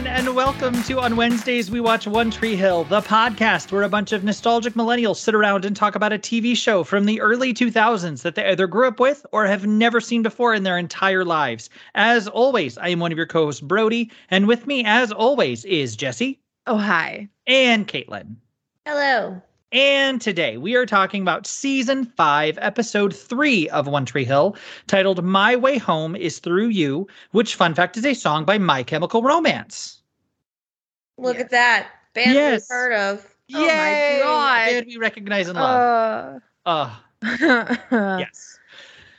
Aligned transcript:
everyone, 0.00 0.26
and 0.26 0.34
welcome 0.34 0.82
to 0.84 0.98
On 0.98 1.14
Wednesdays 1.14 1.70
We 1.70 1.78
Watch 1.80 2.06
One 2.06 2.30
Tree 2.30 2.56
Hill, 2.56 2.84
the 2.84 3.02
podcast 3.02 3.70
where 3.70 3.82
a 3.82 3.88
bunch 3.88 4.12
of 4.12 4.24
nostalgic 4.24 4.72
millennials 4.72 5.16
sit 5.16 5.34
around 5.34 5.66
and 5.66 5.76
talk 5.76 5.94
about 5.94 6.12
a 6.12 6.18
TV 6.18 6.56
show 6.56 6.84
from 6.84 7.04
the 7.04 7.20
early 7.20 7.52
2000s 7.52 8.22
that 8.22 8.34
they 8.34 8.46
either 8.46 8.66
grew 8.66 8.88
up 8.88 8.98
with 8.98 9.26
or 9.30 9.46
have 9.46 9.66
never 9.66 10.00
seen 10.00 10.22
before 10.22 10.54
in 10.54 10.62
their 10.62 10.78
entire 10.78 11.22
lives. 11.22 11.68
As 11.94 12.28
always, 12.28 12.78
I 12.78 12.88
am 12.88 13.00
one 13.00 13.12
of 13.12 13.18
your 13.18 13.26
co 13.26 13.44
hosts, 13.44 13.60
Brody, 13.60 14.10
and 14.30 14.48
with 14.48 14.66
me, 14.66 14.84
as 14.86 15.12
always, 15.12 15.66
is 15.66 15.98
Jessi. 15.98 16.38
Oh, 16.66 16.78
hi. 16.78 17.28
And 17.46 17.86
Caitlin. 17.86 18.36
Hello. 18.86 19.42
And 19.72 20.20
today 20.20 20.56
we 20.56 20.74
are 20.74 20.84
talking 20.84 21.22
about 21.22 21.46
season 21.46 22.04
five, 22.04 22.58
episode 22.60 23.14
three 23.14 23.68
of 23.68 23.86
One 23.86 24.04
Tree 24.04 24.24
Hill, 24.24 24.56
titled 24.88 25.22
My 25.22 25.54
Way 25.54 25.78
Home 25.78 26.16
is 26.16 26.40
Through 26.40 26.68
You, 26.68 27.06
which, 27.30 27.54
fun 27.54 27.74
fact, 27.74 27.96
is 27.96 28.04
a 28.04 28.14
song 28.14 28.44
by 28.44 28.58
My 28.58 28.82
Chemical 28.82 29.22
Romance. 29.22 30.02
Look 31.18 31.36
yes. 31.36 31.44
at 31.44 31.50
that. 31.50 31.88
Band 32.14 32.34
yes. 32.34 32.62
we've 32.62 32.76
heard 32.76 32.94
of. 32.94 33.36
Oh 33.54 33.64
Yay! 33.64 34.18
my 34.18 34.24
god. 34.24 34.70
Band 34.70 34.86
we 34.88 34.96
recognize 34.96 35.46
and 35.46 35.56
love. 35.56 36.42
Uh, 36.66 36.90
uh. 37.22 37.76
yes. 38.18 38.58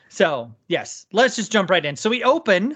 So, 0.09 0.53
yes, 0.67 1.05
let's 1.13 1.37
just 1.37 1.49
jump 1.53 1.69
right 1.69 1.85
in. 1.85 1.95
So 1.95 2.09
we 2.09 2.25
open 2.25 2.75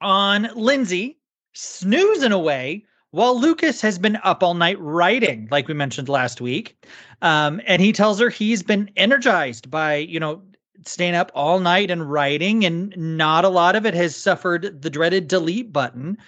on 0.00 0.48
Lindsay 0.56 1.18
snoozing 1.52 2.32
away 2.32 2.84
while 3.16 3.40
Lucas 3.40 3.80
has 3.80 3.98
been 3.98 4.18
up 4.24 4.42
all 4.42 4.52
night 4.52 4.78
writing, 4.78 5.48
like 5.50 5.68
we 5.68 5.74
mentioned 5.74 6.06
last 6.06 6.42
week. 6.42 6.86
Um, 7.22 7.62
and 7.66 7.80
he 7.80 7.90
tells 7.90 8.20
her 8.20 8.28
he's 8.28 8.62
been 8.62 8.90
energized 8.94 9.70
by, 9.70 9.96
you 9.96 10.20
know, 10.20 10.42
staying 10.84 11.14
up 11.14 11.32
all 11.34 11.58
night 11.58 11.90
and 11.90 12.10
writing, 12.10 12.66
and 12.66 12.94
not 12.94 13.46
a 13.46 13.48
lot 13.48 13.74
of 13.74 13.86
it 13.86 13.94
has 13.94 14.14
suffered 14.14 14.82
the 14.82 14.90
dreaded 14.90 15.28
delete 15.28 15.72
button. 15.72 16.18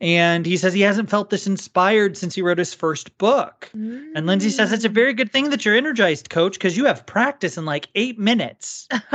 And 0.00 0.44
he 0.44 0.56
says 0.56 0.74
he 0.74 0.80
hasn't 0.80 1.08
felt 1.08 1.30
this 1.30 1.46
inspired 1.46 2.16
since 2.16 2.34
he 2.34 2.42
wrote 2.42 2.58
his 2.58 2.74
first 2.74 3.16
book. 3.18 3.70
Mm. 3.72 4.10
And 4.16 4.26
Lindsay 4.26 4.50
says 4.50 4.72
it's 4.72 4.84
a 4.84 4.88
very 4.88 5.14
good 5.14 5.30
thing 5.30 5.50
that 5.50 5.64
you're 5.64 5.76
energized, 5.76 6.28
coach, 6.28 6.54
because 6.54 6.76
you 6.76 6.86
have 6.86 7.06
practice 7.06 7.56
in 7.56 7.66
like 7.66 7.86
eight 7.94 8.18
minutes. 8.18 8.88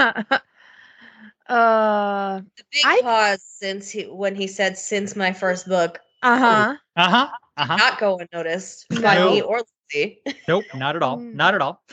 uh 1.50 2.41
the 2.58 2.64
big 2.72 2.81
I, 2.86 3.02
pause 3.02 3.41
since 3.41 3.89
he 3.89 4.03
when 4.03 4.36
he 4.36 4.47
said 4.47 4.78
since 4.78 5.16
my 5.16 5.31
first 5.31 5.67
book 5.67 6.00
uh 6.23 6.37
huh. 6.37 6.75
Uh 6.95 7.09
huh. 7.09 7.27
Uh 7.57 7.65
huh. 7.65 7.75
Not 7.77 7.99
go 7.99 8.19
unnoticed 8.19 8.85
by 9.01 9.15
no. 9.15 9.31
me 9.31 9.41
or 9.41 9.61
Lucy. 9.93 10.21
nope, 10.47 10.65
not 10.75 10.95
at 10.95 11.03
all. 11.03 11.17
Not 11.37 11.55
at 11.55 11.61
all. 11.61 11.83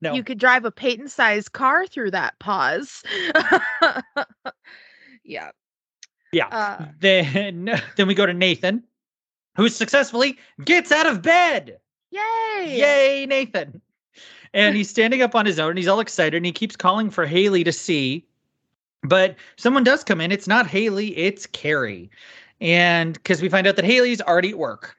No. 0.00 0.14
You 0.14 0.22
could 0.22 0.38
drive 0.38 0.64
a 0.64 0.70
Peyton 0.70 1.08
sized 1.08 1.52
car 1.52 1.86
through 1.86 2.12
that 2.12 2.38
pause. 2.38 3.02
yeah. 5.24 5.50
Yeah. 6.32 6.46
Uh, 6.48 6.86
then 7.00 7.80
then 7.96 8.06
we 8.06 8.14
go 8.14 8.26
to 8.26 8.34
Nathan, 8.34 8.84
who 9.56 9.68
successfully 9.68 10.38
gets 10.64 10.92
out 10.92 11.06
of 11.06 11.22
bed. 11.22 11.78
Yay! 12.10 12.78
Yay, 12.78 13.26
Nathan. 13.26 13.80
And 14.54 14.76
he's 14.76 14.88
standing 14.88 15.20
up 15.20 15.34
on 15.34 15.46
his 15.46 15.58
own 15.58 15.70
and 15.70 15.78
he's 15.78 15.88
all 15.88 16.00
excited 16.00 16.36
and 16.36 16.46
he 16.46 16.52
keeps 16.52 16.76
calling 16.76 17.10
for 17.10 17.26
Haley 17.26 17.64
to 17.64 17.72
see. 17.72 18.24
But 19.02 19.36
someone 19.56 19.84
does 19.84 20.02
come 20.02 20.20
in. 20.20 20.32
It's 20.32 20.48
not 20.48 20.66
Haley, 20.66 21.16
it's 21.16 21.46
Carrie. 21.46 22.10
And 22.60 23.14
because 23.14 23.40
we 23.40 23.48
find 23.48 23.66
out 23.66 23.76
that 23.76 23.84
Haley's 23.84 24.20
already 24.20 24.50
at 24.50 24.58
work. 24.58 24.96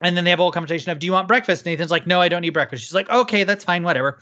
And 0.00 0.16
then 0.16 0.24
they 0.24 0.30
have 0.30 0.40
a 0.40 0.42
whole 0.42 0.52
conversation 0.52 0.90
of, 0.90 0.98
Do 0.98 1.06
you 1.06 1.12
want 1.12 1.28
breakfast? 1.28 1.64
Nathan's 1.64 1.90
like, 1.90 2.06
No, 2.06 2.20
I 2.20 2.28
don't 2.28 2.42
need 2.42 2.50
breakfast. 2.50 2.84
She's 2.84 2.94
like, 2.94 3.08
Okay, 3.10 3.44
that's 3.44 3.64
fine, 3.64 3.82
whatever. 3.82 4.20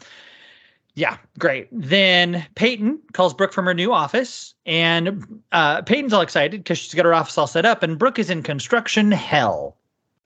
Yeah, 0.95 1.17
great. 1.39 1.69
Then 1.73 2.47
Peyton 2.57 3.01
calls 3.13 3.33
Brooke 3.33 3.53
from 3.53 3.65
her 3.65 3.75
new 3.75 3.93
office, 3.93 4.55
and 4.67 5.41
uh, 5.53 5.83
Peyton's 5.83 6.13
all 6.13 6.21
excited 6.21 6.61
because 6.63 6.79
she's 6.79 6.95
got 6.95 7.05
her 7.05 7.15
office 7.15 7.39
all 7.39 7.47
set 7.47 7.65
up, 7.65 7.83
and 7.83 7.99
Brooke 7.99 8.19
is 8.19 8.29
in 8.29 8.43
construction 8.43 9.13
hell. 9.13 9.77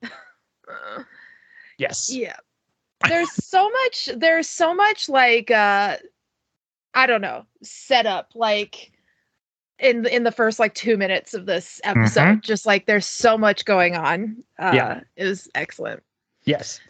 yes. 1.79 2.11
Yeah. 2.11 2.37
There's 3.09 3.31
so 3.33 3.69
much. 3.69 4.09
There's 4.17 4.49
so 4.49 4.75
much 4.75 5.09
like 5.09 5.51
uh, 5.51 5.99
I 6.95 7.07
don't 7.07 7.21
know 7.21 7.45
setup. 7.63 8.31
Like 8.35 8.91
in 9.79 10.07
in 10.07 10.25
the 10.25 10.33
first 10.33 10.59
like 10.59 10.75
two 10.75 10.97
minutes 10.97 11.35
of 11.35 11.47
this 11.47 11.81
episode. 11.85 12.21
Mm-hmm. 12.21 12.41
Just 12.41 12.67
like 12.67 12.87
there's 12.87 13.07
so 13.07 13.37
much 13.37 13.65
going 13.65 13.97
on. 13.97 14.43
Uh, 14.59 14.73
yeah, 14.75 15.01
it 15.17 15.25
was 15.25 15.49
excellent. 15.55 16.03
Yes. 16.45 16.81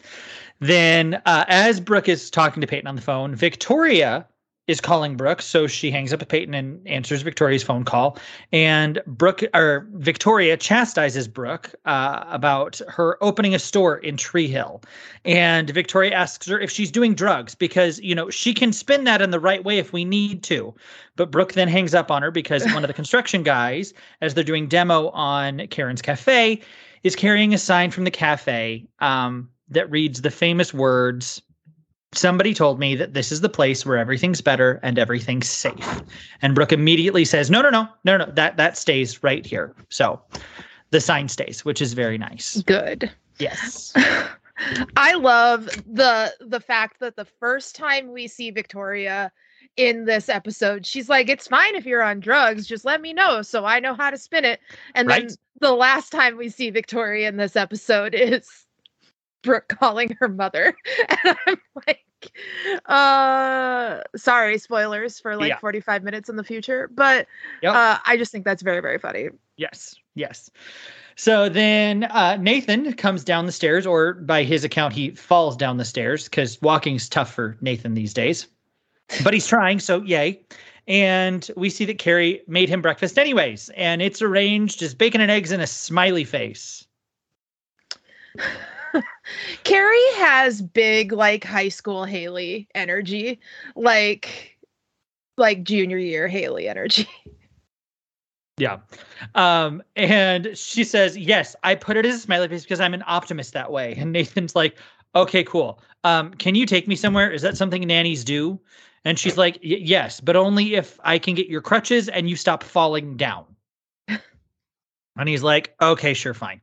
Then, 0.59 1.21
uh, 1.25 1.45
as 1.47 1.79
Brooke 1.79 2.09
is 2.09 2.29
talking 2.29 2.61
to 2.61 2.67
Peyton 2.67 2.87
on 2.87 2.95
the 2.95 3.01
phone, 3.01 3.35
Victoria 3.35 4.25
is 4.67 4.81
calling 4.81 5.15
Brooke, 5.15 5.41
so 5.41 5.67
she 5.67 5.91
hangs 5.91 6.11
up 6.11 6.19
with 6.19 6.29
Peyton 6.29 6.55
and 6.55 6.85
answers 6.87 7.21
Victoria's 7.21 7.61
phone 7.61 7.85
call. 7.85 8.17
And 8.51 9.01
Brooke 9.05 9.43
or 9.53 9.87
Victoria 9.93 10.57
chastises 10.57 11.27
Brooke 11.27 11.73
uh, 11.85 12.23
about 12.27 12.81
her 12.87 13.23
opening 13.23 13.53
a 13.53 13.59
store 13.59 13.97
in 13.97 14.17
Tree 14.17 14.47
Hill. 14.47 14.81
And 15.23 15.69
Victoria 15.69 16.13
asks 16.13 16.47
her 16.47 16.59
if 16.59 16.71
she's 16.71 16.89
doing 16.89 17.13
drugs 17.13 17.53
because 17.53 17.99
you 17.99 18.15
know 18.15 18.29
she 18.29 18.53
can 18.53 18.73
spin 18.73 19.03
that 19.03 19.21
in 19.21 19.29
the 19.29 19.39
right 19.39 19.63
way 19.63 19.77
if 19.77 19.93
we 19.93 20.03
need 20.03 20.41
to. 20.43 20.73
But 21.15 21.31
Brooke 21.31 21.53
then 21.53 21.67
hangs 21.67 21.93
up 21.93 22.09
on 22.09 22.23
her 22.23 22.31
because 22.31 22.65
one 22.65 22.83
of 22.83 22.87
the 22.87 22.93
construction 23.01 23.43
guys, 23.43 23.93
as 24.21 24.33
they're 24.33 24.43
doing 24.43 24.67
demo 24.67 25.09
on 25.09 25.67
Karen's 25.67 26.01
cafe, 26.01 26.61
is 27.03 27.15
carrying 27.15 27.53
a 27.53 27.59
sign 27.59 27.91
from 27.91 28.03
the 28.03 28.11
cafe 28.11 28.87
um, 28.99 29.47
that 29.69 29.89
reads 29.91 30.21
the 30.21 30.31
famous 30.31 30.73
words 30.73 31.41
somebody 32.17 32.53
told 32.53 32.79
me 32.79 32.95
that 32.95 33.13
this 33.13 33.31
is 33.31 33.41
the 33.41 33.49
place 33.49 33.85
where 33.85 33.97
everything's 33.97 34.41
better 34.41 34.79
and 34.83 34.97
everything's 34.97 35.49
safe. 35.49 36.01
And 36.41 36.55
Brooke 36.55 36.71
immediately 36.71 37.25
says, 37.25 37.49
no, 37.49 37.61
no, 37.61 37.69
no, 37.69 37.87
no, 38.03 38.17
no, 38.17 38.25
that 38.31 38.57
that 38.57 38.77
stays 38.77 39.23
right 39.23 39.45
here. 39.45 39.75
So 39.89 40.21
the 40.91 41.01
sign 41.01 41.27
stays, 41.27 41.65
which 41.65 41.81
is 41.81 41.93
very 41.93 42.17
nice. 42.17 42.61
Good. 42.61 43.11
Yes. 43.39 43.93
I 44.97 45.13
love 45.15 45.65
the 45.85 46.33
the 46.39 46.61
fact 46.61 46.99
that 47.01 47.17
the 47.17 47.25
first 47.25 47.75
time 47.75 48.13
we 48.13 48.27
see 48.27 48.51
Victoria 48.51 49.31
in 49.75 50.05
this 50.05 50.29
episode, 50.29 50.85
she's 50.85 51.09
like, 51.09 51.27
"It's 51.27 51.47
fine 51.47 51.75
if 51.75 51.85
you're 51.85 52.01
on 52.01 52.21
drugs, 52.21 52.65
just 52.65 52.85
let 52.85 53.01
me 53.01 53.11
know 53.11 53.41
so 53.41 53.65
I 53.65 53.81
know 53.81 53.93
how 53.93 54.09
to 54.09 54.17
spin 54.17 54.45
it." 54.45 54.61
And 54.93 55.09
right? 55.09 55.27
then 55.27 55.35
the 55.59 55.73
last 55.73 56.11
time 56.11 56.37
we 56.37 56.47
see 56.47 56.69
Victoria 56.69 57.27
in 57.27 57.35
this 57.35 57.57
episode 57.57 58.15
is 58.17 58.64
Brooke 59.45 59.67
calling 59.67 60.17
her 60.19 60.27
mother, 60.27 60.75
and 61.23 61.37
I'm 61.47 61.61
like, 61.87 62.05
uh 62.85 64.01
sorry 64.15 64.57
spoilers 64.57 65.19
for 65.19 65.35
like 65.35 65.49
yeah. 65.49 65.59
45 65.59 66.03
minutes 66.03 66.29
in 66.29 66.35
the 66.35 66.43
future 66.43 66.89
but 66.93 67.27
yep. 67.61 67.73
uh 67.73 67.97
i 68.05 68.17
just 68.17 68.31
think 68.31 68.45
that's 68.45 68.61
very 68.61 68.81
very 68.81 68.99
funny. 68.99 69.29
Yes 69.57 69.95
yes. 70.15 70.49
So 71.15 71.49
then 71.49 72.05
uh 72.05 72.37
nathan 72.37 72.93
comes 72.93 73.23
down 73.23 73.45
the 73.45 73.51
stairs 73.51 73.85
or 73.85 74.13
by 74.13 74.43
his 74.43 74.63
account 74.63 74.93
he 74.93 75.11
falls 75.11 75.55
down 75.55 75.77
the 75.77 75.85
stairs 75.85 76.25
because 76.25 76.61
walking's 76.61 77.07
tough 77.07 77.33
for 77.33 77.57
nathan 77.61 77.93
these 77.93 78.13
days. 78.13 78.47
But 79.23 79.33
he's 79.33 79.47
trying 79.47 79.79
so 79.79 80.01
yay. 80.01 80.41
And 80.87 81.49
we 81.55 81.69
see 81.69 81.85
that 81.85 81.99
carrie 81.99 82.41
made 82.47 82.69
him 82.69 82.81
breakfast 82.81 83.17
anyways 83.17 83.69
and 83.75 84.01
it's 84.01 84.21
arranged 84.21 84.81
as 84.81 84.93
bacon 84.93 85.21
and 85.21 85.31
eggs 85.31 85.51
and 85.51 85.61
a 85.61 85.67
smiley 85.67 86.23
face 86.23 86.85
Carrie 89.63 90.13
has 90.15 90.61
big 90.61 91.11
like 91.11 91.43
high 91.43 91.69
school 91.69 92.05
Haley 92.05 92.67
energy, 92.75 93.39
like 93.75 94.57
like 95.37 95.63
junior 95.63 95.97
year 95.97 96.27
Haley 96.27 96.67
energy. 96.67 97.07
Yeah. 98.57 98.77
Um, 99.33 99.83
and 99.95 100.57
she 100.57 100.83
says, 100.83 101.17
Yes, 101.17 101.55
I 101.63 101.75
put 101.75 101.97
it 101.97 102.05
as 102.05 102.15
a 102.15 102.19
smiley 102.19 102.47
face 102.47 102.63
because 102.63 102.79
I'm 102.79 102.93
an 102.93 103.03
optimist 103.05 103.53
that 103.53 103.71
way. 103.71 103.95
And 103.97 104.11
Nathan's 104.11 104.55
like, 104.55 104.77
Okay, 105.15 105.43
cool. 105.43 105.81
Um, 106.03 106.33
can 106.35 106.55
you 106.55 106.65
take 106.65 106.87
me 106.87 106.95
somewhere? 106.95 107.29
Is 107.31 107.41
that 107.41 107.57
something 107.57 107.85
nannies 107.85 108.23
do? 108.23 108.59
And 109.03 109.19
she's 109.19 109.37
like, 109.37 109.59
Yes, 109.61 110.21
but 110.21 110.35
only 110.35 110.75
if 110.75 110.99
I 111.03 111.19
can 111.19 111.35
get 111.35 111.47
your 111.47 111.61
crutches 111.61 112.07
and 112.07 112.29
you 112.29 112.35
stop 112.35 112.63
falling 112.63 113.17
down. 113.17 113.45
and 114.07 115.27
he's 115.27 115.43
like, 115.43 115.75
Okay, 115.81 116.13
sure, 116.13 116.33
fine. 116.33 116.61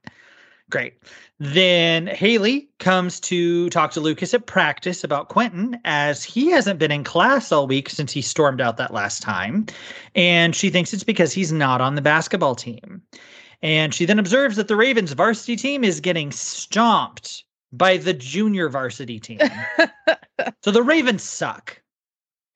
Great. 0.72 0.94
Then 1.38 2.06
Haley 2.06 2.66
comes 2.78 3.20
to 3.20 3.68
talk 3.68 3.90
to 3.90 4.00
Lucas 4.00 4.32
at 4.32 4.46
practice 4.46 5.04
about 5.04 5.28
Quentin 5.28 5.78
as 5.84 6.24
he 6.24 6.50
hasn't 6.50 6.78
been 6.78 6.90
in 6.90 7.04
class 7.04 7.52
all 7.52 7.66
week 7.66 7.90
since 7.90 8.10
he 8.10 8.22
stormed 8.22 8.62
out 8.62 8.78
that 8.78 8.94
last 8.94 9.22
time. 9.22 9.66
And 10.14 10.56
she 10.56 10.70
thinks 10.70 10.94
it's 10.94 11.04
because 11.04 11.30
he's 11.30 11.52
not 11.52 11.82
on 11.82 11.94
the 11.94 12.00
basketball 12.00 12.54
team. 12.54 13.02
And 13.60 13.92
she 13.92 14.06
then 14.06 14.18
observes 14.18 14.56
that 14.56 14.68
the 14.68 14.76
Ravens 14.76 15.12
varsity 15.12 15.56
team 15.56 15.84
is 15.84 16.00
getting 16.00 16.32
stomped 16.32 17.44
by 17.70 17.98
the 17.98 18.14
junior 18.14 18.70
varsity 18.70 19.20
team. 19.20 19.40
so 20.64 20.70
the 20.70 20.82
Ravens 20.82 21.22
suck. 21.22 21.81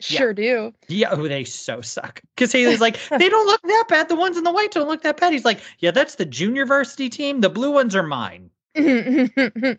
Sure 0.01 0.31
yeah. 0.31 0.35
do. 0.35 0.75
Yeah, 0.89 1.09
oh, 1.13 1.27
they 1.27 1.45
so 1.45 1.81
suck. 1.81 2.21
Because 2.35 2.53
Haley's 2.53 2.81
like, 2.81 2.99
they 3.19 3.29
don't 3.29 3.47
look 3.47 3.63
that 3.63 3.85
bad. 3.89 4.09
The 4.09 4.17
ones 4.17 4.37
in 4.37 4.45
the 4.45 4.53
white 4.53 4.73
don't 4.73 4.89
look 4.89 5.03
that 5.03 5.19
bad. 5.19 5.33
He's 5.33 5.45
like, 5.45 5.61
yeah, 5.79 5.91
that's 5.91 6.17
the 6.17 6.27
junior 6.27 6.67
varsity 6.67 7.09
team. 7.09 7.41
The 7.41 7.51
blue 7.51 7.73
ones 7.73 7.97
are 7.97 8.03
mine. 8.03 8.51
and 8.77 9.79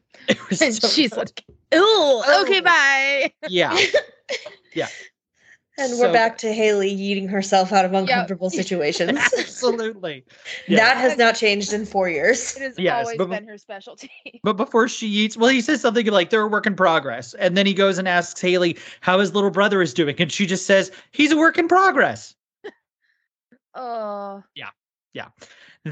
so 0.49 0.87
she's 0.87 1.11
funny. 1.11 1.21
like, 1.21 1.43
"Ooh, 1.75 2.23
okay, 2.41 2.59
oh. 2.59 2.61
bye." 2.63 3.31
Yeah, 3.47 3.77
yeah. 4.73 4.87
And 5.79 5.91
So 5.93 5.99
we're 6.07 6.13
back 6.13 6.39
to 6.39 6.51
Haley 6.51 6.91
yeeting 6.95 7.29
herself 7.29 7.71
out 7.71 7.85
of 7.85 7.93
uncomfortable 7.93 8.49
situations. 8.61 9.11
Absolutely. 9.37 10.23
Yeah. 10.67 10.77
That 10.77 10.97
has 10.97 11.17
not 11.17 11.35
changed 11.35 11.71
in 11.71 11.85
four 11.85 12.09
years. 12.09 12.55
It 12.57 12.61
has 12.63 12.79
Yes, 12.79 13.05
always 13.05 13.17
but- 13.17 13.29
been 13.29 13.47
her 13.47 13.57
specialty. 13.57 14.09
But 14.43 14.53
before 14.53 14.87
she 14.87 15.07
eats, 15.07 15.37
well, 15.37 15.49
he 15.49 15.61
says 15.61 15.81
something 15.81 16.05
like 16.07 16.29
they're 16.29 16.41
a 16.41 16.47
work 16.47 16.65
in 16.67 16.75
progress. 16.75 17.33
And 17.35 17.55
then 17.55 17.65
he 17.65 17.73
goes 17.73 17.97
and 17.97 18.07
asks 18.07 18.41
Haley 18.41 18.77
how 19.01 19.19
his 19.19 19.33
little 19.33 19.51
brother 19.51 19.81
is 19.81 19.93
doing. 19.93 20.15
And 20.19 20.31
she 20.31 20.45
just 20.45 20.65
says, 20.65 20.91
he's 21.11 21.31
a 21.31 21.37
work 21.37 21.57
in 21.57 21.67
progress. 21.67 22.33
Oh, 23.75 24.43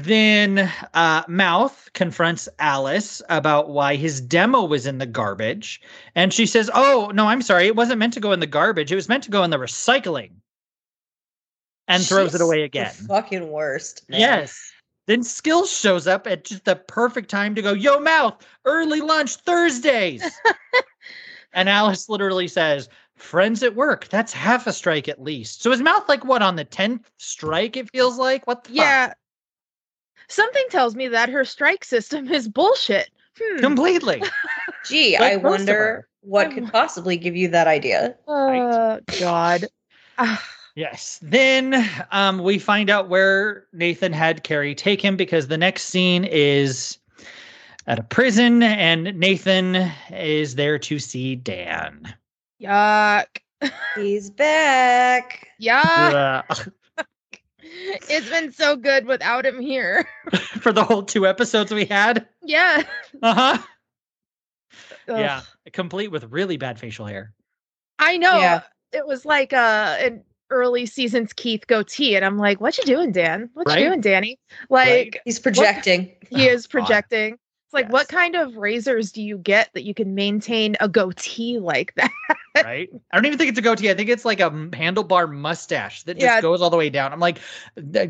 Then 0.02 0.70
uh, 0.92 1.22
Mouth 1.26 1.88
confronts 1.94 2.48
Alice 2.58 3.22
about 3.30 3.70
why 3.70 3.96
his 3.96 4.20
demo 4.20 4.64
was 4.64 4.84
in 4.86 4.98
the 4.98 5.06
garbage. 5.06 5.80
And 6.14 6.34
she 6.34 6.44
says, 6.44 6.70
Oh, 6.74 7.10
no, 7.14 7.28
I'm 7.28 7.40
sorry. 7.40 7.66
It 7.66 7.76
wasn't 7.76 7.98
meant 7.98 8.12
to 8.14 8.20
go 8.20 8.32
in 8.32 8.40
the 8.40 8.46
garbage. 8.46 8.92
It 8.92 8.96
was 8.96 9.08
meant 9.08 9.24
to 9.24 9.30
go 9.30 9.42
in 9.42 9.50
the 9.50 9.56
recycling. 9.56 10.32
And 11.88 12.04
throws 12.04 12.34
it 12.34 12.38
She's 12.38 12.40
away 12.42 12.62
again. 12.62 12.92
fucking 12.92 13.48
worst. 13.50 14.02
man. 14.08 14.20
Yes. 14.20 14.72
Then 15.06 15.22
Skills 15.22 15.70
shows 15.70 16.06
up 16.06 16.26
at 16.26 16.44
just 16.44 16.64
the 16.64 16.76
perfect 16.76 17.30
time 17.30 17.54
to 17.54 17.62
go, 17.62 17.72
Yo, 17.72 17.98
Mouth, 18.00 18.44
early 18.64 19.00
lunch 19.00 19.36
Thursdays. 19.36 20.22
and 21.54 21.68
Alice 21.68 22.08
literally 22.08 22.48
says, 22.48 22.88
Friends 23.14 23.62
at 23.62 23.74
work. 23.76 24.08
That's 24.08 24.32
half 24.34 24.66
a 24.66 24.72
strike 24.74 25.08
at 25.08 25.22
least. 25.22 25.62
So 25.62 25.72
is 25.72 25.80
Mouth 25.80 26.06
like 26.06 26.24
what 26.24 26.42
on 26.42 26.56
the 26.56 26.66
10th 26.66 27.04
strike? 27.18 27.78
It 27.78 27.88
feels 27.90 28.18
like? 28.18 28.46
What 28.46 28.64
the 28.64 28.74
fuck? 29.08 29.16
Yeah. 30.28 30.34
Something 30.34 30.64
tells 30.70 30.94
me 30.96 31.08
that 31.08 31.28
her 31.28 31.44
strike 31.44 31.84
system 31.84 32.28
is 32.30 32.48
bullshit. 32.48 33.10
Hmm. 33.40 33.58
Completely. 33.58 34.22
Gee, 34.86 35.18
Like 35.18 35.34
I 35.34 35.36
wonder 35.36 36.08
what 36.22 36.46
I 36.48 36.54
could 36.54 36.72
possibly 36.72 37.16
give 37.16 37.36
you 37.36 37.48
that 37.48 37.66
idea. 37.66 38.16
Oh 38.26 39.00
God. 39.20 39.66
Ah, 40.18 40.42
Yes. 40.76 41.18
Then 41.22 41.88
um, 42.12 42.38
we 42.40 42.58
find 42.58 42.90
out 42.90 43.08
where 43.08 43.64
Nathan 43.72 44.12
had 44.12 44.44
Carrie 44.44 44.74
take 44.74 45.00
him 45.00 45.16
because 45.16 45.48
the 45.48 45.56
next 45.56 45.84
scene 45.84 46.24
is 46.24 46.98
at 47.86 47.98
a 47.98 48.02
prison 48.02 48.62
and 48.62 49.18
Nathan 49.18 49.90
is 50.10 50.54
there 50.56 50.78
to 50.80 50.98
see 50.98 51.34
Dan. 51.34 52.14
yuck. 52.60 53.26
He's 53.96 54.28
back. 54.28 55.48
Yeah. 55.58 56.42
Ugh. 56.50 56.72
it's 58.08 58.28
been 58.28 58.52
so 58.52 58.76
good 58.76 59.06
without 59.06 59.44
him 59.46 59.60
here. 59.60 60.08
For 60.60 60.72
the 60.72 60.84
whole 60.84 61.02
two 61.02 61.26
episodes 61.26 61.72
we 61.72 61.84
had. 61.84 62.26
Yeah. 62.42 62.82
Uh 63.22 63.34
huh. 63.34 63.58
Yeah. 65.08 65.42
Complete 65.72 66.08
with 66.10 66.24
really 66.24 66.56
bad 66.56 66.78
facial 66.78 67.06
hair. 67.06 67.32
I 67.98 68.16
know. 68.16 68.38
Yeah. 68.38 68.62
It 68.92 69.06
was 69.06 69.24
like 69.24 69.52
uh 69.52 69.96
an 70.00 70.22
early 70.50 70.86
seasons 70.86 71.32
Keith 71.32 71.66
goatee, 71.66 72.14
and 72.16 72.24
I'm 72.24 72.38
like, 72.38 72.60
"What 72.60 72.78
you 72.78 72.84
doing, 72.84 73.12
Dan? 73.12 73.50
What 73.54 73.66
Right? 73.66 73.80
you 73.80 73.86
doing, 73.86 74.00
Danny?" 74.00 74.38
Like 74.70 74.88
Right. 74.88 75.16
He's 75.24 75.38
projecting. 75.38 76.12
he 76.30 76.48
Oh, 76.48 76.52
is 76.52 76.66
God. 76.66 76.70
projecting. 76.70 77.38
It's 77.76 77.84
like, 77.84 77.92
what 77.92 78.08
kind 78.08 78.34
of 78.36 78.56
razors 78.56 79.12
do 79.12 79.22
you 79.22 79.38
get 79.38 79.70
that 79.74 79.84
you 79.84 79.94
can 79.94 80.14
maintain 80.14 80.76
a 80.80 80.88
goatee 80.88 81.58
like 81.58 81.94
that? 81.96 82.10
Right. 82.56 82.88
I 83.12 83.16
don't 83.16 83.26
even 83.26 83.36
think 83.36 83.50
it's 83.50 83.58
a 83.58 83.62
goatee. 83.62 83.90
I 83.90 83.94
think 83.94 84.08
it's 84.08 84.24
like 84.24 84.40
a 84.40 84.48
handlebar 84.50 85.30
mustache 85.30 86.04
that 86.04 86.14
just 86.14 86.24
Yeah. 86.24 86.40
goes 86.40 86.62
all 86.62 86.70
the 86.70 86.76
way 86.78 86.88
down. 86.88 87.12
I'm 87.12 87.20
like, 87.20 87.38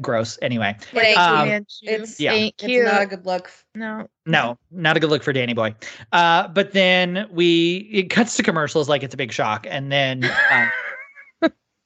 gross. 0.01 0.39
Anyway. 0.41 0.77
It 0.93 0.99
ain't, 1.05 1.19
Um, 1.19 1.49
Manchu. 1.49 1.87
it's- 1.87 2.21
Yeah. 2.21 2.33
Ain't 2.33 2.55
it's 2.63 2.93
not 2.93 3.03
a 3.03 3.07
good 3.07 3.27
look. 3.27 3.51
no. 3.75 4.09
No, 4.25 4.57
not 4.71 4.97
a 4.97 5.01
good 5.01 5.11
look 5.11 5.23
for 5.25 5.33
Danny 5.33 5.53
Boy. 5.53 5.75
Uh, 6.13 6.47
but 6.49 6.73
then 6.73 7.27
we 7.31 7.89
it 7.93 8.11
cuts 8.11 8.37
to 8.37 8.43
commercials 8.45 8.89
like 8.89 9.03
it's 9.03 9.15
a 9.15 9.17
big 9.17 9.33
shock, 9.33 9.67
and 9.69 9.91
then 9.91 10.25
uh, 10.25 10.69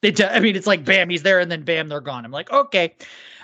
they. 0.03 0.11
T- 0.13 0.25
I 0.25 0.41
mean, 0.41 0.57
it's 0.57 0.67
like 0.67 0.85
bam, 0.85 1.11
he's 1.11 1.23
there, 1.23 1.39
and 1.41 1.51
then 1.51 1.63
bam, 1.63 1.89
they're 1.89 2.01
gone. 2.01 2.25
I'm 2.25 2.31
like, 2.31 2.51
okay. 2.51 2.95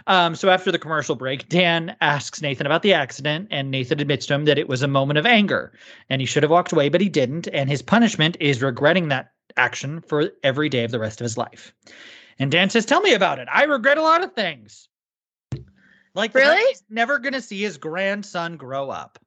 Um, 0.06 0.34
so 0.34 0.50
after 0.50 0.70
the 0.70 0.78
commercial 0.78 1.16
break, 1.16 1.48
Dan 1.48 1.96
asks 2.00 2.40
Nathan 2.40 2.66
about 2.66 2.82
the 2.82 2.94
accident, 2.94 3.48
and 3.50 3.70
Nathan 3.70 4.00
admits 4.00 4.26
to 4.26 4.34
him 4.34 4.44
that 4.44 4.58
it 4.58 4.68
was 4.68 4.82
a 4.82 4.88
moment 4.88 5.18
of 5.18 5.26
anger, 5.26 5.72
and 6.08 6.20
he 6.20 6.26
should 6.26 6.42
have 6.42 6.50
walked 6.50 6.72
away, 6.72 6.88
but 6.88 7.00
he 7.00 7.08
didn't, 7.08 7.48
and 7.52 7.68
his 7.68 7.82
punishment 7.82 8.36
is 8.38 8.62
regretting 8.62 9.08
that 9.08 9.32
action 9.56 10.00
for 10.02 10.30
every 10.42 10.68
day 10.68 10.84
of 10.84 10.90
the 10.90 10.98
rest 10.98 11.20
of 11.20 11.24
his 11.24 11.36
life. 11.36 11.74
And 12.38 12.52
Dan 12.52 12.70
says, 12.70 12.86
"Tell 12.86 13.00
me 13.00 13.14
about 13.14 13.38
it. 13.38 13.48
I 13.52 13.64
regret 13.64 13.98
a 13.98 14.02
lot 14.02 14.22
of 14.22 14.32
things." 14.32 14.88
Like 16.14 16.34
Really? 16.34 16.56
he's 16.68 16.82
never 16.88 17.18
going 17.18 17.34
to 17.34 17.42
see 17.42 17.60
his 17.60 17.76
grandson 17.76 18.56
grow 18.56 18.90
up. 18.90 19.18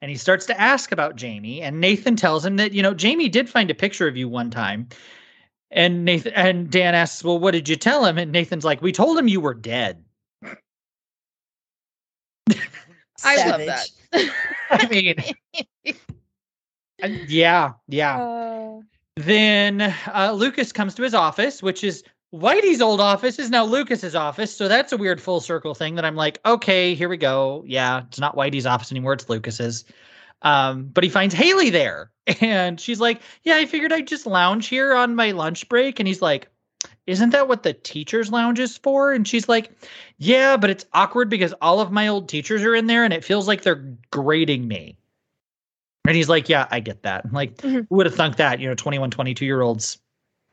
And 0.00 0.10
he 0.10 0.16
starts 0.16 0.46
to 0.46 0.60
ask 0.60 0.92
about 0.92 1.16
Jamie, 1.16 1.62
and 1.62 1.80
Nathan 1.80 2.16
tells 2.16 2.44
him 2.44 2.56
that 2.56 2.72
you 2.72 2.82
know 2.82 2.94
Jamie 2.94 3.28
did 3.28 3.48
find 3.48 3.70
a 3.70 3.74
picture 3.74 4.06
of 4.06 4.16
you 4.16 4.28
one 4.28 4.50
time. 4.50 4.88
And 5.70 6.04
Nathan 6.04 6.32
and 6.34 6.70
Dan 6.70 6.94
asks, 6.94 7.24
"Well, 7.24 7.38
what 7.38 7.50
did 7.52 7.68
you 7.68 7.76
tell 7.76 8.04
him?" 8.04 8.18
And 8.18 8.30
Nathan's 8.32 8.64
like, 8.64 8.80
"We 8.82 8.92
told 8.92 9.18
him 9.18 9.28
you 9.28 9.40
were 9.40 9.54
dead." 9.54 10.04
I 13.24 13.48
love 13.48 13.60
that. 13.66 13.88
I 14.70 14.86
mean, 14.88 15.14
uh, 17.02 17.08
yeah, 17.26 17.72
yeah. 17.88 18.22
Uh, 18.22 18.80
Then 19.16 19.80
uh, 20.12 20.32
Lucas 20.34 20.72
comes 20.72 20.94
to 20.96 21.02
his 21.02 21.14
office, 21.14 21.62
which 21.62 21.82
is 21.82 22.04
Whitey's 22.34 22.82
old 22.82 23.00
office 23.00 23.38
is 23.38 23.50
now 23.50 23.64
Lucas's 23.64 24.14
office. 24.14 24.54
So 24.54 24.68
that's 24.68 24.92
a 24.92 24.96
weird 24.96 25.20
full 25.20 25.40
circle 25.40 25.74
thing 25.74 25.94
that 25.94 26.04
I'm 26.04 26.16
like, 26.16 26.40
okay, 26.44 26.94
here 26.94 27.08
we 27.08 27.16
go. 27.16 27.62
Yeah, 27.66 28.02
it's 28.06 28.18
not 28.18 28.36
Whitey's 28.36 28.66
office 28.66 28.90
anymore; 28.90 29.14
it's 29.14 29.28
Lucas's. 29.28 29.84
Um, 30.44 30.84
but 30.92 31.02
he 31.02 31.10
finds 31.10 31.34
Haley 31.34 31.70
there, 31.70 32.10
and 32.40 32.78
she's 32.80 33.00
like, 33.00 33.20
"Yeah, 33.42 33.56
I 33.56 33.66
figured 33.66 33.92
I'd 33.92 34.06
just 34.06 34.26
lounge 34.26 34.68
here 34.68 34.94
on 34.94 35.14
my 35.14 35.32
lunch 35.32 35.68
break." 35.68 35.98
And 35.98 36.06
he's 36.06 36.22
like, 36.22 36.48
"Isn't 37.06 37.30
that 37.30 37.48
what 37.48 37.62
the 37.64 37.72
teachers' 37.72 38.30
lounge 38.30 38.60
is 38.60 38.76
for?" 38.76 39.12
And 39.12 39.26
she's 39.26 39.48
like, 39.48 39.72
"Yeah, 40.18 40.56
but 40.56 40.70
it's 40.70 40.84
awkward 40.92 41.28
because 41.30 41.54
all 41.60 41.80
of 41.80 41.90
my 41.90 42.08
old 42.08 42.28
teachers 42.28 42.62
are 42.62 42.74
in 42.74 42.86
there, 42.86 43.04
and 43.04 43.12
it 43.12 43.24
feels 43.24 43.48
like 43.48 43.62
they're 43.62 43.96
grading 44.10 44.68
me." 44.68 44.96
And 46.06 46.14
he's 46.14 46.28
like, 46.28 46.50
Yeah, 46.50 46.68
I 46.70 46.80
get 46.80 47.02
that. 47.04 47.24
I'm 47.24 47.32
like, 47.32 47.56
Mhm. 47.56 47.86
who 47.88 47.96
would 47.96 48.04
have 48.04 48.14
thunk 48.14 48.36
that? 48.36 48.60
You 48.60 48.68
know, 48.68 48.74
21, 48.74 49.10
22 49.10 49.46
year 49.46 49.62
olds 49.62 49.98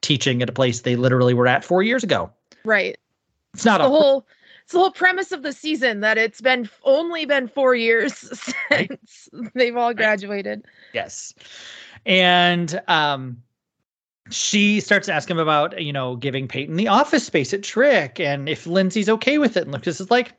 teaching 0.01 0.41
at 0.41 0.49
a 0.49 0.53
place 0.53 0.79
they 0.81 0.95
literally 0.95 1.33
were 1.33 1.45
at 1.45 1.65
four 1.65 1.83
years 1.83 2.03
ago. 2.05 2.31
right. 2.63 2.97
It's 3.53 3.65
not 3.65 3.81
a 3.81 3.87
whole 3.89 4.25
it's 4.71 4.73
the 4.73 4.79
whole 4.79 4.91
premise 4.91 5.33
of 5.33 5.43
the 5.43 5.51
season 5.51 5.99
that 5.99 6.17
it's 6.17 6.39
been 6.39 6.69
only 6.83 7.25
been 7.25 7.49
four 7.49 7.75
years 7.75 8.41
Right. 8.71 8.89
since 9.05 9.27
they've 9.53 9.75
all 9.75 9.93
graduated. 9.93 10.63
yes. 10.93 11.33
And 12.05 12.81
um 12.87 13.43
she 14.29 14.79
starts 14.79 15.09
asking 15.09 15.35
him 15.35 15.41
about, 15.41 15.81
you 15.81 15.91
know, 15.91 16.15
giving 16.15 16.47
Peyton 16.47 16.77
the 16.77 16.87
office 16.87 17.25
space 17.25 17.53
at 17.53 17.63
Tric 17.63 18.17
and 18.21 18.47
if 18.47 18.65
Lindsay's 18.65 19.09
okay 19.09 19.37
with 19.39 19.57
it. 19.57 19.63
And 19.63 19.73
Lucas 19.73 19.99
is 19.99 20.09
like, 20.09 20.31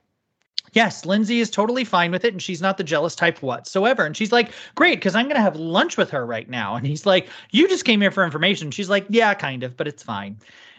Yes, 0.72 1.04
Lindsay 1.04 1.40
is 1.40 1.50
totally 1.50 1.84
fine 1.84 2.10
with 2.10 2.24
it, 2.24 2.32
and 2.32 2.40
she's 2.40 2.62
not 2.62 2.78
the 2.78 2.84
jealous 2.84 3.14
type 3.14 3.42
whatsoever. 3.42 4.06
And 4.06 4.16
she's 4.16 4.32
like, 4.32 4.52
Great, 4.76 4.96
because 4.96 5.14
I'm 5.14 5.28
gonna 5.28 5.42
have 5.42 5.56
lunch 5.56 5.98
with 5.98 6.08
her 6.10 6.24
right 6.24 6.48
now. 6.48 6.74
And 6.74 6.86
he's 6.86 7.04
like, 7.04 7.28
You 7.50 7.68
just 7.68 7.84
came 7.84 8.00
here 8.00 8.10
for 8.10 8.24
information. 8.24 8.70
She's 8.70 8.88
like, 8.88 9.04
Yeah, 9.10 9.34
kind 9.34 9.62
of, 9.62 9.76
but 9.76 9.86
it's 9.86 10.02
fine. 10.02 10.38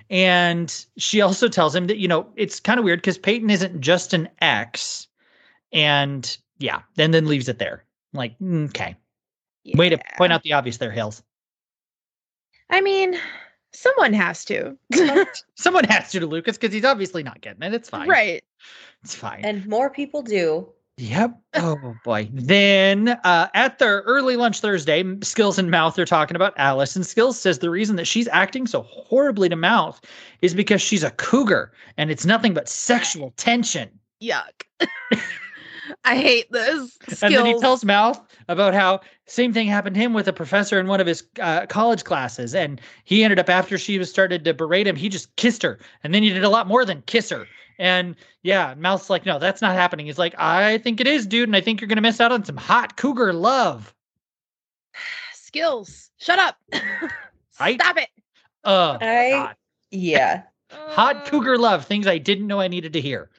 And 0.10 0.86
she 0.98 1.22
also 1.22 1.48
tells 1.48 1.75
him 1.75 1.88
that, 1.88 1.98
you 1.98 2.07
know, 2.07 2.27
it's 2.36 2.60
kind 2.60 2.79
of 2.79 2.86
weird 2.86 3.00
because 3.00 3.17
Peyton 3.17 3.50
isn't 3.50 3.81
just 3.81 4.13
an 4.13 4.29
ex. 4.41 5.07
And 5.72 6.38
yeah, 6.60 6.81
then 6.95 7.12
then 7.12 7.25
leaves 7.25 7.50
it 7.50 7.60
there. 7.60 7.83
Like, 8.13 8.38
"Mm, 8.39 8.69
okay. 8.69 8.95
Way 9.75 9.89
to 9.89 9.98
point 10.17 10.33
out 10.33 10.43
the 10.43 10.53
obvious 10.53 10.77
there, 10.77 10.91
Hills. 10.91 11.24
I 12.69 12.81
mean, 12.81 13.17
someone 13.74 14.13
has 14.13 14.45
to. 14.45 14.77
Someone 15.55 15.83
has 15.89 16.12
to 16.12 16.19
to 16.19 16.27
Lucas 16.27 16.57
because 16.57 16.74
he's 16.74 16.86
obviously 16.86 17.24
not 17.24 17.41
getting 17.41 17.63
it. 17.63 17.74
It's 17.74 17.89
fine. 17.89 18.10
right. 18.10 18.43
It's 19.03 19.15
fine. 19.15 19.43
And 19.43 19.65
more 19.67 19.89
people 19.89 20.22
do. 20.22 20.69
Yep. 20.98 21.40
Oh 21.56 21.96
boy. 22.04 22.30
Then 22.32 23.10
uh, 23.24 23.48
at 23.56 23.80
their 23.80 24.02
early 24.02 24.36
lunch 24.36 24.60
Thursday, 24.60 25.04
Skills 25.22 25.58
and 25.58 25.72
Mouth 25.72 25.98
are 25.98 26.06
talking 26.06 26.36
about 26.36 26.54
Alice, 26.58 26.96
and 26.96 27.06
Skills 27.06 27.40
says 27.40 27.60
the 27.60 27.72
reason 27.72 27.96
that 27.96 28.06
she's 28.06 28.28
acting 28.28 28.68
so 28.68 28.84
horribly 28.84 29.50
to 29.50 29.56
Mouth 29.56 30.00
is 30.42 30.54
because 30.54 30.82
she's 30.82 31.04
a 31.04 31.12
cougar, 31.12 31.72
and 31.98 32.12
it's 32.12 32.26
nothing 32.26 32.54
but 32.54 32.70
sexual 32.70 33.32
tension. 33.38 33.90
Yuck. 34.22 34.64
I 36.06 36.16
hate 36.16 36.52
this. 36.52 36.98
And 37.22 37.34
then 37.34 37.46
he 37.46 37.60
tells 37.60 37.84
Mouth 37.84 38.22
about 38.48 38.74
how 38.74 39.02
same 39.26 39.52
thing 39.52 39.68
happened 39.68 39.96
to 39.96 40.02
him 40.02 40.14
with 40.14 40.28
a 40.28 40.34
professor 40.34 40.80
in 40.80 40.88
one 40.88 41.02
of 41.02 41.08
his 41.08 41.24
uh, 41.42 41.66
college 41.66 42.04
classes, 42.04 42.54
and 42.54 42.80
he 43.04 43.24
ended 43.24 43.40
up 43.40 43.50
after 43.50 43.78
she 43.78 43.98
was 43.98 44.10
started 44.10 44.46
to 44.46 44.54
berate 44.54 44.88
him, 44.88 44.96
he 44.96 45.10
just 45.10 45.36
kissed 45.38 45.64
her, 45.64 45.80
and 46.04 46.14
then 46.14 46.24
he 46.24 46.30
did 46.30 46.44
a 46.44 46.50
lot 46.50 46.68
more 46.68 46.86
than 46.86 47.02
kiss 47.04 47.30
her. 47.30 47.48
And 47.80 48.15
yeah, 48.44 48.74
Mouth's 48.77 49.10
like, 49.10 49.25
no, 49.25 49.39
that's 49.39 49.62
not 49.62 49.74
happening. 49.75 50.06
He's 50.06 50.18
like, 50.20 50.36
I 50.38 50.77
think 50.80 51.00
it 51.01 51.08
is, 51.08 51.25
dude, 51.25 51.50
and 51.50 51.56
I 51.56 51.62
think 51.62 51.82
you're 51.82 51.88
gonna 51.88 52.01
miss 52.01 52.20
out 52.22 52.32
on 52.32 52.44
some 52.46 52.58
hot 52.58 52.98
cougar 52.98 53.34
love. 53.34 53.94
skills. 55.34 56.10
Shut 56.18 56.39
up. 56.39 56.58
Right? 57.60 57.80
Stop 57.80 57.98
it. 57.98 58.10
Uh, 58.63 58.98
I- 59.00 59.30
God. 59.32 59.56
Yeah. 59.92 60.42
hot 60.72 61.18
Uh, 61.18 61.30
cougar 61.30 61.56
love, 61.60 61.86
things 61.86 62.08
I 62.08 62.18
didn't 62.18 62.48
know 62.48 62.60
I 62.60 62.68
needed 62.68 62.94
to 62.94 63.00
hear. 63.01 63.30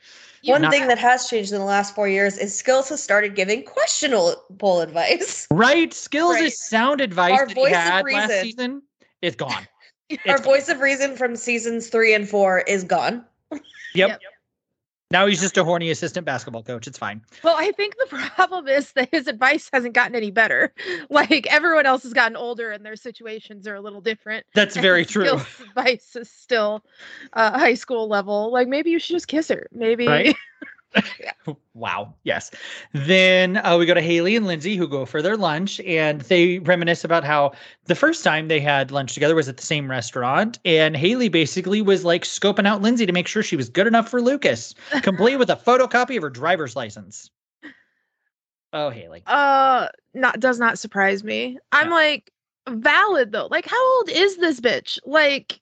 One 0.44 0.62
not- 0.62 0.70
thing 0.72 0.86
that 0.86 0.98
has 0.98 1.28
changed 1.28 1.52
in 1.52 1.58
the 1.58 1.64
last 1.64 1.96
four 1.96 2.06
years 2.08 2.38
is 2.38 2.56
Skills 2.56 2.88
has 2.90 3.02
started 3.02 3.34
giving 3.34 3.64
questionable 3.64 4.80
advice. 4.80 5.48
Right? 5.50 5.92
Skills' 5.92 6.34
Right. 6.34 6.52
sound 6.52 7.00
advice 7.00 7.32
Our 7.40 7.46
that 7.46 7.54
voice 7.56 7.68
he 7.70 7.74
of 7.74 7.80
had 7.80 8.04
last 8.04 8.28
reason. 8.30 8.42
season 8.44 8.82
is 9.20 9.34
gone. 9.34 9.50
Our 10.12 10.16
It's- 10.36 10.44
voice 10.44 10.68
of 10.68 10.78
reason 10.80 11.16
from 11.16 11.34
seasons 11.34 11.88
three 11.88 12.14
and 12.14 12.28
four 12.28 12.60
is 12.60 12.84
gone. 12.84 13.24
Yep. 13.50 13.62
Yep. 13.94 14.20
Now 15.10 15.26
he's 15.26 15.40
just 15.40 15.56
a 15.56 15.62
horny 15.62 15.90
assistant 15.90 16.26
basketball 16.26 16.64
coach. 16.64 16.88
It's 16.88 16.98
fine. 16.98 17.22
Well, 17.44 17.54
I 17.56 17.70
think 17.72 17.94
the 17.98 18.06
problem 18.34 18.66
is 18.66 18.92
that 18.92 19.10
his 19.12 19.28
advice 19.28 19.70
hasn't 19.72 19.94
gotten 19.94 20.16
any 20.16 20.30
better. 20.30 20.72
Like 21.10 21.46
everyone 21.46 21.86
else 21.86 22.02
has 22.02 22.12
gotten 22.12 22.36
older 22.36 22.70
and 22.70 22.84
their 22.84 22.96
situations 22.96 23.68
are 23.68 23.74
a 23.74 23.80
little 23.80 24.00
different. 24.00 24.44
That's 24.54 24.76
very 24.76 25.04
true. 25.04 25.40
Advice 25.60 26.16
is 26.16 26.30
still 26.30 26.82
uh, 27.34 27.56
high 27.56 27.74
school 27.74 28.08
level. 28.08 28.50
Like 28.50 28.66
maybe 28.66 28.90
you 28.90 28.98
should 28.98 29.14
just 29.14 29.28
kiss 29.28 29.48
her. 29.48 29.68
Maybe. 29.70 30.08
Right? 30.08 30.34
wow. 31.74 32.14
Yes. 32.24 32.50
Then 32.92 33.58
uh, 33.58 33.76
we 33.78 33.86
go 33.86 33.94
to 33.94 34.00
Haley 34.00 34.36
and 34.36 34.46
Lindsay, 34.46 34.76
who 34.76 34.86
go 34.88 35.04
for 35.04 35.20
their 35.22 35.36
lunch, 35.36 35.80
and 35.80 36.20
they 36.22 36.58
reminisce 36.60 37.04
about 37.04 37.24
how 37.24 37.52
the 37.86 37.94
first 37.94 38.22
time 38.24 38.48
they 38.48 38.60
had 38.60 38.90
lunch 38.90 39.14
together 39.14 39.34
was 39.34 39.48
at 39.48 39.56
the 39.56 39.62
same 39.66 39.90
restaurant. 39.90 40.58
And 40.64 40.96
Haley 40.96 41.28
basically 41.28 41.82
was 41.82 42.04
like 42.04 42.24
scoping 42.24 42.66
out 42.66 42.82
Lindsay 42.82 43.06
to 43.06 43.12
make 43.12 43.26
sure 43.26 43.42
she 43.42 43.56
was 43.56 43.68
good 43.68 43.86
enough 43.86 44.08
for 44.08 44.22
Lucas, 44.22 44.74
complete 45.02 45.36
with 45.36 45.50
a 45.50 45.56
photocopy 45.56 46.16
of 46.16 46.22
her 46.22 46.30
driver's 46.30 46.76
license. 46.76 47.30
Oh, 48.72 48.90
Haley. 48.90 49.22
Uh, 49.26 49.88
not 50.14 50.40
does 50.40 50.58
not 50.58 50.78
surprise 50.78 51.22
me. 51.22 51.58
I'm 51.70 51.90
No. 51.90 51.94
like 51.94 52.30
valid 52.68 53.30
though. 53.30 53.46
Like 53.50 53.66
how 53.66 53.96
old 53.96 54.08
is 54.08 54.36
this 54.38 54.60
bitch? 54.60 54.98
Like 55.04 55.60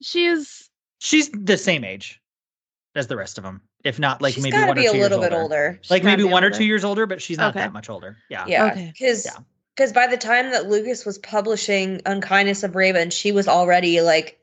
she 0.00 0.26
is. 0.26 0.70
She's 1.00 1.30
the 1.30 1.56
same 1.58 1.84
age 1.84 2.20
as 2.94 3.06
the 3.08 3.16
rest 3.16 3.36
of 3.38 3.44
them, 3.44 3.60
if 3.88 3.98
not 3.98 4.20
like 4.20 4.34
She's 4.34 4.42
maybe 4.42 4.52
gotta 4.52 4.68
one 4.68 4.78
or 4.78 4.80
be 4.82 4.86
two 4.86 4.90
a 4.90 5.00
little 5.00 5.18
years 5.18 5.30
bit 5.30 5.36
older. 5.36 5.42
older. 5.66 5.80
Like 5.88 6.04
maybe 6.04 6.22
be 6.24 6.28
one 6.28 6.44
or 6.44 6.50
two 6.50 6.64
years 6.64 6.84
older, 6.84 7.06
but 7.06 7.22
she's 7.22 7.38
not 7.38 7.50
Okay. 7.56 7.60
that 7.60 7.72
much 7.72 7.88
older. 7.88 8.18
Yeah. 8.28 8.44
Yeah, 8.46 8.66
Okay. 8.66 8.92
because 8.92 9.24
Yeah. 9.24 9.38
because 9.74 9.92
by 9.92 10.06
the 10.06 10.16
time 10.18 10.50
that 10.50 10.68
Lucas 10.68 11.06
was 11.06 11.16
publishing 11.18 12.02
Unkindness 12.04 12.62
of 12.62 12.76
Raven, 12.76 13.08
she 13.10 13.32
was 13.32 13.48
already 13.48 14.02
like 14.02 14.38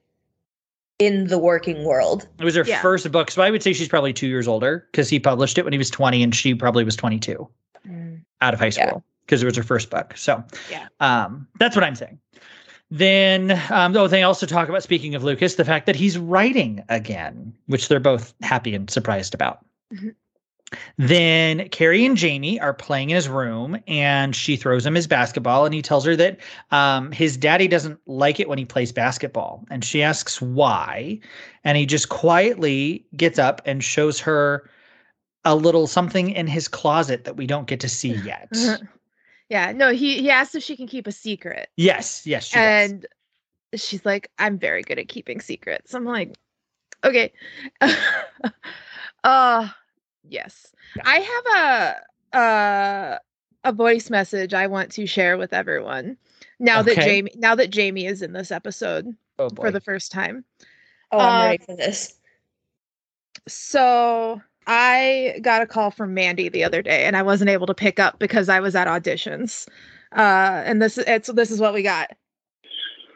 in 0.98 1.28
the 1.28 1.38
working 1.38 1.84
world. 1.84 2.28
It 2.40 2.44
was 2.44 2.56
her 2.56 2.64
Yeah. 2.66 2.82
first 2.82 3.10
book. 3.12 3.30
So 3.30 3.42
I 3.44 3.52
would 3.52 3.62
say 3.62 3.72
she's 3.74 3.88
probably 3.90 4.14
two 4.14 4.28
years 4.28 4.48
older 4.48 4.88
because 4.92 5.10
he 5.10 5.20
published 5.20 5.58
it 5.60 5.64
when 5.64 5.74
he 5.74 5.78
was 5.78 5.90
20 5.92 6.24
and 6.24 6.34
she 6.36 6.56
probably 6.56 6.84
was 6.84 6.96
22 6.96 7.48
out 8.42 8.54
of 8.54 8.60
high 8.60 8.70
school 8.70 9.04
because 9.26 9.44
it 9.44 9.46
was 9.46 9.56
her 9.58 9.64
first 9.64 9.90
book. 9.92 10.14
So 10.18 10.44
Yeah. 10.72 10.88
um, 11.02 11.48
that's 11.60 11.76
what 11.76 11.84
I'm 11.84 11.96
saying. 11.96 12.18
Then, 12.92 13.62
um, 13.70 13.94
though, 13.94 14.08
they 14.08 14.24
also 14.24 14.46
talk 14.46 14.70
about, 14.70 14.84
speaking 14.84 15.16
of 15.16 15.24
Lucas, 15.24 15.56
the 15.56 15.66
fact 15.66 15.86
that 15.88 15.96
he's 15.96 16.18
writing 16.18 16.84
again, 16.90 17.54
which 17.66 17.88
they're 17.88 18.00
both 18.00 18.34
happy 18.42 18.76
and 18.76 18.90
surprised 18.90 19.34
about. 19.34 19.66
Mhm. 19.94 20.14
Then 20.98 21.70
Carrie 21.70 22.06
and 22.06 22.18
Jamie 22.18 22.60
are 22.60 22.74
playing 22.74 23.12
in 23.12 23.16
his 23.16 23.30
room, 23.30 23.78
and 23.88 24.36
she 24.36 24.56
throws 24.56 24.86
him 24.86 24.96
his 24.96 25.08
basketball, 25.08 25.66
and 25.66 25.74
he 25.74 25.82
tells 25.82 26.06
her 26.06 26.16
that 26.16 26.38
um, 26.72 27.12
his 27.12 27.38
daddy 27.38 27.68
doesn't 27.68 28.00
like 28.08 28.40
it 28.40 28.50
when 28.50 28.58
he 28.58 28.66
plays 28.66 28.92
basketball, 28.92 29.64
and 29.70 29.84
she 29.84 30.02
asks 30.02 30.42
why, 30.42 31.20
and 31.64 31.78
he 31.78 31.86
just 31.86 32.10
quietly 32.10 33.06
gets 33.16 33.40
up 33.40 33.62
and 33.66 33.84
shows 33.84 34.20
her 34.20 34.70
a 35.44 35.56
little 35.56 35.86
something 35.86 36.32
in 36.32 36.48
his 36.48 36.68
closet 36.68 37.26
that 37.26 37.38
we 37.38 37.46
don't 37.46 37.68
get 37.68 37.80
to 37.82 37.90
see 37.90 38.14
yet. 38.26 38.50
Yeah. 39.50 39.72
No. 39.72 39.92
He 39.92 40.22
he 40.22 40.30
asked 40.30 40.56
if 40.56 40.64
she 40.64 40.76
can 40.76 40.88
keep 40.88 41.08
a 41.08 41.12
secret, 41.12 41.70
yes, 41.78 42.26
yes, 42.26 42.46
she 42.46 42.56
does. 42.56 42.92
and 42.92 43.06
she's 43.76 44.06
like, 44.06 44.32
"I'm 44.40 44.58
very 44.58 44.82
good 44.84 45.00
at 45.00 45.08
keeping 45.08 45.42
secrets." 45.42 45.94
I'm 45.94 46.06
like, 46.06 46.36
okay. 47.04 47.34
uh 49.24 49.70
yes. 50.28 50.74
Yeah. 50.96 51.04
I 51.06 51.20
have 51.20 51.46
a 52.34 52.38
uh 52.38 53.20
a 53.64 53.72
voice 53.74 54.10
message 54.10 54.54
I 54.54 54.68
want 54.68 54.92
to 54.94 55.06
share 55.08 55.38
with 55.38 55.54
everyone. 55.54 56.18
Now 56.60 56.82
that 56.84 56.96
Jamie 56.96 57.32
now 57.36 57.56
that 57.56 57.70
Jamie 57.72 58.06
is 58.06 58.22
in 58.22 58.34
this 58.34 58.52
episode 58.52 59.16
Oh 59.40 59.50
for 59.50 59.72
the 59.72 59.82
first 59.82 60.12
time. 60.12 60.46
Oh, 61.12 61.20
I'm 61.20 61.36
Uh, 61.40 61.44
ready 61.46 61.64
for 61.66 61.76
this. 61.76 62.16
So 63.48 64.42
I 64.68 65.40
got 65.42 65.62
a 65.62 65.68
call 65.68 65.92
from 65.92 66.14
Mandy 66.14 66.50
the 66.50 66.64
other 66.64 66.82
day, 66.82 67.06
and 67.06 67.16
I 67.16 67.22
wasn't 67.22 67.50
able 67.50 67.68
to 67.68 67.74
pick 67.74 68.00
up 68.00 68.18
because 68.20 68.50
I 68.50 68.60
was 68.60 68.76
at 68.76 68.88
auditions. 68.88 69.68
Uh, 70.16 70.64
and 70.66 70.82
this 70.82 70.98
it's 70.98 71.30
this 71.34 71.52
is 71.52 71.60
what 71.60 71.74
we 71.74 71.84
got. 71.84 72.10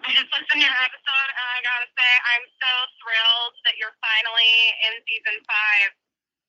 I 0.05 0.09
just 0.13 0.29
listened 0.29 0.49
to 0.51 0.59
your 0.59 0.77
episode, 0.77 1.29
and 1.33 1.47
I 1.49 1.59
gotta 1.65 1.89
say, 1.97 2.11
I'm 2.33 2.45
so 2.59 2.73
thrilled 3.01 3.55
that 3.65 3.75
you're 3.81 3.95
finally 3.97 4.55
in 4.89 4.93
season 5.05 5.37
five 5.45 5.89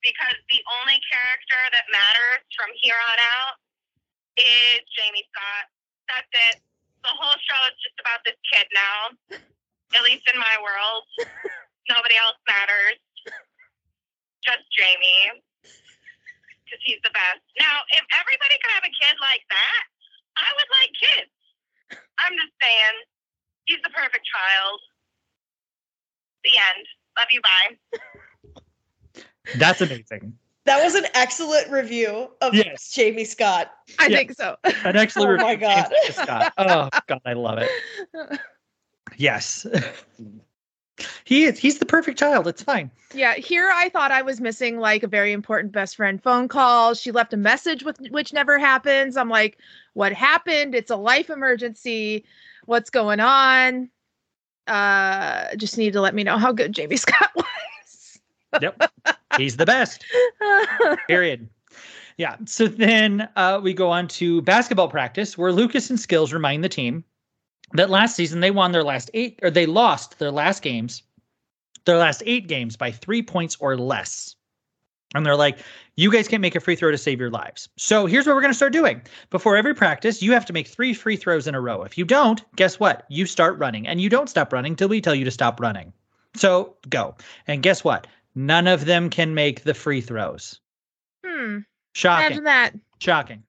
because 0.00 0.37
the 0.49 0.61
only 0.80 0.97
character 1.09 1.61
that 1.76 1.85
matters 1.92 2.45
from 2.57 2.73
here 2.80 2.97
on 2.97 3.19
out 3.21 3.57
is 4.37 4.80
Jamie 4.97 5.25
Scott. 5.33 5.64
That's 6.09 6.33
it. 6.50 6.57
The 7.04 7.12
whole 7.12 7.37
show 7.40 7.61
is 7.69 7.76
just 7.80 7.97
about 8.00 8.21
this 8.25 8.37
kid 8.49 8.69
now, 8.73 9.00
at 9.97 10.02
least 10.04 10.25
in 10.28 10.37
my 10.37 10.57
world. 10.61 11.04
Nobody 11.88 12.16
else 12.16 12.37
matters. 12.49 13.00
Just 14.44 14.64
Jamie. 14.73 15.42
Because 15.62 16.80
he's 16.85 17.00
the 17.02 17.11
best. 17.11 17.42
Now, 17.59 17.82
if 17.92 18.04
everybody 18.18 18.56
could 18.62 18.70
have 18.78 18.85
a 18.87 18.94
kid 18.94 19.16
like 19.20 19.42
that, 19.50 19.82
I 20.38 20.49
would 20.54 20.70
like 20.80 20.92
kids. 20.97 21.32
I'm 22.18 22.32
just 22.35 22.54
saying. 22.62 22.97
He's 23.66 23.78
the 23.85 23.90
perfect 23.90 24.26
child. 24.26 24.80
The 26.44 26.50
end. 26.56 26.87
Love 27.18 27.28
you. 27.30 27.40
Bye. 27.42 27.76
That's 29.56 29.80
amazing. 29.80 30.37
That 30.64 30.82
was 30.82 30.94
an 30.94 31.06
excellent 31.14 31.70
review 31.70 32.30
of 32.40 32.54
Yes. 32.54 32.90
Jamie 32.92 33.25
Scott. 33.25 33.73
I 33.99 34.06
Yeah. 34.06 34.16
think 34.18 34.32
so. 34.32 34.56
An 34.85 34.97
excellent 34.97 35.40
Oh 35.40 35.42
my 35.42 35.52
review 35.52 35.66
of 35.68 35.90
James 35.90 35.90
God. 35.90 36.14
Scott. 36.14 36.52
Oh 36.59 36.88
God, 37.09 37.20
I 37.25 37.32
love 37.35 37.59
it. 37.59 37.70
Yes. 39.16 39.66
he 41.25 41.45
is 41.45 41.59
he's 41.59 41.78
the 41.78 41.87
perfect 41.87 42.19
child. 42.19 42.47
It's 42.47 42.62
fine. 42.62 42.90
yeah, 43.14 43.35
here 43.35 43.71
I 43.73 43.88
thought 43.88 44.11
I 44.11 44.23
was 44.23 44.40
missing 44.40 44.78
like 44.78 45.02
a 45.02 45.09
very 45.09 45.33
important 45.33 45.73
best 45.73 45.97
friend 45.97 46.23
phone 46.23 46.49
call. 46.49 46.95
She 46.95 47.11
left 47.12 47.33
a 47.33 47.37
message 47.37 47.83
with 47.85 47.99
which 48.11 48.33
never 48.33 48.59
happens. 48.59 49.16
I'm 49.16 49.28
like, 49.28 49.59
what 49.95 50.12
happened? 50.12 50.75
It's 50.75 50.90
a 50.90 50.97
life 50.97 51.30
emergency. 51.30 52.25
What's 52.66 52.90
going 52.90 53.21
on? 53.21 53.90
Uh, 54.66 55.54
just 55.57 55.76
need 55.78 55.92
to 55.95 56.00
let 56.00 56.14
me 56.14 56.23
know 56.23 56.38
how 56.38 56.52
good 56.52 56.73
Jamie 56.73 56.97
Scott 56.97 57.30
was. 57.37 58.21
Yep. 58.61 58.92
He's 59.37 59.57
the 59.57 59.66
best. 59.66 60.04
Period. 61.09 61.49
Yeah. 62.16 62.37
So 62.45 62.66
then 62.66 63.28
uh, 63.37 63.61
we 63.62 63.73
go 63.73 63.90
on 63.90 64.07
to 64.09 64.42
basketball 64.42 64.88
practice 64.88 65.38
where 65.38 65.52
Lucas 65.52 65.88
and 65.90 65.99
Skills 65.99 66.33
remind 66.33 66.62
the 66.62 66.69
team 66.69 67.02
that 67.73 67.91
last 67.91 68.17
season 68.17 68.41
they 68.41 68.50
won 68.50 68.73
their 68.73 68.85
last 68.85 69.11
eight 69.15 69.39
or 69.43 69.50
they 69.50 69.67
lost 69.67 70.19
their 70.19 70.31
last 70.31 70.62
games, 70.62 71.03
their 71.85 71.99
last 71.99 72.23
eight 72.27 72.49
games 72.49 72.77
by 72.77 72.91
three 72.91 73.23
points 73.23 73.57
or 73.61 73.77
less. 73.77 74.37
And 75.15 75.27
they're 75.27 75.37
like, 75.37 75.59
you 75.97 76.11
guys 76.11 76.29
can't 76.29 76.41
make 76.41 76.55
a 76.55 76.61
free 76.61 76.77
throw 76.77 76.91
to 76.91 76.99
save 76.99 77.19
your 77.19 77.31
lives. 77.31 77.69
So 77.77 78.07
here's 78.07 78.27
what 78.27 78.37
we're 78.37 78.43
going 78.43 78.53
to 78.53 78.57
start 78.57 78.73
doing. 78.73 79.03
Before 79.31 79.57
every 79.57 79.75
practice, 79.75 80.23
you 80.23 80.33
have 80.33 80.47
to 80.47 80.53
make 80.53 80.69
three 80.69 80.95
free 80.95 81.17
throws 81.17 81.49
in 81.49 81.55
a 81.55 81.61
row. 81.61 81.83
If 81.83 81.99
you 81.99 82.05
don't, 82.05 82.43
guess 82.55 82.79
what? 82.79 83.07
You 83.09 83.27
start 83.27 83.59
running 83.59 83.89
and 83.89 84.00
you 84.00 84.09
don't 84.09 84.31
stop 84.31 84.53
running 84.53 84.77
till 84.77 84.89
we 84.89 85.00
tell 85.00 85.15
you 85.15 85.25
to 85.25 85.31
stop 85.31 85.61
running. 85.61 85.93
So 86.37 86.77
go. 86.89 87.17
And 87.49 87.62
guess 87.62 87.83
what? 87.83 88.07
None 88.37 88.69
of 88.69 88.85
them 88.85 89.11
can 89.11 89.35
make 89.35 89.65
the 89.65 89.75
free 89.75 90.00
throws. 90.00 90.61
hmm. 91.27 91.59
Shocking. 91.93 92.27
Imagine 92.27 92.45
that. 92.45 92.73
Shocking. 93.00 93.43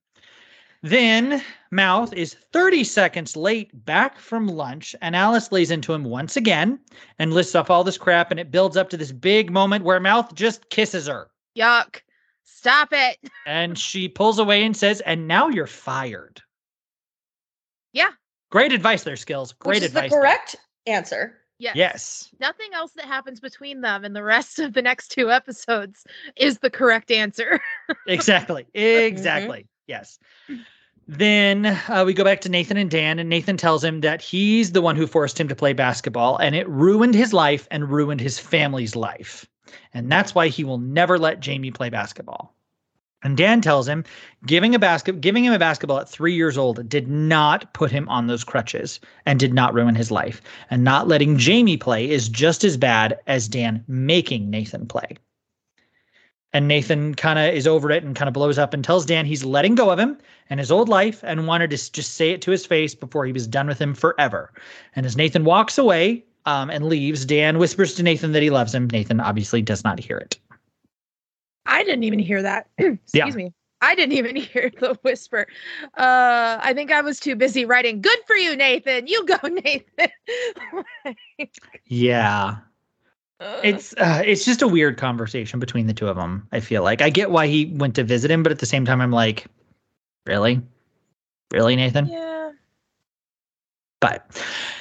Then 0.84 1.44
Mouth 1.70 2.12
is 2.14 2.34
30 2.34 2.84
seconds 2.84 3.36
late 3.36 3.86
back 3.86 4.18
from 4.18 4.48
lunch, 4.48 4.96
and 5.02 5.16
Alice 5.16 5.52
lays 5.52 5.70
into 5.70 5.94
him 5.94 6.04
once 6.04 6.36
again 6.36 6.80
and 7.20 7.34
lists 7.34 7.54
off 7.54 7.70
all 7.70 7.84
this 7.84 8.00
crap, 8.00 8.32
and 8.32 8.40
it 8.40 8.50
builds 8.50 8.78
up 8.78 8.90
to 8.90 8.98
this 8.98 9.12
big 9.12 9.52
moment 9.52 9.86
where 9.86 10.00
Mouth 10.00 10.34
just 10.34 10.70
kisses 10.70 11.08
her. 11.08 11.30
Yuck. 11.56 12.02
Stop 12.44 12.90
it. 12.92 13.18
And 13.46 13.78
she 13.78 14.08
pulls 14.08 14.40
away 14.40 14.64
and 14.64 14.76
says, 14.76 15.02
And 15.02 15.28
now 15.28 15.50
you're 15.50 15.68
fired. 15.68 16.42
Yeah. 17.94 18.10
Great 18.52 18.72
advice 18.72 19.04
there, 19.04 19.16
Skills. 19.16 19.54
Great 19.54 19.76
which 19.76 19.84
is 19.84 19.88
advice. 19.90 20.10
the 20.10 20.10
there. 20.10 20.22
correct 20.22 20.56
answer. 20.88 21.38
Yes. 21.60 21.76
Yes. 21.76 22.30
Nothing 22.40 22.74
else 22.74 22.92
that 22.94 23.06
happens 23.06 23.40
between 23.40 23.82
them 23.82 24.04
and 24.04 24.16
the 24.16 24.24
rest 24.24 24.58
of 24.58 24.74
the 24.74 24.82
next 24.82 25.10
two 25.10 25.32
episodes 25.32 26.04
is 26.36 26.58
the 26.58 26.72
correct 26.72 27.12
answer. 27.12 27.60
exactly 28.08 28.66
exactly 28.74 29.60
mm-hmm. 29.60 29.68
Yes. 29.92 30.20
Then 31.08 31.66
uh, 31.66 32.04
we 32.06 32.14
go 32.14 32.24
back 32.24 32.40
to 32.42 32.50
nathan 32.50 32.78
and 32.78 32.90
dan 32.90 33.20
and 33.20 33.30
nathan 33.30 33.58
tells 33.58 33.84
him 33.84 34.00
that 34.02 34.22
he's 34.22 34.72
the 34.72 34.82
one 34.82 34.96
who 34.96 35.06
forced 35.06 35.40
him 35.40 35.50
to 35.50 35.56
play 35.56 35.74
basketball 35.74 36.38
and 36.38 36.56
it 36.56 36.70
ruined 36.70 37.16
his 37.16 37.34
life 37.34 37.68
and 37.70 37.90
ruined 37.90 38.22
his 38.22 38.40
family's 38.40 38.96
life. 38.96 39.46
And 39.94 40.10
that's 40.10 40.34
why 40.34 40.48
he 40.48 40.64
will 40.64 40.78
never 40.78 41.20
let 41.20 41.42
jamie 41.42 41.72
play 41.72 41.90
basketball. 41.90 42.56
And 43.24 43.36
dan 43.36 43.60
tells 43.60 43.88
him 43.88 44.06
giving 44.46 44.74
a 44.74 44.80
basket 44.80 45.20
giving 45.20 45.44
him 45.44 45.54
a 45.54 45.60
basketball 45.60 46.00
at 46.00 46.10
three 46.10 46.34
years 46.34 46.58
old 46.58 46.88
did 46.88 47.10
not 47.10 47.74
put 47.74 47.92
him 47.92 48.08
on 48.08 48.28
those 48.28 48.46
crutches 48.46 49.02
and 49.26 49.38
did 49.38 49.54
not 49.54 49.74
ruin 49.74 49.96
his 49.96 50.12
life. 50.12 50.42
And 50.70 50.86
not 50.86 51.10
letting 51.10 51.38
jamie 51.38 51.78
play 51.78 52.10
is 52.10 52.30
just 52.30 52.64
as 52.64 52.78
bad 52.78 53.20
as 53.28 53.50
dan 53.50 53.84
making 53.88 54.50
nathan 54.50 54.88
play 54.88 55.18
And 56.54 56.68
Nathan 56.68 57.16
kind 57.16 57.40
of 57.40 57.54
is 57.54 57.66
over 57.66 57.92
it 57.92 58.04
and 58.04 58.16
kind 58.16 58.28
of 58.28 58.34
blows 58.34 58.58
up 58.58 58.74
and 58.74 58.84
tells 58.84 59.06
Dan 59.06 59.26
he's 59.26 59.46
letting 59.46 59.74
go 59.76 59.90
of 59.90 59.98
him 59.98 60.18
and 60.50 60.60
his 60.60 60.70
old 60.72 60.90
life 60.90 61.24
and 61.24 61.48
wanted 61.48 61.70
to 61.70 61.92
just 61.92 62.16
say 62.16 62.32
it 62.32 62.42
to 62.42 62.52
his 62.52 62.66
face 62.66 62.94
before 62.94 63.26
he 63.26 63.32
was 63.32 63.48
done 63.48 63.68
with 63.68 63.80
him 63.80 63.94
forever. 63.94 64.52
And 64.96 65.06
as 65.06 65.16
Nathan 65.16 65.46
walks 65.46 65.78
away 65.78 66.26
um, 66.46 66.70
and 66.70 66.86
leaves, 66.88 67.24
Dan 67.26 67.58
whispers 67.58 67.94
to 67.96 68.04
Nathan 68.04 68.34
that 68.34 68.44
he 68.44 68.50
loves 68.50 68.76
him. 68.76 68.88
Nathan 68.90 69.22
obviously 69.22 69.62
does 69.62 69.84
not 69.86 69.98
hear 70.00 70.18
it. 70.18 70.38
I 71.68 71.84
didn't 71.84 72.04
even 72.04 72.20
hear 72.20 72.42
that. 72.42 72.68
Excuse 72.78 73.00
Yeah. 73.14 73.30
me. 73.34 73.54
I 73.84 73.96
didn't 73.96 74.14
even 74.14 74.36
hear 74.52 74.70
the 74.80 74.96
whisper. 75.04 75.48
Uh, 75.98 76.60
I 76.62 76.74
think 76.74 76.92
I 76.92 77.02
was 77.02 77.20
too 77.20 77.36
busy 77.36 77.64
writing. 77.66 78.02
Good 78.02 78.20
for 78.28 78.36
you, 78.36 78.56
Nathan. 78.58 79.08
You 79.08 79.26
go, 79.26 79.38
Nathan. 79.48 80.10
Yeah. 81.86 82.58
It's 83.64 83.94
uh, 83.98 84.22
it's 84.26 84.46
just 84.46 84.62
a 84.62 84.68
weird 84.68 84.98
conversation 84.98 85.60
between 85.60 85.88
the 85.88 85.94
two 85.94 86.08
of 86.08 86.16
them. 86.16 86.48
I 86.52 86.60
feel 86.60 86.84
like 86.84 87.02
I 87.02 87.10
get 87.10 87.32
why 87.32 87.48
he 87.48 87.66
went 87.66 87.96
to 87.96 88.04
visit 88.04 88.30
him, 88.30 88.44
but 88.44 88.52
at 88.52 88.60
the 88.60 88.66
same 88.66 88.86
time, 88.86 89.02
I'm 89.02 89.12
like, 89.12 89.46
really, 90.26 90.62
really, 91.52 91.76
Nathan. 91.76 92.08
yeah. 92.08 92.52
But 94.00 94.26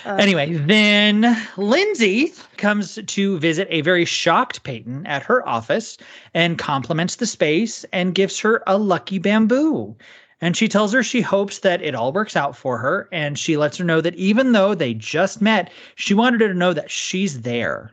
Uh, 0.07 0.15
anyway, 0.15 0.55
then 0.55 1.37
Lindsay 1.59 2.33
comes 2.57 2.99
to 3.07 3.39
visit 3.39 3.69
a 3.71 3.83
very 3.83 4.07
shocked 4.07 4.63
Peyton 4.63 5.07
at 5.07 5.23
her 5.23 5.47
office 5.47 5.99
and 6.33 6.59
compliments 6.59 7.17
the 7.17 7.27
space 7.27 7.85
and 7.93 8.15
gives 8.15 8.41
her 8.41 8.63
a 8.67 8.79
lucky 8.79 9.19
bamboo. 9.19 9.95
And 10.41 10.57
she 10.57 10.69
tells 10.69 10.95
her 10.95 11.03
she 11.03 11.21
hopes 11.21 11.59
that 11.59 11.83
it 11.83 11.95
all 11.95 12.13
works 12.15 12.35
out 12.35 12.57
for 12.57 12.79
her. 12.79 13.11
And 13.13 13.39
she 13.39 13.59
lets 13.59 13.77
her 13.77 13.85
know 13.85 14.01
that 14.01 14.15
even 14.15 14.53
though 14.53 14.75
they 14.75 14.95
just 14.95 15.43
met, 15.43 15.71
she 15.97 16.15
wanted 16.15 16.41
her 16.41 16.49
to 16.49 16.55
know 16.55 16.73
that 16.73 16.91
she's 16.91 17.43
there. 17.43 17.93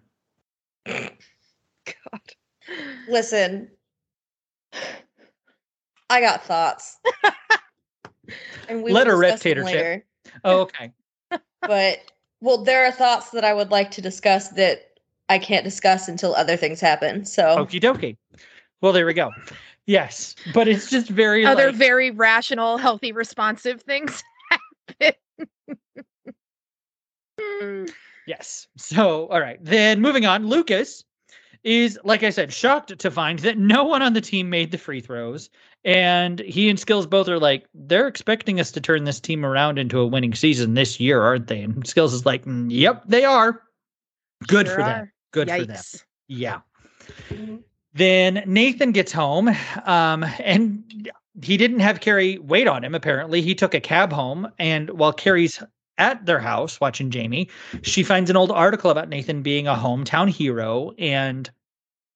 God. 1.85 2.21
Listen, 3.07 3.69
I 6.09 6.21
got 6.21 6.43
thoughts. 6.43 6.97
and 8.69 8.83
we 8.83 8.91
Let 8.93 9.07
will 9.07 9.13
her 9.13 9.19
rip, 9.19 9.39
Tater 9.39 9.61
Chip. 9.61 9.65
later. 9.65 10.05
Oh, 10.43 10.59
okay. 10.61 10.91
But 11.61 11.99
well, 12.39 12.63
there 12.63 12.85
are 12.85 12.91
thoughts 12.91 13.31
that 13.31 13.43
I 13.43 13.53
would 13.53 13.71
like 13.71 13.91
to 13.91 14.01
discuss 14.01 14.49
that 14.49 14.99
I 15.27 15.37
can't 15.37 15.65
discuss 15.65 16.07
until 16.07 16.33
other 16.35 16.55
things 16.55 16.79
happen. 16.79 17.25
So 17.25 17.43
Okie 17.43 17.81
dokie. 17.81 18.15
Well, 18.79 18.93
there 18.93 19.05
we 19.05 19.13
go. 19.13 19.31
Yes. 19.85 20.35
But 20.53 20.69
it's 20.69 20.89
just 20.89 21.09
very 21.09 21.45
Other 21.45 21.67
like, 21.67 21.75
very 21.75 22.11
rational, 22.11 22.77
healthy, 22.77 23.11
responsive 23.11 23.81
things 23.81 24.23
happen. 24.49 25.13
Hmm. 27.39 27.85
Yes. 28.27 28.67
So, 28.77 29.27
all 29.27 29.39
right. 29.41 29.57
Then 29.63 30.01
moving 30.01 30.25
on, 30.25 30.47
Lucas 30.47 31.03
is, 31.63 31.97
like 32.03 32.23
I 32.23 32.29
said, 32.29 32.53
shocked 32.53 32.97
to 32.99 33.09
find 33.11 33.39
that 33.39 33.57
no 33.57 33.83
one 33.83 34.01
on 34.01 34.13
the 34.13 34.21
team 34.21 34.49
made 34.49 34.71
the 34.71 34.77
free 34.77 35.01
throws. 35.01 35.49
And 35.83 36.39
he 36.39 36.69
and 36.69 36.79
Skills 36.79 37.07
both 37.07 37.27
are 37.29 37.39
like, 37.39 37.65
they're 37.73 38.07
expecting 38.07 38.59
us 38.59 38.71
to 38.71 38.81
turn 38.81 39.05
this 39.05 39.19
team 39.19 39.45
around 39.45 39.79
into 39.79 39.99
a 39.99 40.05
winning 40.05 40.33
season 40.35 40.73
this 40.73 40.99
year, 40.99 41.21
aren't 41.21 41.47
they? 41.47 41.61
And 41.61 41.87
Skills 41.87 42.13
is 42.13 42.25
like, 42.25 42.45
"Mm, 42.45 42.67
yep, 42.69 43.03
they 43.07 43.23
are. 43.23 43.61
Good 44.47 44.67
Sure 44.67 44.75
for 44.75 44.83
them. 44.83 45.01
are. 45.03 45.13
Good 45.31 45.49
for 45.49 45.65
them. 45.65 45.75
Yikes. 45.77 46.03
Yeah. 46.27 46.59
Mhm. 47.29 47.63
Then 47.93 48.43
Nathan 48.45 48.91
gets 48.91 49.11
home, 49.11 49.49
um, 49.85 50.23
and 50.39 51.09
he 51.41 51.57
didn't 51.57 51.79
have 51.79 51.99
Carrie 52.01 52.37
wait 52.37 52.67
on 52.67 52.83
him. 52.83 52.93
Apparently, 52.93 53.41
he 53.41 53.55
took 53.55 53.73
a 53.73 53.79
cab 53.79 54.11
home, 54.11 54.51
and 54.59 54.89
while 54.91 55.13
Carrie's 55.13 55.61
at 55.97 56.25
their 56.25 56.39
house 56.39 56.79
watching 56.79 57.09
Jamie, 57.09 57.49
she 57.81 58.03
finds 58.03 58.29
an 58.29 58.37
old 58.37 58.51
article 58.51 58.91
about 58.91 59.09
Nathan 59.09 59.41
being 59.41 59.67
a 59.67 59.75
hometown 59.75 60.29
hero, 60.29 60.93
and 60.97 61.49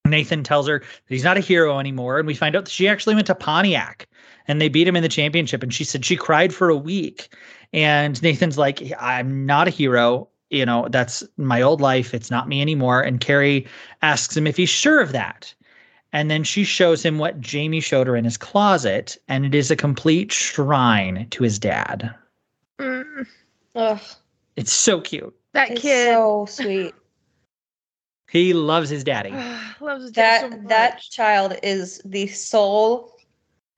Nathan 0.06 0.44
tells 0.44 0.68
her 0.68 0.84
he's 1.08 1.24
not 1.24 1.38
a 1.38 1.42
hero 1.42 1.80
anymore. 1.80 2.20
And 2.20 2.28
we 2.28 2.36
find 2.36 2.56
out 2.56 2.66
that 2.66 2.72
she 2.72 2.88
actually 2.88 3.16
went 3.16 3.28
to 3.28 3.36
Pontiac, 3.36 4.08
and 4.48 4.60
they 4.60 4.70
beat 4.70 4.88
him 4.88 4.96
in 4.96 5.04
the 5.04 5.10
championship. 5.10 5.64
And 5.64 5.74
she 5.74 5.84
said 5.84 6.06
she 6.06 6.16
cried 6.16 6.54
for 6.54 6.70
a 6.70 6.78
week. 6.78 7.36
And 7.74 8.22
Nathan's 8.22 8.58
like, 8.58 8.92
"I'm 9.00 9.46
not 9.46 9.68
a 9.68 9.72
hero." 9.72 10.28
You 10.50 10.66
know, 10.66 10.88
that's 10.90 11.24
my 11.38 11.62
old 11.62 11.80
life. 11.80 12.14
It's 12.14 12.30
not 12.30 12.50
me 12.50 12.62
anymore. 12.62 13.02
And 13.02 13.22
Carrie 13.22 13.66
asks 14.02 14.36
him 14.36 14.48
if 14.48 14.58
he's 14.58 14.70
sure 14.70 15.00
of 15.00 15.14
that. 15.14 15.54
And 16.14 16.30
then 16.30 16.44
she 16.44 16.66
shows 16.66 17.04
him 17.04 17.20
what 17.20 17.40
Jamie 17.40 17.80
showed 17.80 18.08
her 18.08 18.18
in 18.18 18.26
his 18.26 18.36
closet, 18.36 19.18
and 19.30 19.46
it 19.46 19.56
is 19.56 19.72
a 19.72 19.78
complete 19.78 20.30
shrine 20.32 21.26
to 21.30 21.44
his 21.44 21.58
dad. 21.58 22.14
Mm, 22.80 23.26
Ugh, 23.76 24.00
It's 24.56 24.72
so 24.72 25.00
cute. 25.02 25.34
that 25.54 25.72
it's 25.72 25.82
kid 25.82 26.14
so 26.14 26.46
sweet. 26.50 26.94
He 28.30 28.54
loves 28.54 28.90
his 28.90 29.04
daddy. 29.04 29.32
loves 29.82 30.04
his 30.04 30.12
dad 30.12 30.52
That 30.52 30.52
so 30.62 30.68
that 30.68 31.02
child 31.02 31.58
is 31.64 32.02
the 32.06 32.28
sole 32.28 33.18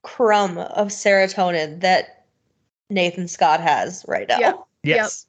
crumb 0.03 0.57
of 0.57 0.89
serotonin 0.89 1.79
that 1.81 2.25
Nathan 2.89 3.27
Scott 3.27 3.59
has 3.59 4.05
right 4.07 4.27
now. 4.27 4.39
Yep. 4.39 4.59
Yes. 4.83 5.25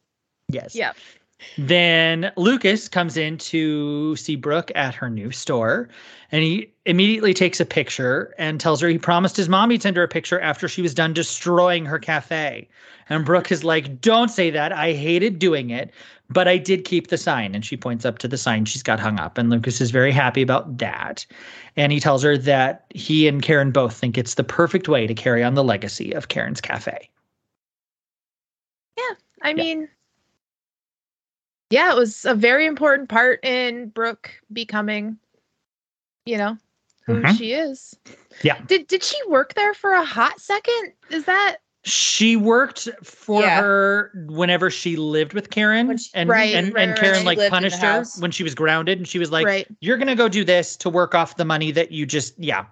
Yes. 0.48 0.74
Yep. 0.74 0.96
Then 1.58 2.32
Lucas 2.36 2.88
comes 2.88 3.16
in 3.16 3.38
to 3.38 4.16
see 4.16 4.36
Brooke 4.36 4.72
at 4.74 4.94
her 4.94 5.08
new 5.08 5.30
store 5.30 5.88
and 6.32 6.42
he 6.42 6.68
immediately 6.84 7.32
takes 7.32 7.60
a 7.60 7.64
picture 7.64 8.34
and 8.38 8.60
tells 8.60 8.80
her 8.80 8.88
he 8.88 8.98
promised 8.98 9.36
his 9.36 9.48
mom 9.48 9.70
he'd 9.70 9.82
send 9.82 9.96
her 9.96 10.02
a 10.02 10.08
picture 10.08 10.40
after 10.40 10.66
she 10.66 10.82
was 10.82 10.92
done 10.92 11.12
destroying 11.12 11.86
her 11.86 11.98
cafe. 11.98 12.68
And 13.08 13.24
Brooke 13.24 13.52
is 13.52 13.62
like, 13.64 14.00
Don't 14.00 14.30
say 14.30 14.50
that. 14.50 14.72
I 14.72 14.94
hated 14.94 15.38
doing 15.38 15.70
it, 15.70 15.92
but 16.28 16.48
I 16.48 16.58
did 16.58 16.84
keep 16.84 17.08
the 17.08 17.18
sign. 17.18 17.54
And 17.54 17.64
she 17.64 17.76
points 17.76 18.04
up 18.04 18.18
to 18.18 18.28
the 18.28 18.38
sign 18.38 18.64
she's 18.64 18.82
got 18.82 18.98
hung 18.98 19.20
up. 19.20 19.38
And 19.38 19.50
Lucas 19.50 19.80
is 19.80 19.90
very 19.90 20.10
happy 20.10 20.42
about 20.42 20.78
that. 20.78 21.24
And 21.76 21.92
he 21.92 22.00
tells 22.00 22.22
her 22.22 22.36
that 22.38 22.86
he 22.90 23.28
and 23.28 23.42
Karen 23.42 23.70
both 23.70 23.94
think 23.96 24.18
it's 24.18 24.34
the 24.34 24.44
perfect 24.44 24.88
way 24.88 25.06
to 25.06 25.14
carry 25.14 25.44
on 25.44 25.54
the 25.54 25.64
legacy 25.64 26.12
of 26.12 26.28
Karen's 26.28 26.60
cafe. 26.60 27.10
Yeah. 28.96 29.14
I 29.42 29.52
mean, 29.52 29.82
yeah, 29.82 29.86
it 31.74 31.96
was 31.96 32.24
a 32.24 32.34
very 32.34 32.66
important 32.66 33.08
part 33.08 33.44
in 33.44 33.88
Brooke 33.88 34.30
becoming, 34.52 35.18
you 36.26 36.38
know, 36.38 36.56
who 37.06 37.22
Mhm. 37.22 37.36
she 37.36 37.52
is. 37.52 37.96
Yeah. 38.42 38.60
Did 38.66 38.86
did 38.86 39.02
she 39.02 39.16
work 39.28 39.54
there 39.54 39.74
for 39.74 39.92
a 39.92 40.04
hot 40.04 40.40
second? 40.40 40.92
Is 41.10 41.24
that 41.24 41.56
She 41.86 42.34
worked 42.34 42.88
for 43.02 43.42
Yeah. 43.42 43.60
her 43.60 44.10
whenever 44.28 44.70
she 44.70 44.96
lived 44.96 45.34
with 45.34 45.50
Karen, 45.50 45.86
When 45.86 45.98
she- 45.98 46.10
and 46.14 46.30
Right, 46.30 46.54
and, 46.54 46.72
right, 46.72 46.88
and 46.88 46.96
Karen 46.96 47.16
right. 47.16 47.26
like 47.26 47.36
Lived 47.36 47.44
in 47.48 47.50
the 47.50 47.50
punished 47.50 47.82
her 47.82 47.92
house. 47.92 48.18
when 48.18 48.30
she 48.30 48.42
was 48.42 48.54
grounded, 48.54 48.96
and 48.96 49.06
she 49.06 49.18
was 49.18 49.30
like, 49.30 49.44
right? 49.44 49.66
"You're 49.80 49.98
gonna 49.98 50.16
go 50.16 50.26
do 50.26 50.44
this 50.44 50.76
to 50.76 50.88
work 50.88 51.14
off 51.14 51.36
the 51.36 51.44
money 51.44 51.72
that 51.72 51.92
you 51.92 52.06
just 52.06 52.32
yeah 52.38 52.64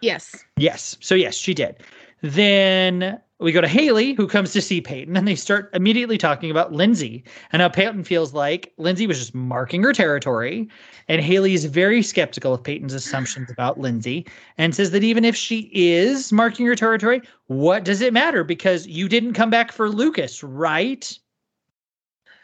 Yes. 0.00 0.44
yes." 0.56 0.96
So 1.00 1.14
yes, 1.14 1.36
she 1.36 1.54
did. 1.54 1.76
Then 2.20 3.20
we 3.40 3.52
go 3.52 3.60
to 3.60 3.68
Haley, 3.68 4.14
who 4.14 4.26
comes 4.26 4.52
to 4.52 4.60
see 4.60 4.80
Peyton, 4.80 5.16
and 5.16 5.28
they 5.28 5.36
start 5.36 5.70
immediately 5.72 6.18
talking 6.18 6.50
about 6.50 6.72
Lindsay 6.72 7.22
and 7.52 7.62
how 7.62 7.68
Peyton 7.68 8.02
feels 8.02 8.34
like 8.34 8.72
Lindsay 8.78 9.06
was 9.06 9.18
just 9.20 9.34
marking 9.34 9.82
her 9.84 9.92
territory. 9.92 10.68
And 11.06 11.22
Haley 11.22 11.54
is 11.54 11.64
very 11.64 12.02
skeptical 12.02 12.52
of 12.52 12.64
Peyton's 12.64 12.94
assumptions 12.94 13.48
about 13.50 13.78
Lindsay 13.78 14.26
and 14.58 14.74
says 14.74 14.90
that 14.90 15.04
even 15.04 15.24
if 15.24 15.36
she 15.36 15.70
is 15.72 16.32
marking 16.32 16.66
her 16.66 16.74
territory, 16.74 17.22
what 17.46 17.84
does 17.84 18.00
it 18.00 18.12
matter? 18.12 18.42
Because 18.42 18.88
you 18.88 19.08
didn't 19.08 19.34
come 19.34 19.50
back 19.50 19.70
for 19.70 19.88
Lucas, 19.88 20.42
right? 20.42 21.16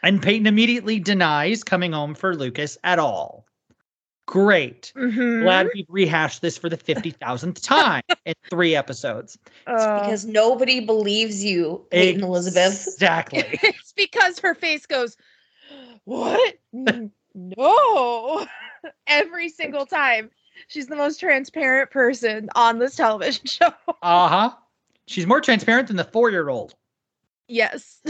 And 0.01 0.21
Peyton 0.21 0.47
immediately 0.47 0.99
denies 0.99 1.63
coming 1.63 1.91
home 1.91 2.15
for 2.15 2.35
Lucas 2.35 2.77
at 2.85 2.99
all. 2.99 3.44
Great. 4.27 4.91
Mhm. 4.95 5.43
Glad 5.43 5.69
we've 5.73 5.85
rehashed 5.87 6.41
this 6.41 6.57
for 6.57 6.67
the 6.67 6.77
50,000th 6.77 7.61
time 7.61 8.01
in 8.25 8.33
three 8.49 8.75
episodes. 8.75 9.37
Uh, 9.67 10.01
Because 10.01 10.25
nobody 10.25 10.79
believes 10.79 11.43
you, 11.43 11.85
Peyton 11.91 12.23
Elizabeth. 12.23 12.87
Exactly. 12.87 13.43
it's 13.63 13.93
because 13.93 14.39
her 14.39 14.55
face 14.55 14.85
goes, 14.87 15.15
What? 16.05 16.55
No. 16.73 18.47
Every 19.07 19.49
single 19.49 19.85
time. 19.85 20.31
She's 20.67 20.87
the 20.87 20.95
most 20.95 21.19
transparent 21.19 21.91
person 21.91 22.49
on 22.55 22.79
this 22.79 22.95
television 22.95 23.45
show. 23.45 23.73
Uh 24.01 24.27
huh. 24.27 24.51
She's 25.07 25.27
more 25.27 25.41
transparent 25.41 25.87
than 25.89 25.97
the 25.97 26.03
four 26.05 26.31
year 26.31 26.49
old. 26.49 26.73
yes. 27.47 28.01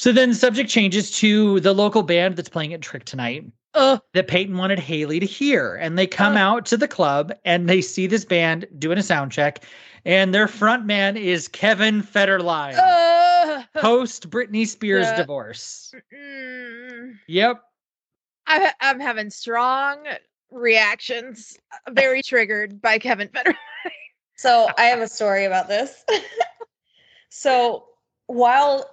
So 0.00 0.12
then 0.12 0.30
the 0.30 0.34
subject 0.34 0.70
changes 0.70 1.10
to 1.18 1.60
the 1.60 1.74
local 1.74 2.02
band 2.02 2.34
that's 2.36 2.48
playing 2.48 2.72
at 2.72 2.80
Tric 2.80 3.04
tonight 3.04 3.44
Ugh. 3.74 4.00
that 4.14 4.28
Peyton 4.28 4.56
wanted 4.56 4.78
Haley 4.78 5.20
to 5.20 5.26
hear. 5.26 5.74
And 5.76 5.98
they 5.98 6.06
come 6.06 6.38
Oh. 6.38 6.40
out 6.40 6.64
to 6.66 6.78
the 6.78 6.88
club 6.88 7.34
and 7.44 7.68
they 7.68 7.82
see 7.82 8.06
this 8.06 8.24
band 8.24 8.66
doing 8.78 8.96
a 8.96 9.02
sound 9.02 9.30
check. 9.30 9.62
And 10.06 10.32
their 10.34 10.48
front 10.48 10.86
man 10.86 11.18
is 11.18 11.48
Kevin 11.48 12.02
Federline, 12.02 12.78
Ugh. 12.78 13.66
post 13.74 14.30
Britney 14.30 14.66
Spears 14.66 15.08
Yeah. 15.08 15.16
divorce. 15.16 15.92
Mm. 16.14 17.18
Yep. 17.26 17.62
I, 18.46 18.72
I'm 18.80 19.00
having 19.00 19.28
strong 19.28 20.06
reactions, 20.50 21.58
uh, 21.86 21.90
very 21.90 22.22
triggered 22.22 22.80
by 22.80 22.98
Kevin 22.98 23.28
Federer. 23.28 23.54
So 24.36 24.70
I 24.78 24.84
have 24.84 25.00
a 25.00 25.08
story 25.08 25.44
about 25.44 25.68
this. 25.68 26.02
so 27.28 27.84
while 28.28 28.88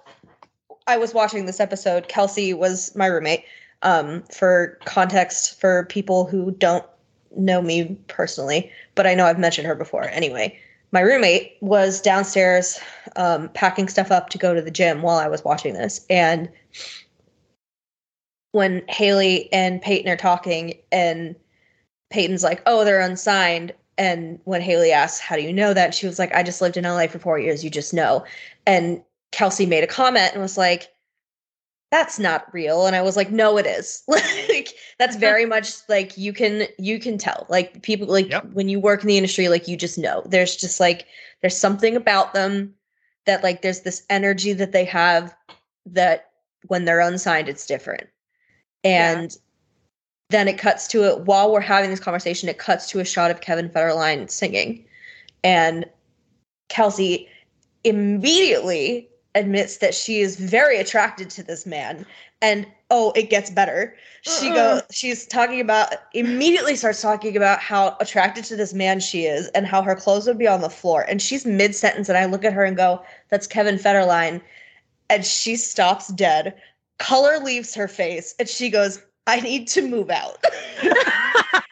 I 0.88 0.96
was 0.96 1.12
watching 1.14 1.44
this 1.44 1.60
episode, 1.60 2.08
Kelsey 2.08 2.54
was 2.54 2.96
my 2.96 3.06
roommate. 3.06 3.44
Um, 3.82 4.22
for 4.22 4.76
context, 4.86 5.60
for 5.60 5.84
people 5.84 6.24
who 6.24 6.50
don't 6.50 6.84
know 7.36 7.62
me 7.62 7.96
personally, 8.08 8.72
but 8.96 9.06
I 9.06 9.14
know 9.14 9.26
I've 9.26 9.38
mentioned 9.38 9.68
her 9.68 9.76
before. 9.76 10.08
Anyway, 10.08 10.58
my 10.90 11.00
roommate 11.00 11.56
was 11.60 12.00
downstairs 12.00 12.80
um, 13.14 13.50
packing 13.50 13.86
stuff 13.86 14.10
up 14.10 14.30
to 14.30 14.38
go 14.38 14.54
to 14.54 14.62
the 14.62 14.70
gym 14.70 15.02
while 15.02 15.18
I 15.18 15.28
was 15.28 15.44
watching 15.44 15.74
this, 15.74 16.04
and 16.10 16.48
when 18.52 18.82
Haley 18.88 19.52
and 19.52 19.80
Peyton 19.80 20.10
are 20.10 20.16
talking, 20.16 20.74
and 20.90 21.36
Peyton's 22.10 22.42
like, 22.42 22.62
"Oh, 22.66 22.84
they're 22.84 23.00
unsigned," 23.00 23.72
and 23.96 24.40
when 24.44 24.62
Haley 24.62 24.90
asks, 24.90 25.20
"How 25.20 25.36
do 25.36 25.42
you 25.42 25.52
know 25.52 25.74
that?" 25.74 25.94
she 25.94 26.06
was 26.06 26.18
like, 26.18 26.34
"I 26.34 26.42
just 26.42 26.60
lived 26.60 26.76
in 26.76 26.84
LA 26.84 27.06
for 27.06 27.18
four 27.18 27.38
years. 27.38 27.62
You 27.62 27.70
just 27.70 27.94
know." 27.94 28.24
And 28.66 29.02
Kelsey 29.32 29.66
made 29.66 29.84
a 29.84 29.88
comment 29.88 30.32
and 30.32 30.42
was 30.42 30.58
like, 30.58 30.88
"That's 31.90 32.18
not 32.18 32.52
real." 32.52 32.86
And 32.86 32.96
I 32.96 33.02
was 33.02 33.16
like, 33.16 33.30
"No, 33.30 33.58
it 33.58 33.66
is. 33.66 34.02
like 34.08 34.74
that's 34.98 35.14
uh-huh. 35.14 35.20
very 35.20 35.46
much 35.46 35.72
like 35.88 36.16
you 36.16 36.32
can 36.32 36.66
you 36.78 36.98
can 36.98 37.18
tell. 37.18 37.46
Like 37.48 37.82
people 37.82 38.08
like 38.08 38.30
Yep. 38.30 38.52
when 38.52 38.68
you 38.68 38.80
work 38.80 39.02
in 39.02 39.08
the 39.08 39.16
industry, 39.16 39.48
like 39.48 39.68
you 39.68 39.76
just 39.76 39.98
know. 39.98 40.22
There's 40.26 40.56
just 40.56 40.80
like 40.80 41.06
there's 41.40 41.56
something 41.56 41.96
about 41.96 42.34
them 42.34 42.74
that 43.26 43.42
like 43.42 43.62
there's 43.62 43.80
this 43.80 44.04
energy 44.10 44.52
that 44.54 44.72
they 44.72 44.84
have 44.84 45.34
that 45.86 46.30
when 46.66 46.84
they're 46.84 47.00
unsigned, 47.00 47.48
it's 47.48 47.66
different. 47.66 48.08
Yeah. 48.82 49.12
And 49.12 49.36
then 50.30 50.48
it 50.48 50.58
cuts 50.58 50.86
to 50.88 51.04
it 51.04 51.20
while 51.20 51.52
we're 51.52 51.60
having 51.60 51.90
this 51.90 52.00
conversation, 52.00 52.48
it 52.48 52.58
cuts 52.58 52.88
to 52.90 53.00
a 53.00 53.04
shot 53.04 53.30
of 53.30 53.40
Kevin 53.40 53.68
Federline 53.68 54.30
singing. 54.30 54.84
And 55.44 55.84
Kelsey 56.68 57.28
immediately 57.84 59.08
admits 59.38 59.78
that 59.78 59.94
she 59.94 60.20
is 60.20 60.36
very 60.36 60.78
attracted 60.78 61.30
to 61.30 61.42
this 61.42 61.64
man. 61.66 62.04
And 62.40 62.66
oh, 62.90 63.12
it 63.16 63.30
gets 63.30 63.50
better. 63.50 63.96
She 64.22 64.48
Uh-uh. 64.48 64.54
goes, 64.54 64.82
she's 64.90 65.26
talking 65.26 65.60
about, 65.60 65.94
immediately 66.12 66.76
starts 66.76 67.00
talking 67.02 67.36
about 67.36 67.60
how 67.60 67.96
attracted 68.00 68.44
to 68.44 68.56
this 68.56 68.74
man 68.74 69.00
she 69.00 69.26
is 69.26 69.48
and 69.48 69.66
how 69.66 69.82
her 69.82 69.94
clothes 69.94 70.26
would 70.26 70.38
be 70.38 70.46
on 70.46 70.60
the 70.60 70.70
floor. 70.70 71.04
And 71.08 71.20
she's 71.20 71.44
mid 71.46 71.74
sentence, 71.74 72.08
and 72.08 72.18
I 72.18 72.26
look 72.26 72.44
at 72.44 72.52
her 72.52 72.64
and 72.64 72.76
go, 72.76 73.02
That's 73.28 73.46
Kevin 73.46 73.76
Federline. 73.76 74.40
And 75.10 75.24
she 75.24 75.56
stops 75.56 76.08
dead. 76.08 76.54
Color 76.98 77.38
leaves 77.38 77.74
her 77.74 77.88
face, 77.88 78.34
and 78.38 78.48
she 78.48 78.70
goes, 78.70 79.02
I 79.26 79.40
need 79.40 79.68
to 79.68 79.82
move 79.86 80.10
out. 80.10 80.42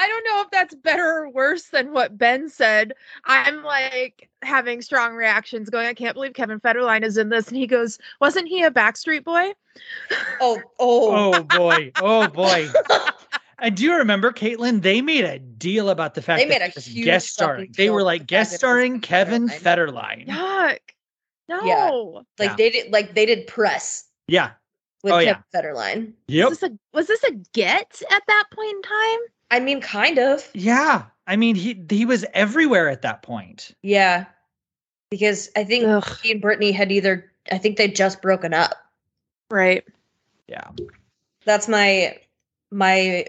I 0.00 0.08
don't 0.08 0.24
know 0.24 0.40
if 0.40 0.50
that's 0.50 0.74
better 0.76 1.04
or 1.04 1.28
worse 1.28 1.64
than 1.64 1.92
what 1.92 2.16
Ben 2.16 2.48
said. 2.48 2.94
I'm 3.26 3.62
like 3.62 4.30
having 4.40 4.80
strong 4.80 5.14
reactions 5.14 5.68
going, 5.68 5.86
I 5.86 5.92
can't 5.94 6.14
believe 6.14 6.32
Kevin 6.32 6.58
Federline 6.58 7.04
is 7.04 7.18
in 7.18 7.28
this. 7.28 7.48
And 7.48 7.56
he 7.58 7.66
goes, 7.66 7.98
Wasn't 8.18 8.48
he 8.48 8.62
a 8.62 8.70
Backstreet 8.70 9.24
Boy? 9.24 9.52
oh, 10.40 10.62
oh. 10.78 11.34
Oh 11.34 11.42
boy. 11.42 11.92
Oh 11.96 12.28
boy. 12.28 12.68
And 13.62 13.76
do 13.76 13.84
you 13.84 13.94
remember, 13.94 14.32
Caitlin? 14.32 14.80
They 14.80 15.02
made 15.02 15.26
a 15.26 15.38
deal 15.38 15.90
about 15.90 16.14
the 16.14 16.22
fact 16.22 16.40
They 16.40 16.48
that 16.48 16.60
made 16.60 16.72
a 16.74 16.80
huge 16.80 17.04
guest 17.04 17.28
starring. 17.28 17.70
They 17.76 17.90
were 17.90 18.02
like 18.02 18.26
guest 18.26 18.52
that 18.52 18.54
it 18.54 18.54
was 18.54 18.58
starring 18.60 19.00
Kevin 19.00 19.48
Kevin 19.48 19.62
Federline. 19.62 20.26
Yuck. 20.26 20.78
No. 21.46 21.62
Yeah. 21.66 21.90
like 22.38 22.50
Yeah. 22.50 22.56
they 22.56 22.70
did 22.70 22.90
like 22.90 23.14
they 23.14 23.26
did 23.26 23.46
press 23.46 24.06
Yeah. 24.28 24.52
with 25.02 25.12
Oh, 25.12 25.18
yeah. 25.18 25.40
Kevin 25.52 25.74
Federline. 25.74 26.12
Yep. 26.28 26.48
Was 26.48 26.60
this 26.60 26.70
a 26.70 26.78
was 26.94 27.06
this 27.06 27.22
a 27.24 27.32
get 27.52 28.00
at 28.10 28.22
that 28.26 28.44
point 28.50 28.76
in 28.76 28.82
time? 28.82 29.18
I 29.50 29.60
mean, 29.60 29.80
kind 29.80 30.18
of. 30.18 30.48
Yeah. 30.54 31.04
I 31.26 31.36
mean, 31.36 31.54
he 31.54 31.84
he 31.88 32.04
was 32.04 32.24
everywhere 32.34 32.88
at 32.88 33.02
that 33.02 33.22
point. 33.22 33.72
Yeah. 33.82 34.26
Because 35.10 35.50
I 35.56 35.64
think 35.64 35.84
Ugh. 35.86 36.18
he 36.22 36.32
and 36.32 36.42
Britney 36.42 36.72
had 36.72 36.92
either 36.92 37.30
I 37.50 37.58
think 37.58 37.76
they'd 37.76 37.94
just 37.96 38.22
broken 38.22 38.54
up. 38.54 38.74
Right. 39.50 39.84
Yeah. 40.48 40.70
That's 41.44 41.68
my 41.68 42.18
my 42.70 43.26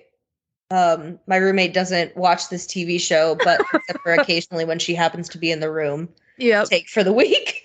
um 0.70 1.20
my 1.28 1.38
roommate 1.38 1.74
doesn't 1.74 2.16
watch 2.16 2.50
this 2.50 2.66
TV 2.68 3.00
show, 3.00 3.36
but 3.44 3.62
except 3.74 4.00
for 4.04 4.14
occasionally 4.14 4.66
when 4.66 4.80
she 4.80 4.94
happens 4.96 5.28
to 5.30 5.38
be 5.38 5.52
in 5.52 5.60
the 5.60 5.72
room, 5.72 6.10
Yep. 6.38 6.68
take 6.70 6.90
for 6.90 7.04
the 7.04 7.14
week. 7.14 7.62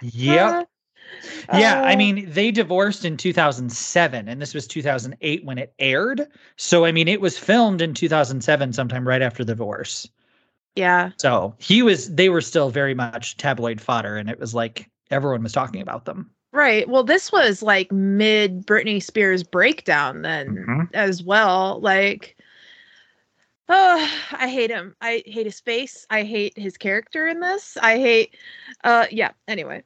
Yep. 0.00 0.68
Yeah, 1.52 1.82
I 1.82 1.94
Uh, 1.94 1.96
mean, 1.96 2.30
they 2.30 2.50
divorced 2.50 3.04
in 3.04 3.16
2007, 3.16 4.28
and 4.28 4.40
this 4.40 4.54
was 4.54 4.66
2008 4.66 5.44
when 5.44 5.58
it 5.58 5.74
aired. 5.78 6.28
So, 6.56 6.84
I 6.84 6.92
mean, 6.92 7.08
it 7.08 7.20
was 7.20 7.38
filmed 7.38 7.80
in 7.82 7.94
2007, 7.94 8.72
sometime 8.72 9.06
right 9.06 9.22
after 9.22 9.44
the 9.44 9.52
divorce. 9.54 10.08
Yeah. 10.76 11.10
So 11.18 11.54
he 11.58 11.82
was, 11.82 12.14
they 12.14 12.28
were 12.28 12.40
still 12.40 12.70
very 12.70 12.94
much 12.94 13.36
tabloid 13.36 13.80
fodder, 13.80 14.16
and 14.16 14.28
it 14.30 14.38
was 14.38 14.54
like 14.54 14.88
everyone 15.10 15.42
was 15.42 15.52
talking 15.52 15.82
about 15.82 16.04
them. 16.04 16.30
Right. 16.52 16.88
Well, 16.88 17.04
this 17.04 17.32
was 17.32 17.62
like 17.62 17.90
mid 17.92 18.66
Britney 18.66 19.02
Spears 19.02 19.42
breakdown 19.42 20.22
then 20.22 20.64
Mhm. 20.68 20.88
as 20.94 21.22
well. 21.22 21.80
Like, 21.80 22.36
oh, 23.68 24.10
I 24.32 24.48
hate 24.48 24.70
him. 24.70 24.94
I 25.00 25.22
hate 25.26 25.46
his 25.46 25.60
face. 25.60 26.06
I 26.10 26.22
hate 26.24 26.56
his 26.58 26.76
character 26.76 27.26
in 27.28 27.40
this. 27.40 27.76
I 27.76 27.98
hate, 27.98 28.36
uh, 28.84 29.06
yeah. 29.10 29.32
Anyway. 29.48 29.82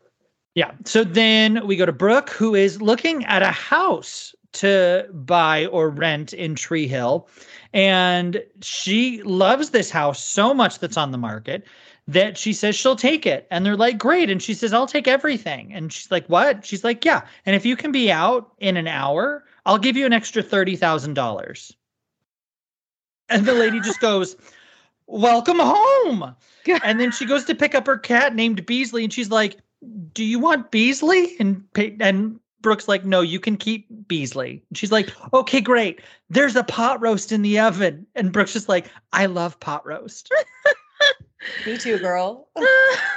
Yeah. 0.57 0.73
So 0.87 1.05
then 1.05 1.66
we 1.66 1.77
go 1.77 1.85
to 1.85 1.92
Brooke, 1.92 2.31
who 2.31 2.55
is 2.55 2.81
looking 2.81 3.25
at 3.27 3.42
a 3.42 3.51
house 3.51 4.35
to 4.55 5.07
buy 5.12 5.66
or 5.66 5.90
rent 5.90 6.33
in 6.33 6.55
Tree 6.55 6.88
Hill. 6.88 7.29
And 7.75 8.42
she 8.62 9.23
loves 9.23 9.71
this 9.71 9.90
house 9.90 10.25
so 10.25 10.55
much 10.55 10.79
that's 10.79 10.97
on 10.97 11.12
the 11.12 11.19
market 11.19 11.66
that 12.09 12.38
she 12.38 12.55
says 12.55 12.75
she'll 12.75 12.97
take 12.97 13.27
it. 13.27 13.47
And 13.51 13.66
they're 13.66 13.77
like, 13.77 13.99
great. 13.99 14.31
And 14.31 14.42
she 14.42 14.55
says, 14.55 14.73
I'll 14.73 14.87
take 14.87 15.07
everything. 15.07 15.75
And 15.75 15.92
she's 15.92 16.11
like, 16.11 16.27
what? 16.29 16.64
She's 16.64 16.85
like, 16.85 17.05
yeah. 17.05 17.21
And 17.45 17.55
if 17.55 17.66
you 17.66 17.77
can 17.77 17.92
be 17.92 18.11
out 18.11 18.55
in 18.59 18.79
an 18.79 18.88
hour, 18.88 19.45
I'll 19.66 19.77
give 19.77 19.95
you 19.95 20.07
an 20.07 20.14
extra 20.14 20.42
$30,000. 20.42 21.75
And 23.29 23.45
the 23.45 23.53
lady 23.53 23.81
just 23.81 24.01
goes, 24.01 24.37
welcome 25.07 25.59
home. 25.61 26.35
And 26.83 26.99
then 26.99 27.12
she 27.12 27.27
goes 27.27 27.45
to 27.45 27.55
pick 27.55 27.77
up 27.77 27.87
her 27.87 27.97
cat 27.97 28.35
named 28.35 28.66
Beasley. 28.66 29.05
And 29.05 29.12
she's 29.12 29.31
like, 29.31 29.57
do 30.12 30.25
you 30.25 30.39
want 30.39 30.71
Beasley? 30.71 31.37
And 31.39 31.62
Pa- 31.75 31.97
and 32.01 32.41
Brooke's 32.61 32.89
like, 32.89 33.05
no, 33.05 33.21
you 33.21 33.39
can 33.39 33.57
keep 33.57 33.87
Beasley. 34.09 34.62
And 34.69 34.77
she's 34.79 34.91
like, 34.93 35.11
okay, 35.33 35.61
great. 35.61 36.01
There's 36.31 36.57
a 36.57 36.65
pot 36.65 37.01
roast 37.01 37.31
in 37.33 37.43
the 37.43 37.59
oven. 37.61 38.07
And 38.15 38.33
Brooke's 38.33 38.53
just 38.53 38.69
like, 38.69 38.87
I 39.12 39.27
love 39.27 39.59
pot 39.61 39.87
roast. 39.87 40.33
Me 41.67 41.77
too, 41.77 41.99
girl. 41.99 42.49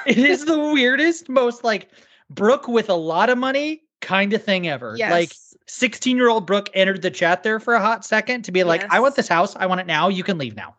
it 0.06 0.17
is 0.17 0.45
the 0.45 0.60
weirdest, 0.60 1.30
most 1.30 1.63
like 1.63 1.89
Brooke 2.30 2.67
with 2.67 2.89
a 2.89 2.93
lot 2.95 3.30
of 3.30 3.38
money 3.38 3.84
kind 4.02 4.34
of 4.34 4.43
thing 4.43 4.67
ever. 4.67 4.95
yes. 4.98 5.12
Like 5.12 5.34
16 5.67 6.17
year 6.17 6.30
old 6.30 6.45
Brooke 6.45 6.69
entered 6.74 7.02
the 7.02 7.12
chat 7.12 7.43
there 7.43 7.60
for 7.60 7.74
a 7.74 7.80
hot 7.80 8.04
second 8.06 8.43
to 8.43 8.52
be 8.52 8.63
like, 8.63 8.86
I 8.91 9.00
want 9.00 9.15
this 9.15 9.28
house. 9.28 9.56
I 9.56 9.65
want 9.65 9.82
it 9.82 9.88
now. 9.88 10.10
You 10.10 10.24
can 10.24 10.38
leave 10.38 10.56
now. 10.56 10.76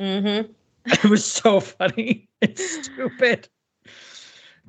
Mm-hmm. 0.00 0.52
It 0.90 1.04
was 1.04 1.24
so 1.24 1.60
funny. 1.60 2.28
It's 2.40 2.84
stupid. 2.86 3.48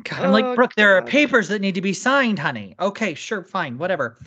God, 0.04 0.20
I'm 0.22 0.30
Oh, 0.30 0.34
like, 0.34 0.56
Brooke, 0.56 0.76
there 0.76 0.96
are 0.96 1.02
papers 1.02 1.48
that 1.50 1.62
need 1.62 1.76
to 1.76 1.82
be 1.82 1.94
signed, 1.94 2.40
honey. 2.40 2.76
Okay, 2.80 3.14
sure, 3.14 3.44
fine, 3.44 3.78
whatever. 3.78 4.18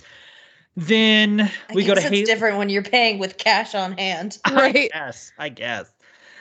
Then 0.76 1.40
I 1.40 1.74
we 1.74 1.84
go 1.84 1.94
to 1.94 2.00
guess 2.00 2.10
it's 2.10 2.18
Haley. 2.20 2.24
different 2.24 2.58
when 2.58 2.68
you're 2.68 2.82
paying 2.82 3.18
with 3.18 3.36
cash 3.36 3.74
on 3.74 3.92
hand. 3.92 4.38
right. 4.52 4.90
Yes, 4.94 5.32
I 5.38 5.48
guess. 5.50 5.92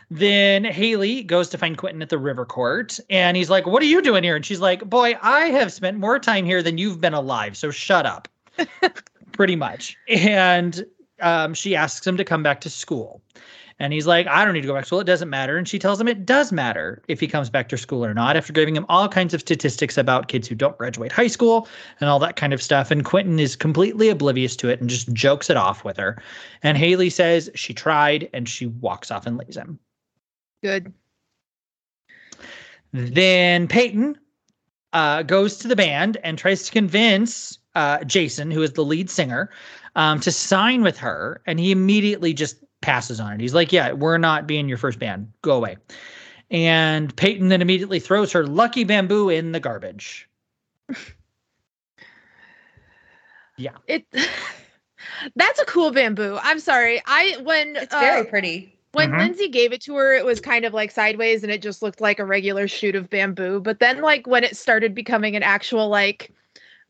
Then 0.10 0.64
Haley 0.66 1.24
goes 1.24 1.50
to 1.50 1.58
find 1.58 1.78
Quentin 1.78 2.02
at 2.02 2.10
the 2.10 2.18
river 2.18 2.46
court 2.46 3.00
and 3.10 3.36
he's 3.38 3.50
like, 3.50 3.66
What 3.66 3.82
are 3.82 3.86
you 3.86 4.02
doing 4.02 4.24
here? 4.24 4.36
And 4.36 4.46
she's 4.46 4.60
like, 4.60 4.90
Boy, 4.90 5.16
I 5.22 5.46
have 5.48 5.72
spent 5.72 5.98
more 5.98 6.20
time 6.20 6.46
here 6.46 6.62
than 6.62 6.78
you've 6.78 7.00
been 7.00 7.14
alive, 7.14 7.56
so 7.58 7.72
shut 7.72 8.06
up. 8.06 8.28
Pretty 9.32 9.56
much. 9.56 9.98
And 10.10 10.86
um, 11.22 11.54
she 11.54 11.76
asks 11.76 12.06
him 12.06 12.18
to 12.18 12.24
come 12.26 12.44
back 12.44 12.62
to 12.62 12.70
school. 12.70 13.22
And 13.80 13.94
he's 13.94 14.08
like, 14.08 14.28
I 14.28 14.46
don't 14.46 14.54
need 14.54 14.62
to 14.62 14.68
go 14.68 14.74
back 14.74 14.84
to 14.84 14.88
school. 14.88 15.00
It 15.00 15.06
doesn't 15.06 15.30
matter. 15.30 15.58
And 15.58 15.68
she 15.68 15.80
tells 15.80 16.00
him 16.00 16.08
it 16.08 16.26
does 16.26 16.52
matter 16.52 17.02
if 17.08 17.20
he 17.20 17.28
comes 17.28 17.50
back 17.50 17.70
to 17.70 17.78
school 17.78 18.06
or 18.06 18.14
not, 18.14 18.38
after 18.38 18.54
giving 18.54 18.76
him 18.76 18.86
all 18.90 19.08
kinds 19.08 19.34
of 19.34 19.42
statistics 19.42 19.98
about 19.98 20.28
kids 20.28 20.48
who 20.48 20.56
don't 20.56 20.78
graduate 20.78 21.12
high 21.12 21.28
school 21.28 21.68
and 22.00 22.10
all 22.10 22.20
that 22.20 22.36
kind 22.36 22.54
of 22.54 22.62
stuff. 22.62 22.92
And 22.92 23.04
Quentin 23.04 23.40
is 23.40 23.56
completely 23.56 24.10
oblivious 24.10 24.56
to 24.58 24.70
it 24.70 24.80
and 24.80 24.90
just 24.90 25.12
jokes 25.14 25.50
it 25.50 25.58
off 25.58 25.84
with 25.84 25.98
her. 25.98 26.22
And 26.64 26.78
Haley 26.78 27.10
says 27.10 27.50
she 27.56 27.74
tried 27.74 28.30
and 28.34 28.48
she 28.48 28.68
walks 28.68 29.10
off 29.12 29.26
and 29.26 29.38
leaves 29.38 29.58
him. 29.58 29.80
Good. 30.64 30.94
Then 32.94 33.68
Peyton 33.68 34.18
uh, 34.94 35.24
goes 35.24 35.58
to 35.58 35.68
the 35.68 35.76
band 35.76 36.18
and 36.24 36.38
tries 36.38 36.64
to 36.64 36.72
convince 36.72 37.58
uh, 37.76 38.04
Jason, 38.04 38.52
who 38.52 38.62
is 38.62 38.74
the 38.74 38.84
lead 38.84 39.10
singer, 39.10 39.50
um, 39.96 40.20
to 40.20 40.32
sign 40.32 40.82
with 40.82 40.98
her. 40.98 41.42
And 41.46 41.60
he 41.60 41.72
immediately 41.72 42.34
just 42.34 42.58
passes 42.82 43.20
on 43.20 43.34
it. 43.34 43.40
He's 43.40 43.54
like, 43.54 43.72
Yeah, 43.72 43.94
we're 43.94 44.18
not 44.18 44.48
being 44.48 44.68
your 44.68 44.78
first 44.78 45.00
band. 45.00 45.32
Go 45.42 45.56
away. 45.56 45.78
And 46.50 47.16
Peyton 47.16 47.48
then 47.48 47.62
immediately 47.62 48.00
throws 48.00 48.32
her 48.34 48.46
lucky 48.46 48.84
bamboo 48.84 49.30
in 49.30 49.52
the 49.54 49.60
garbage. 49.60 50.28
Yeah. 53.58 53.72
It. 53.88 54.06
That's 55.36 55.60
a 55.60 55.66
cool 55.66 55.92
bamboo. 55.92 56.40
I'm 56.42 56.60
sorry. 56.60 57.02
I 57.06 57.38
when 57.44 57.76
It's 57.76 57.94
uh, 57.94 58.00
very 58.00 58.26
pretty. 58.26 58.76
when 58.94 59.12
Mhm. 59.12 59.20
Lindsay 59.20 59.50
gave 59.50 59.72
it 59.72 59.82
to 59.82 59.96
her, 59.96 60.14
it 60.16 60.26
was 60.26 60.40
kind 60.40 60.66
of 60.66 60.74
like 60.74 60.90
sideways 60.90 61.44
and 61.44 61.52
it 61.52 61.62
just 61.62 61.82
looked 61.84 62.02
like 62.02 62.18
a 62.20 62.26
regular 62.26 62.68
shoot 62.68 62.96
of 62.96 63.10
bamboo. 63.10 63.60
But 63.60 63.80
then 63.80 64.02
like 64.02 64.26
when 64.26 64.44
it 64.44 64.58
started 64.58 64.96
becoming 64.96 65.36
an 65.36 65.44
actual 65.44 65.90
like 65.90 66.32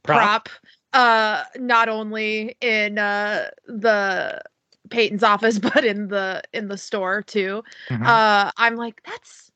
Prop. 0.03 0.47
prop, 0.47 0.49
uh 0.93 1.43
not 1.57 1.89
only 1.89 2.55
in 2.61 2.97
uh 2.97 3.49
the 3.67 4.41
Peyton's 4.91 5.23
office 5.23 5.57
but 5.73 5.83
in 5.83 6.09
the 6.09 6.43
in 6.53 6.67
the 6.67 6.77
store 6.77 7.21
too. 7.23 7.63
Mhm. 7.89 8.05
Uh 8.05 8.51
I'm 8.57 8.75
like 8.75 9.01
that's 9.05 9.51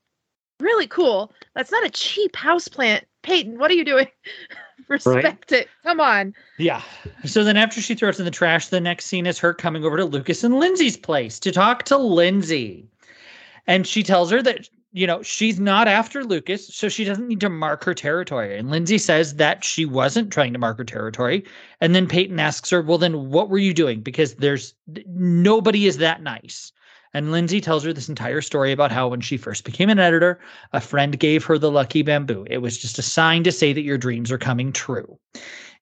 really 0.59 0.87
cool. 0.87 1.31
That's 1.53 1.71
not 1.71 1.85
a 1.85 1.89
cheap 1.89 2.35
house 2.35 2.67
plant. 2.67 3.05
Peyton, 3.21 3.57
what 3.57 3.69
are 3.71 3.75
you 3.75 3.85
doing? 3.85 4.07
Respect 4.87 5.51
it. 5.51 5.67
Come 5.83 5.99
on. 5.99 6.33
Yeah. 6.57 6.81
So 7.25 7.43
then 7.43 7.57
after 7.57 7.81
she 7.81 7.95
throws 7.95 8.19
in 8.19 8.25
the 8.25 8.31
trash, 8.31 8.67
the 8.67 8.79
next 8.79 9.05
scene 9.05 9.25
is 9.25 9.39
her 9.39 9.53
coming 9.53 9.83
over 9.83 9.97
to 9.97 10.05
Lucas 10.05 10.43
and 10.43 10.59
Lindsay's 10.59 10.97
place 10.97 11.39
to 11.39 11.51
talk 11.51 11.83
to 11.83 11.97
Lindsay. 11.97 12.87
And 13.67 13.87
she 13.87 14.03
tells 14.03 14.29
her 14.29 14.43
that, 14.43 14.69
you 14.95 15.05
know, 15.05 15.21
she's 15.21 15.59
not 15.59 15.89
after 15.89 16.23
Lucas, 16.23 16.73
so 16.73 16.87
she 16.87 17.03
doesn't 17.03 17.27
need 17.27 17.41
to 17.41 17.49
mark 17.49 17.83
her 17.83 17.93
territory. 17.93 18.57
And 18.57 18.71
Lindsay 18.71 18.97
says 18.97 19.35
that 19.35 19.61
she 19.61 19.83
wasn't 19.83 20.31
trying 20.31 20.53
to 20.53 20.59
mark 20.59 20.77
her 20.77 20.85
territory. 20.85 21.43
And 21.81 21.93
then 21.93 22.07
Peyton 22.07 22.39
asks 22.39 22.69
her, 22.69 22.81
well, 22.81 22.97
then 22.97 23.29
what 23.29 23.49
were 23.49 23.57
you 23.57 23.73
doing? 23.73 23.99
Because 23.99 24.35
there's 24.35 24.73
nobody 25.07 25.85
is 25.85 25.97
that 25.97 26.23
nice. 26.23 26.71
And 27.13 27.33
Lindsay 27.33 27.59
tells 27.59 27.83
her 27.83 27.91
this 27.91 28.07
entire 28.07 28.39
story 28.39 28.71
about 28.71 28.89
how 28.89 29.09
when 29.09 29.19
she 29.19 29.35
first 29.35 29.65
became 29.65 29.89
an 29.89 29.99
editor, 29.99 30.39
a 30.71 30.79
friend 30.79 31.19
gave 31.19 31.43
her 31.43 31.57
the 31.57 31.71
lucky 31.71 32.01
bamboo. 32.01 32.47
It 32.49 32.59
was 32.59 32.77
just 32.77 32.97
a 32.97 33.01
sign 33.01 33.43
to 33.43 33.51
say 33.51 33.73
that 33.73 33.81
your 33.81 33.97
dreams 33.97 34.31
are 34.31 34.37
coming 34.37 34.71
true. 34.71 35.19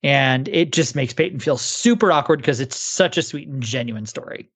And 0.02 0.48
it 0.48 0.72
just 0.72 0.96
makes 0.96 1.14
Peyton 1.14 1.40
feel 1.40 1.58
super 1.58 2.12
awkward 2.12 2.40
because 2.40 2.60
it's 2.60 2.76
such 2.76 3.16
a 3.20 3.22
sweet 3.22 3.48
and 3.48 3.62
genuine 3.62 4.08
story. 4.08 4.50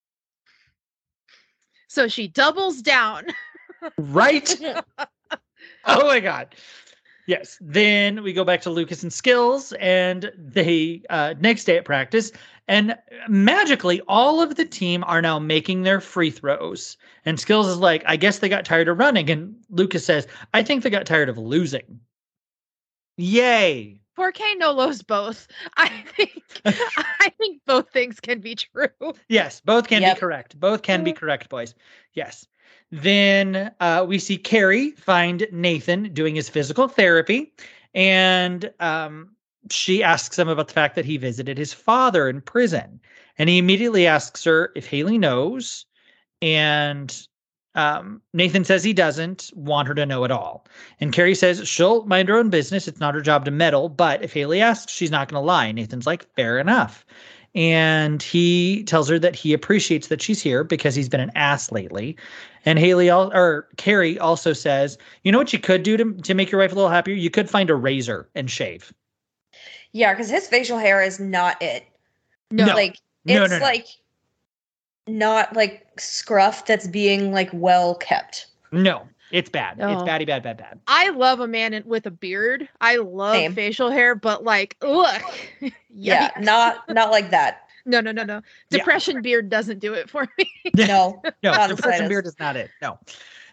So 1.90 2.08
she 2.08 2.28
doubles 2.28 2.82
down. 2.82 3.28
Right? 3.98 4.60
oh 5.86 6.06
my 6.08 6.20
God. 6.20 6.56
Yes. 7.26 7.58
Then 7.60 8.24
we 8.24 8.32
go 8.32 8.46
back 8.46 8.62
to 8.62 8.70
Lucas 8.70 9.04
and 9.04 9.12
Skills, 9.12 9.74
and 9.74 10.32
they 10.38 11.02
uh, 11.10 11.34
next 11.40 11.66
day 11.66 11.78
at 11.78 11.84
practice, 11.84 12.32
and 12.70 12.98
magically 13.28 14.02
all 14.08 14.42
of 14.42 14.56
the 14.56 14.66
team 14.66 15.04
are 15.06 15.22
now 15.22 15.38
making 15.38 15.84
their 15.84 16.00
free 16.00 16.32
throws. 16.32 16.98
And 17.26 17.40
Skills 17.40 17.68
is 17.68 17.78
like, 17.78 18.04
I 18.06 18.16
guess 18.16 18.40
they 18.40 18.50
got 18.50 18.66
tired 18.66 18.88
of 18.88 18.98
running. 18.98 19.30
And 19.30 19.56
Lucas 19.70 20.06
says, 20.06 20.28
I 20.54 20.64
think 20.64 20.84
they 20.84 20.90
got 20.90 21.06
tired 21.06 21.30
of 21.30 21.38
losing. 21.38 22.00
Yay. 23.18 24.00
4K 24.18 24.58
no 24.58 24.74
Nolo's 24.74 25.04
both. 25.04 25.48
I 25.78 25.90
think 26.16 26.44
I 26.66 27.30
think 27.38 27.62
both 27.66 27.92
things 27.92 28.20
can 28.20 28.40
be 28.40 28.56
true. 28.56 29.14
Yes, 29.30 29.62
both 29.62 29.88
can 29.88 30.02
Yep. 30.02 30.16
be 30.16 30.20
correct. 30.20 30.60
Both 30.60 30.82
can 30.82 31.04
be 31.04 31.14
correct, 31.14 31.50
boys. 31.50 31.76
Yes. 32.14 32.48
Then 32.92 33.72
uh, 33.80 34.06
we 34.08 34.20
see 34.20 34.38
Carrie 34.38 34.92
find 34.92 35.48
Nathan 35.52 36.14
doing 36.14 36.36
his 36.36 36.50
physical 36.50 36.88
therapy, 36.88 37.54
and 37.94 38.72
um, 38.80 39.36
she 39.72 40.04
asks 40.04 40.38
him 40.38 40.48
about 40.48 40.68
the 40.68 40.74
fact 40.74 40.96
that 40.96 41.06
he 41.06 41.18
visited 41.18 41.58
his 41.58 41.74
father 41.74 42.30
in 42.30 42.42
prison. 42.42 43.00
And 43.38 43.50
he 43.50 43.58
immediately 43.58 44.08
asks 44.08 44.44
her 44.46 44.72
if 44.76 44.88
Haley 44.88 45.18
knows. 45.18 45.86
And 46.42 47.16
um, 47.76 48.22
Nathan 48.34 48.64
says 48.64 48.84
he 48.84 48.94
doesn't 48.94 49.52
want 49.54 49.88
her 49.88 49.94
to 49.96 50.06
know 50.06 50.26
at 50.26 50.32
all. 50.32 50.66
And 51.00 51.14
Carrie 51.14 51.36
says 51.36 51.68
she'll 51.68 52.06
mind 52.06 52.30
her 52.30 52.38
own 52.38 52.50
business. 52.50 52.88
It's 52.88 53.00
not 53.00 53.14
her 53.14 53.22
job 53.22 53.46
to 53.46 53.52
meddle. 53.52 53.90
But 53.90 54.24
if 54.24 54.34
Haley 54.34 54.62
asks, 54.62 54.92
she's 54.92 55.12
not 55.12 55.30
going 55.30 55.42
to 55.42 55.46
lie. 55.46 55.72
Nathan's 55.72 56.08
like, 56.08 56.32
fair 56.36 56.58
enough. 56.58 57.06
And 57.58 58.22
he 58.22 58.84
tells 58.84 59.10
her 59.10 59.18
that 59.18 59.36
he 59.36 59.52
appreciates 59.52 60.10
that 60.10 60.22
she's 60.22 60.40
here 60.40 60.64
because 60.64 60.94
he's 60.94 61.10
been 61.10 61.20
an 61.20 61.32
ass 61.34 61.72
lately. 61.72 62.16
And 62.66 62.78
Haley 62.78 63.10
al- 63.10 63.34
or 63.34 63.68
Carrie 63.78 64.20
also 64.20 64.54
says, 64.54 64.96
you 65.24 65.32
know 65.32 65.40
what 65.40 65.52
you 65.52 65.58
could 65.58 65.82
do 65.82 65.98
to, 65.98 66.14
to 66.14 66.36
make 66.36 66.52
your 66.52 66.62
wife 66.62 66.72
a 66.72 66.76
little 66.76 66.92
happier? 66.92 67.16
You 67.16 67.32
could 67.32 67.50
find 67.50 67.72
a 67.72 67.76
razor 67.76 68.30
and 68.36 68.52
shave. 68.52 68.94
Yeah, 69.92 70.14
because 70.14 70.30
his 70.30 70.48
facial 70.48 70.78
hair 70.78 71.02
is 71.02 71.20
not 71.20 71.60
it. 71.60 71.84
No, 72.52 72.68
No. 72.68 72.76
Like 72.76 73.00
No, 73.26 73.42
it's 73.42 73.52
no, 73.52 73.58
no. 73.58 73.66
like 73.66 73.88
not 75.08 75.56
like 75.56 75.88
scruff 76.00 76.66
that's 76.68 76.88
being 76.88 77.32
like 77.32 77.50
well 77.54 77.96
kept. 77.96 78.48
No, 78.72 79.08
it's 79.32 79.50
bad. 79.50 79.78
No. 79.78 79.92
It's 79.92 80.02
oh. 80.02 80.06
batty, 80.06 80.26
bad, 80.26 80.44
bad, 80.44 80.58
bad. 80.58 80.80
I 80.88 81.10
love 81.10 81.40
a 81.40 81.48
man 81.48 81.74
in, 81.74 81.84
with 81.86 82.06
a 82.06 82.12
beard. 82.12 82.68
I 82.82 82.98
love 82.98 83.36
Same. 83.36 83.54
facial 83.54 83.90
hair, 83.92 84.16
but 84.16 84.44
like, 84.44 84.78
look, 84.82 85.22
Yeah, 85.98 86.30
not 86.40 86.88
not 86.90 87.10
like 87.10 87.32
that. 87.32 87.70
No, 87.86 88.02
no, 88.02 88.12
no, 88.12 88.24
no. 88.24 88.36
Yeah. 88.70 88.78
Depression 88.78 89.22
beard 89.22 89.50
doesn't 89.50 89.80
do 89.80 89.94
it 89.94 90.10
for 90.10 90.28
me. 90.38 90.52
No. 90.76 91.22
No, 91.44 91.52
Not 91.54 91.70
depression 91.70 92.08
beard 92.08 92.28
is 92.28 92.38
not 92.40 92.56
it. 92.56 92.70
No, 92.82 93.00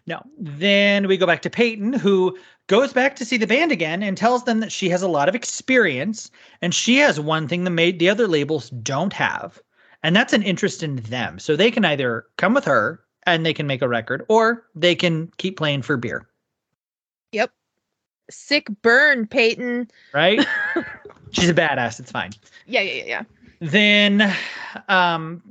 no. 0.07 0.23
Then 0.39 1.07
we 1.07 1.17
go 1.17 1.27
back 1.27 1.43
to 1.43 1.51
Peyton, 1.51 1.93
who 1.93 2.37
goes 2.67 2.93
back 2.93 3.17
to 3.17 3.25
see 3.25 3.37
the 3.37 3.47
band 3.47 3.73
again 3.73 4.03
and 4.03 4.17
tells 4.17 4.45
them 4.45 4.61
that 4.61 4.73
she 4.73 4.89
has 4.91 5.03
a 5.03 5.09
lot 5.09 5.29
of 5.29 5.35
experience 5.35 6.31
and 6.61 6.75
she 6.75 6.97
has 6.99 7.21
one 7.21 7.47
thing 7.49 7.65
the 7.65 7.71
made 7.71 7.99
the 7.99 8.09
other 8.09 8.27
labels 8.29 8.71
don't 8.71 9.13
have, 9.13 9.61
and 10.03 10.15
that's 10.15 10.33
an 10.33 10.43
interest 10.43 10.83
in 10.83 10.97
them. 10.97 11.39
So 11.39 11.57
they 11.57 11.71
can 11.71 11.85
either 11.85 12.27
come 12.37 12.53
with 12.53 12.65
her 12.65 13.04
and 13.27 13.45
they 13.45 13.55
can 13.55 13.67
make 13.67 13.83
a 13.83 13.89
record, 13.89 14.25
or 14.29 14.65
they 14.75 14.95
can 14.95 15.31
keep 15.39 15.57
playing 15.57 15.83
for 15.83 15.97
beer. 15.97 16.27
Yep. 17.33 17.51
Sick 18.31 18.69
burn, 18.83 19.27
Peyton. 19.27 19.91
Right? 20.13 20.47
She's 21.33 21.51
a 21.51 21.55
badass. 21.55 21.99
It's 22.01 22.13
fine. 22.13 22.31
Yeah, 22.67 22.81
yeah, 22.81 22.93
yeah, 22.93 23.05
yeah. 23.07 23.23
then 23.61 24.35
um 24.89 25.43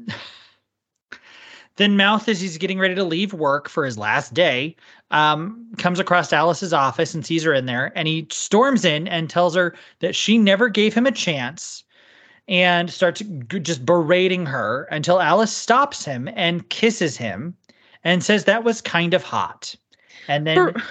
then 1.75 1.97
mouth 1.97 2.29
as 2.29 2.39
he's 2.39 2.57
getting 2.57 2.79
ready 2.79 2.95
to 2.95 3.03
leave 3.03 3.33
work 3.33 3.67
for 3.67 3.85
his 3.85 3.97
last 3.97 4.33
day 4.33 4.75
um 5.11 5.67
comes 5.77 5.99
across 5.99 6.31
alice's 6.33 6.73
office 6.73 7.13
and 7.13 7.25
sees 7.25 7.43
her 7.43 7.53
in 7.53 7.65
there 7.65 7.91
and 7.95 8.07
he 8.07 8.27
storms 8.29 8.85
in 8.85 9.07
and 9.07 9.29
tells 9.29 9.55
her 9.55 9.75
that 9.99 10.15
she 10.15 10.37
never 10.37 10.69
gave 10.69 10.93
him 10.93 11.05
a 11.05 11.11
chance 11.11 11.83
and 12.47 12.91
starts 12.91 13.21
just 13.61 13.85
berating 13.85 14.45
her 14.45 14.83
until 14.91 15.19
alice 15.21 15.51
stops 15.51 16.05
him 16.05 16.29
and 16.35 16.69
kisses 16.69 17.17
him 17.17 17.55
and 18.03 18.23
says 18.23 18.45
that 18.45 18.63
was 18.63 18.81
kind 18.81 19.13
of 19.13 19.23
hot 19.23 19.75
and 20.27 20.45
then 20.47 20.55
Ber- 20.57 20.83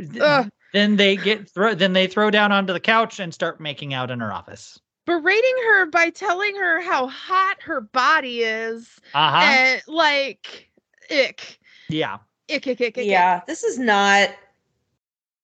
th- 0.00 0.20
Ugh. 0.22 0.50
then 0.72 0.96
they 0.96 1.16
get 1.16 1.48
throw 1.50 1.74
then 1.74 1.92
they 1.92 2.06
throw 2.06 2.30
down 2.30 2.52
onto 2.52 2.72
the 2.72 2.80
couch 2.80 3.18
and 3.20 3.32
start 3.34 3.60
making 3.60 3.94
out 3.94 4.10
in 4.10 4.20
her 4.20 4.32
office 4.32 4.78
Berating 5.06 5.56
her 5.66 5.84
by 5.86 6.08
telling 6.08 6.56
her 6.56 6.80
how 6.80 7.06
hot 7.08 7.60
her 7.62 7.82
body 7.82 8.40
is. 8.40 8.98
uh-huh 9.12 9.36
And 9.42 9.82
like, 9.86 10.70
ick. 11.10 11.58
yeah 11.88 12.18
Ick, 12.50 12.66
ick, 12.68 12.80
ick, 12.80 12.80
ick. 12.80 12.98
ick. 12.98 13.06
Yeah, 13.06 13.40
this 13.46 13.64
is 13.64 13.78
not 13.78 14.30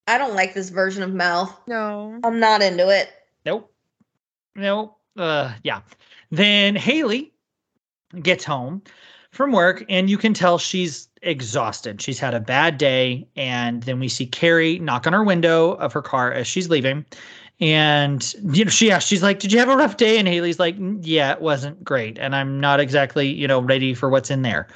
I 0.09 0.18
don't 0.18 0.35
like 0.35 0.55
this 0.55 0.70
version 0.70 1.03
of 1.05 1.12
Mel. 1.12 1.62
No. 1.68 2.18
I'm 2.25 2.40
not 2.40 2.62
into 2.62 2.88
it. 2.88 3.11
Nope. 3.46 3.73
Nope. 4.57 4.99
Uh, 5.16 5.53
yeah. 5.62 5.83
Then 6.33 6.75
Haley 6.75 7.33
gets 8.20 8.44
home 8.44 8.83
from 9.33 9.53
work 9.53 9.85
and 9.88 10.11
you 10.11 10.19
can 10.19 10.35
tell 10.35 10.59
she's 10.59 11.09
exhausted. 11.23 12.01
She's 12.01 12.19
had 12.19 12.35
a 12.35 12.40
bad 12.40 12.79
day. 12.79 13.29
And 13.37 13.83
then 13.85 14.01
we 14.01 14.09
see 14.09 14.27
Carrie 14.27 14.79
knock 14.79 15.07
on 15.07 15.12
her 15.12 15.25
window 15.25 15.73
of 15.73 15.93
her 15.93 16.03
car 16.03 16.33
as 16.33 16.47
she's 16.47 16.69
leaving. 16.69 17.05
And 17.61 18.35
you 18.53 18.64
know, 18.64 18.71
she 18.71 18.90
asks, 18.90 19.09
she's 19.09 19.23
like, 19.23 19.38
Did 19.38 19.53
you 19.53 19.59
have 19.59 19.69
a 19.69 19.77
rough 19.77 19.99
day? 19.99 20.19
And 20.19 20.27
Haley's 20.27 20.59
like, 20.59 20.79
"Mm, 20.79 21.01
Yeah, 21.03 21.33
it 21.33 21.43
wasn't 21.43 21.85
great. 21.85 22.19
And 22.19 22.35
I'm 22.35 22.59
not 22.59 22.81
exactly, 22.81 23.29
you 23.29 23.47
know, 23.47 23.61
ready 23.61 23.93
for 23.95 24.09
what's 24.09 24.31
in 24.31 24.43
there. 24.43 24.66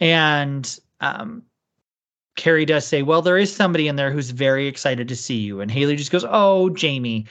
And 0.00 0.78
um 1.00 1.42
Carrie 2.36 2.64
does 2.64 2.86
say, 2.86 3.02
Well, 3.02 3.20
there 3.20 3.36
is 3.36 3.54
somebody 3.54 3.88
in 3.88 3.96
there 3.96 4.10
who's 4.10 4.30
very 4.30 4.66
excited 4.66 5.06
to 5.08 5.16
see 5.16 5.36
you. 5.36 5.60
And 5.60 5.70
Haley 5.70 5.96
just 5.96 6.10
goes, 6.10 6.24
Oh, 6.28 6.70
Jamie 6.70 7.26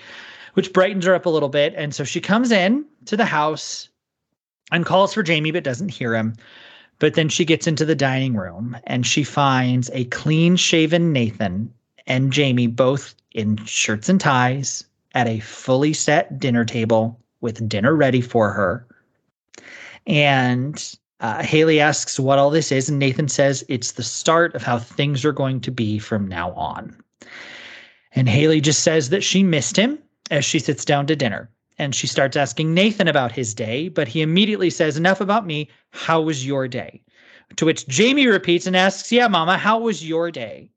which 0.53 0.73
brightens 0.73 1.05
her 1.05 1.15
up 1.15 1.25
a 1.25 1.29
little 1.29 1.47
bit. 1.49 1.73
And 1.77 1.93
so 1.93 2.03
she 2.03 2.19
comes 2.19 2.51
in 2.51 2.85
to 3.05 3.15
the 3.15 3.25
house 3.25 3.87
and 4.71 4.85
calls 4.85 5.13
for 5.13 5.23
Jamie, 5.23 5.51
but 5.51 5.63
doesn't 5.63 5.89
hear 5.89 6.13
him. 6.13 6.35
But 6.99 7.13
then 7.13 7.29
she 7.29 7.45
gets 7.45 7.65
into 7.65 7.85
the 7.85 7.95
dining 7.95 8.35
room 8.35 8.77
and 8.83 9.05
she 9.05 9.23
finds 9.23 9.89
a 9.93 10.05
clean 10.05 10.57
shaven 10.57 11.13
Nathan 11.13 11.73
and 12.07 12.31
Jamie 12.33 12.67
both 12.67 13.15
in 13.31 13.63
shirts 13.65 14.09
and 14.09 14.19
ties 14.19 14.83
at 15.15 15.27
a 15.27 15.39
fully 15.39 15.93
set 15.93 16.39
dinner 16.39 16.65
table 16.65 17.19
with 17.41 17.67
dinner 17.69 17.95
ready 17.95 18.21
for 18.21 18.51
her. 18.51 18.85
And 20.05 20.95
uh, 21.21 21.43
Haley 21.43 21.79
asks 21.79 22.19
what 22.19 22.39
all 22.39 22.49
this 22.49 22.71
is, 22.71 22.89
and 22.89 22.99
Nathan 22.99 23.27
says 23.27 23.63
it's 23.69 23.93
the 23.93 24.03
start 24.03 24.55
of 24.55 24.63
how 24.63 24.79
things 24.79 25.25
are 25.25 25.31
going 25.31 25.61
to 25.61 25.71
be 25.71 25.99
from 25.99 26.27
now 26.27 26.51
on. 26.53 26.95
And 28.13 28.27
Haley 28.27 28.61
just 28.61 28.83
says 28.83 29.09
that 29.09 29.23
she 29.23 29.43
missed 29.43 29.77
him 29.77 29.99
as 30.31 30.45
she 30.45 30.59
sits 30.59 30.85
down 30.85 31.07
to 31.07 31.15
dinner. 31.15 31.49
And 31.79 31.95
she 31.95 32.07
starts 32.07 32.35
asking 32.35 32.73
Nathan 32.73 33.07
about 33.07 33.31
his 33.31 33.53
day, 33.53 33.87
but 33.87 34.09
he 34.09 34.21
immediately 34.21 34.69
says, 34.69 34.97
Enough 34.97 35.21
about 35.21 35.47
me. 35.47 35.69
How 35.91 36.21
was 36.21 36.45
your 36.45 36.67
day? 36.67 37.01
To 37.55 37.65
which 37.65 37.87
Jamie 37.87 38.27
repeats 38.27 38.67
and 38.67 38.75
asks, 38.75 39.11
Yeah, 39.11 39.29
Mama, 39.29 39.57
how 39.57 39.79
was 39.79 40.05
your 40.07 40.29
day? 40.29 40.69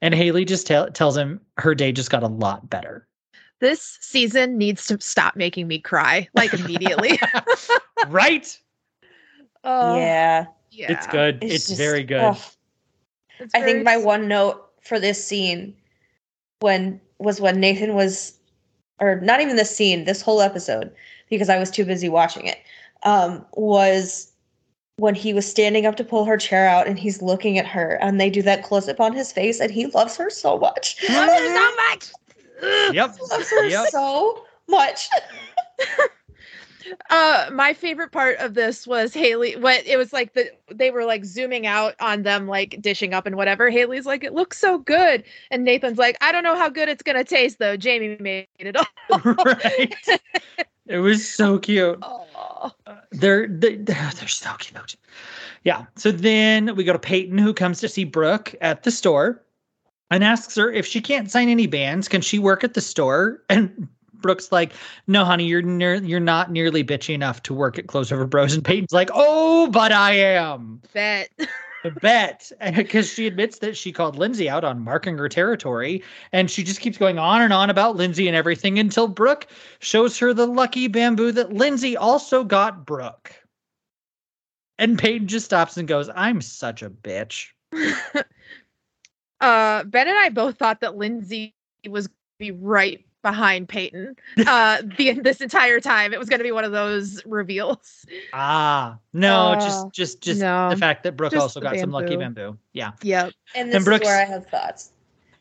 And 0.00 0.14
Haley 0.14 0.46
just 0.46 0.66
tell, 0.66 0.90
tells 0.90 1.16
him 1.16 1.40
her 1.58 1.74
day 1.74 1.92
just 1.92 2.10
got 2.10 2.22
a 2.22 2.28
lot 2.28 2.68
better. 2.68 3.06
This 3.60 3.98
season 4.00 4.58
needs 4.58 4.86
to 4.86 5.00
stop 5.00 5.36
making 5.36 5.68
me 5.68 5.78
cry 5.78 6.26
like 6.34 6.52
immediately. 6.54 7.20
right? 8.08 8.58
Oh, 9.64 9.96
yeah. 9.96 10.46
yeah. 10.72 10.90
It's 10.90 11.06
good. 11.06 11.38
It's, 11.40 11.68
just- 11.68 11.78
very 11.78 12.02
good. 12.02 12.20
ugh. 12.20 12.38
It's 13.38 13.54
I 13.54 13.62
think 13.62 13.84
my 13.84 13.96
one 13.96 14.26
note 14.26 14.60
for 14.82 14.98
this 14.98 15.24
scene 15.24 15.76
when 16.58 17.00
was 17.18 17.40
when 17.40 17.60
Nathan 17.60 17.94
was 17.94 18.40
or 19.00 19.20
not 19.20 19.40
even 19.40 19.56
this 19.56 19.74
scene, 19.74 20.04
this 20.04 20.22
whole 20.22 20.40
episode, 20.40 20.90
because 21.30 21.48
I 21.48 21.58
was 21.58 21.70
too 21.70 21.84
busy 21.84 22.08
watching 22.08 22.46
it, 22.46 22.58
um, 23.04 23.44
was 23.54 24.32
when 24.96 25.14
he 25.14 25.32
was 25.32 25.46
standing 25.48 25.86
up 25.86 25.96
to 25.96 26.04
pull 26.04 26.24
her 26.24 26.36
chair 26.36 26.68
out 26.68 26.86
and 26.86 26.98
he's 26.98 27.22
looking 27.22 27.58
at 27.58 27.66
her 27.66 27.98
and 28.00 28.20
they 28.20 28.30
do 28.30 28.42
that 28.42 28.62
close 28.62 28.88
up 28.88 29.00
on 29.00 29.12
his 29.12 29.32
face 29.32 29.58
and 29.60 29.70
he 29.70 29.86
loves 29.86 30.16
her 30.16 30.30
so 30.30 30.58
much. 30.58 31.02
Love 31.08 31.28
her 31.28 31.54
so 31.56 31.76
much. 31.88 32.94
Yep. 32.94 33.16
loves 33.30 33.50
her 33.50 33.64
Yep. 33.68 33.88
so 33.88 34.44
much. 34.68 35.08
Uh, 37.10 37.50
my 37.52 37.72
favorite 37.72 38.12
part 38.12 38.38
of 38.38 38.54
this 38.54 38.86
was 38.86 39.14
Haley. 39.14 39.56
What 39.56 39.86
it 39.86 39.96
was 39.96 40.12
like 40.12 40.34
the 40.34 40.50
they 40.70 40.90
were 40.90 41.04
like 41.04 41.24
zooming 41.24 41.66
out 41.66 41.94
on 42.00 42.22
them, 42.22 42.46
like 42.46 42.80
dishing 42.80 43.14
up 43.14 43.26
and 43.26 43.36
whatever. 43.36 43.70
Haley's 43.70 44.06
like, 44.06 44.24
"It 44.24 44.34
looks 44.34 44.58
so 44.58 44.78
good," 44.78 45.24
and 45.50 45.64
Nathan's 45.64 45.98
like, 45.98 46.16
"I 46.20 46.32
don't 46.32 46.44
know 46.44 46.56
how 46.56 46.68
good 46.68 46.88
it's 46.88 47.02
gonna 47.02 47.24
taste 47.24 47.58
though." 47.58 47.76
Jamie 47.76 48.16
made 48.20 48.46
it 48.58 48.76
all. 48.76 48.86
right. 49.24 49.94
It 50.86 50.98
was 50.98 51.26
so 51.26 51.58
cute. 51.58 51.98
Uh, 52.02 52.70
they're, 53.12 53.46
they 53.48 53.76
they're 53.76 54.10
they're 54.16 54.28
so 54.28 54.52
cute. 54.58 54.96
Yeah. 55.64 55.86
So 55.96 56.10
then 56.12 56.74
we 56.76 56.84
go 56.84 56.92
to 56.92 56.98
Peyton, 56.98 57.38
who 57.38 57.54
comes 57.54 57.80
to 57.80 57.88
see 57.88 58.04
Brooke 58.04 58.54
at 58.60 58.82
the 58.82 58.90
store, 58.90 59.42
and 60.10 60.22
asks 60.22 60.56
her 60.56 60.70
if 60.70 60.86
she 60.86 61.00
can't 61.00 61.30
sign 61.30 61.48
any 61.48 61.66
bands, 61.66 62.08
can 62.08 62.20
she 62.20 62.38
work 62.38 62.64
at 62.64 62.74
the 62.74 62.80
store? 62.80 63.42
And 63.48 63.88
Brooke's 64.22 64.52
like, 64.52 64.72
"No, 65.06 65.24
honey, 65.24 65.44
you're 65.44 65.62
near, 65.62 65.96
you're 65.96 66.20
not 66.20 66.50
nearly 66.50 66.82
bitchy 66.84 67.14
enough 67.14 67.42
to 67.44 67.54
work 67.54 67.78
at 67.78 67.88
Clothes 67.88 68.12
Over 68.12 68.26
Bros." 68.26 68.54
And 68.54 68.64
Peyton's 68.64 68.92
like, 68.92 69.10
"Oh, 69.12 69.68
but 69.68 69.92
I 69.92 70.14
am." 70.14 70.80
Bet. 70.94 71.28
Bet 72.00 72.52
because 72.76 73.12
she 73.12 73.26
admits 73.26 73.58
that 73.58 73.76
she 73.76 73.90
called 73.90 74.16
Lindsay 74.16 74.48
out 74.48 74.62
on 74.62 74.84
marking 74.84 75.18
her 75.18 75.28
territory, 75.28 76.02
and 76.30 76.50
she 76.50 76.62
just 76.62 76.80
keeps 76.80 76.96
going 76.96 77.18
on 77.18 77.42
and 77.42 77.52
on 77.52 77.70
about 77.70 77.96
Lindsay 77.96 78.28
and 78.28 78.36
everything 78.36 78.78
until 78.78 79.08
Brooke 79.08 79.48
shows 79.80 80.16
her 80.18 80.32
the 80.32 80.46
lucky 80.46 80.86
bamboo 80.86 81.32
that 81.32 81.52
Lindsay 81.52 81.96
also 81.96 82.44
got 82.44 82.86
Brooke. 82.86 83.34
And 84.78 84.98
Peyton 84.98 85.26
just 85.26 85.46
stops 85.46 85.76
and 85.76 85.88
goes, 85.88 86.08
"I'm 86.14 86.40
such 86.40 86.82
a 86.82 86.90
bitch." 86.90 87.48
uh, 89.40 89.84
Ben 89.84 90.08
and 90.08 90.18
I 90.18 90.28
both 90.28 90.58
thought 90.58 90.80
that 90.80 90.96
Lindsay 90.96 91.54
was 91.88 92.08
be 92.38 92.52
right 92.52 93.04
behind 93.22 93.68
Peyton. 93.68 94.16
Uh, 94.46 94.82
the 94.98 95.12
this 95.20 95.40
entire 95.40 95.80
time 95.80 96.12
it 96.12 96.18
was 96.18 96.28
going 96.28 96.38
to 96.40 96.44
be 96.44 96.52
one 96.52 96.64
of 96.64 96.72
those 96.72 97.22
reveals. 97.26 98.04
Ah, 98.32 98.98
no, 99.12 99.52
Oh, 99.52 99.54
just 99.54 99.92
just 99.92 100.20
just 100.20 100.40
no, 100.40 100.68
the 100.70 100.76
fact 100.76 101.02
that 101.04 101.16
Brooke 101.16 101.32
just 101.32 101.42
also 101.42 101.60
the 101.60 101.64
got 101.66 101.78
some 101.78 101.90
lucky 101.90 102.16
bamboo. 102.16 102.42
bamboo. 102.42 102.58
Yeah. 102.72 102.92
Yep. 103.02 103.32
And 103.54 103.72
this 103.72 103.84
Brooks- 103.84 104.02
is 104.02 104.06
where 104.08 104.20
I 104.20 104.24
have 104.24 104.46
thoughts. 104.48 104.90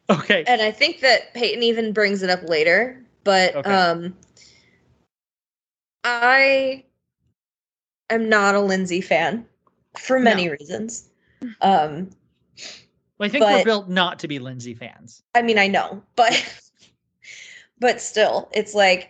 Okay. 0.09 0.43
And 0.47 0.61
I 0.61 0.71
think 0.71 0.99
that 1.01 1.33
Peyton 1.33 1.63
even 1.63 1.93
brings 1.93 2.21
it 2.23 2.29
up 2.29 2.43
later, 2.47 3.01
but 3.23 3.55
Okay. 3.55 3.71
um 3.73 4.15
I 6.03 6.83
am 8.09 8.27
not 8.29 8.55
a 8.55 8.59
Lindsay 8.59 9.01
fan 9.01 9.45
for 9.97 10.19
many 10.19 10.49
reasons. 10.49 11.09
Um 11.61 12.09
Well, 13.17 13.27
I 13.27 13.29
think 13.29 13.43
we're 13.45 13.63
built 13.63 13.89
not 13.89 14.19
to 14.19 14.27
be 14.27 14.39
Lindsay 14.39 14.73
fans. 14.73 15.23
I 15.35 15.41
mean 15.41 15.57
I 15.57 15.67
know, 15.67 16.03
but 16.15 16.33
but 17.81 17.99
still, 17.99 18.47
it's 18.53 18.73
like 18.73 19.09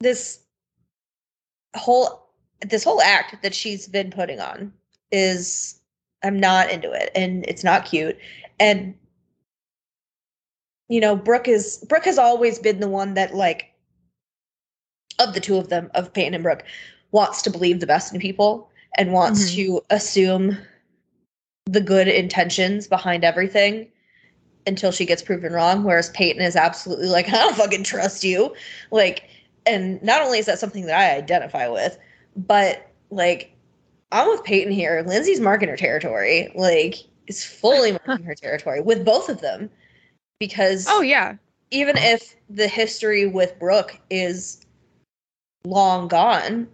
this 0.00 0.40
whole 1.76 2.26
this 2.66 2.82
whole 2.82 3.02
act 3.02 3.42
that 3.42 3.54
she's 3.54 3.86
been 3.86 4.10
putting 4.10 4.40
on 4.40 4.72
is 5.12 5.78
I'm 6.24 6.40
not 6.40 6.70
into 6.70 6.90
it 6.90 7.10
and 7.14 7.44
it's 7.46 7.62
not 7.62 7.84
cute. 7.84 8.18
And 8.58 8.94
you 10.88 11.00
know, 11.00 11.14
Brooke 11.14 11.46
is 11.46 11.84
Brooke 11.88 12.06
has 12.06 12.18
always 12.18 12.58
been 12.58 12.80
the 12.80 12.88
one 12.88 13.14
that 13.14 13.34
like 13.34 13.70
of 15.18 15.34
the 15.34 15.40
two 15.40 15.58
of 15.58 15.68
them, 15.68 15.90
of 15.94 16.12
Peyton 16.14 16.34
and 16.34 16.42
Brooke, 16.42 16.64
wants 17.12 17.42
to 17.42 17.50
believe 17.50 17.80
the 17.80 17.86
best 17.86 18.14
in 18.14 18.20
people 18.20 18.70
and 18.96 19.12
wants 19.12 19.50
Mhm. 19.50 19.54
to 19.56 19.84
assume 19.90 20.58
the 21.66 21.80
good 21.82 22.08
intentions 22.08 22.86
behind 22.88 23.24
everything 23.24 23.88
until 24.66 24.90
she 24.92 25.06
gets 25.06 25.22
proven 25.22 25.52
wrong. 25.52 25.84
Whereas 25.84 26.10
Peyton 26.10 26.42
is 26.42 26.56
absolutely 26.56 27.06
like, 27.08 27.28
I 27.32 27.32
don't 27.32 27.56
fucking 27.56 27.84
trust 27.84 28.24
you. 28.24 28.54
Like, 28.90 29.28
and 29.64 30.02
not 30.02 30.22
only 30.22 30.38
is 30.38 30.46
that 30.46 30.58
something 30.58 30.86
that 30.86 30.98
I 30.98 31.16
identify 31.16 31.68
with, 31.68 31.98
but 32.36 32.90
like, 33.10 33.52
I'm 34.12 34.28
with 34.28 34.44
Peyton 34.44 34.72
here. 34.72 35.04
Lindsay's 35.06 35.40
marking 35.40 35.68
her 35.68 35.76
territory. 35.76 36.50
Like, 36.54 36.96
is 37.26 37.44
fully 37.44 37.92
marking 38.06 38.24
her 38.24 38.34
territory 38.34 38.80
with 38.80 39.04
both 39.04 39.28
of 39.28 39.40
them. 39.40 39.70
Because 40.38 40.86
Oh 40.88 41.00
yeah. 41.00 41.36
even 41.70 41.96
if 41.96 42.36
the 42.50 42.68
history 42.68 43.26
with 43.26 43.58
Brooke 43.58 43.98
is 44.10 44.64
long 45.64 46.08
gone, 46.08 46.68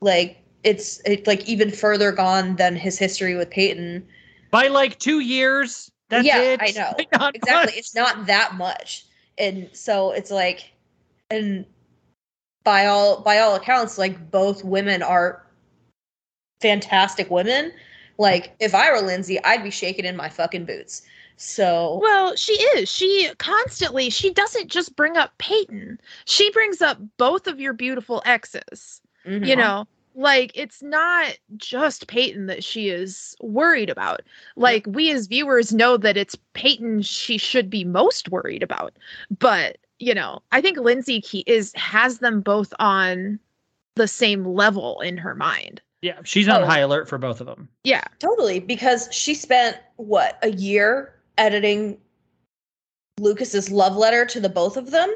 like 0.00 0.38
it's 0.64 1.00
it, 1.04 1.26
like 1.26 1.48
even 1.48 1.70
further 1.70 2.12
gone 2.12 2.56
than 2.56 2.76
his 2.76 2.98
history 2.98 3.34
with 3.34 3.50
Peyton. 3.50 4.06
By 4.50 4.68
like 4.68 4.98
two 4.98 5.20
years. 5.20 5.90
That's 6.12 6.26
Yeah, 6.26 6.40
it. 6.40 6.60
I 6.62 6.70
know. 6.72 6.92
Exactly 7.34 7.72
much. 7.72 7.76
it's 7.76 7.94
not 7.94 8.26
that 8.26 8.54
much 8.54 9.06
and 9.38 9.68
so 9.72 10.12
it's 10.12 10.30
like 10.30 10.70
and 11.30 11.64
by 12.64 12.86
all 12.86 13.20
by 13.22 13.38
all 13.38 13.54
accounts 13.56 13.98
like 13.98 14.30
both 14.30 14.62
women 14.62 15.02
are 15.02 15.44
fantastic 16.60 17.30
women 17.30 17.72
like 18.18 18.54
if 18.60 18.74
i 18.74 18.90
were 18.92 19.00
lindsay 19.00 19.42
i'd 19.44 19.64
be 19.64 19.70
shaking 19.70 20.04
in 20.04 20.14
my 20.16 20.28
fucking 20.28 20.64
boots 20.64 21.02
so 21.38 21.98
Well, 22.00 22.36
she 22.36 22.52
is. 22.76 22.88
She 22.88 23.28
constantly. 23.38 24.10
She 24.10 24.32
doesn't 24.32 24.68
just 24.70 24.94
bring 24.94 25.16
up 25.16 25.32
Peyton. 25.38 25.98
She 26.26 26.50
brings 26.52 26.80
up 26.80 26.98
both 27.16 27.48
of 27.48 27.58
your 27.58 27.72
beautiful 27.72 28.22
exes. 28.26 29.00
mhm. 29.26 29.44
you 29.44 29.56
know 29.56 29.88
like 30.14 30.52
it's 30.54 30.82
not 30.82 31.36
just 31.56 32.06
peyton 32.06 32.46
that 32.46 32.62
she 32.62 32.88
is 32.90 33.34
worried 33.40 33.88
about 33.90 34.20
like 34.56 34.84
we 34.86 35.10
as 35.10 35.26
viewers 35.26 35.72
know 35.72 35.96
that 35.96 36.16
it's 36.16 36.36
peyton 36.52 37.00
she 37.02 37.38
should 37.38 37.70
be 37.70 37.84
most 37.84 38.28
worried 38.28 38.62
about 38.62 38.92
but 39.38 39.78
you 39.98 40.12
know 40.14 40.40
i 40.52 40.60
think 40.60 40.78
lindsay 40.78 41.20
key 41.20 41.42
is 41.46 41.72
has 41.74 42.18
them 42.18 42.40
both 42.40 42.74
on 42.78 43.38
the 43.94 44.08
same 44.08 44.44
level 44.44 45.00
in 45.00 45.16
her 45.16 45.34
mind 45.34 45.80
Yeah, 46.02 46.18
she's 46.24 46.48
on 46.48 46.62
Oh. 46.62 46.66
high 46.66 46.80
alert 46.80 47.08
for 47.08 47.18
both 47.18 47.40
of 47.40 47.46
them. 47.46 47.68
yeah 47.84 48.04
totally 48.18 48.60
because 48.60 49.08
she 49.12 49.34
spent 49.34 49.78
what 49.96 50.38
a 50.42 50.50
year 50.50 51.14
editing 51.38 51.98
lucas's 53.20 53.70
love 53.70 53.96
letter 53.96 54.24
to 54.26 54.40
the 54.40 54.48
both 54.48 54.76
of 54.76 54.90
them 54.90 55.12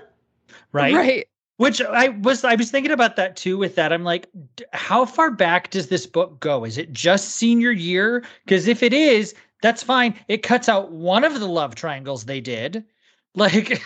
Right? 0.73 0.95
right 0.95 1.29
Which 1.59 1.81
I 1.81 2.09
was 2.09 2.45
I 2.45 2.55
was 2.55 2.71
thinking 2.71 2.92
about 2.92 3.16
that 3.16 3.37
too 3.37 3.57
with 3.57 3.77
that. 3.77 3.92
I'm 3.92 4.05
like, 4.05 4.29
d- 4.57 4.64
how 4.73 5.07
far 5.07 5.31
back 5.31 5.71
does 5.71 5.88
this 5.88 6.07
book 6.07 6.38
go? 6.40 6.64
Is 6.64 6.77
it 6.77 6.92
just 6.92 7.37
senior 7.37 7.71
year? 7.71 8.25
Because 8.45 8.69
if 8.69 8.83
it 8.83 8.92
is, 8.92 9.35
that's 9.62 9.83
fine. 9.83 10.14
It 10.29 10.42
cuts 10.42 10.69
out 10.69 10.92
one 10.92 11.25
of 11.25 11.40
the 11.40 11.49
love 11.49 11.75
triangles 11.75 12.25
they 12.25 12.40
did. 12.40 12.85
Like, 13.38 13.83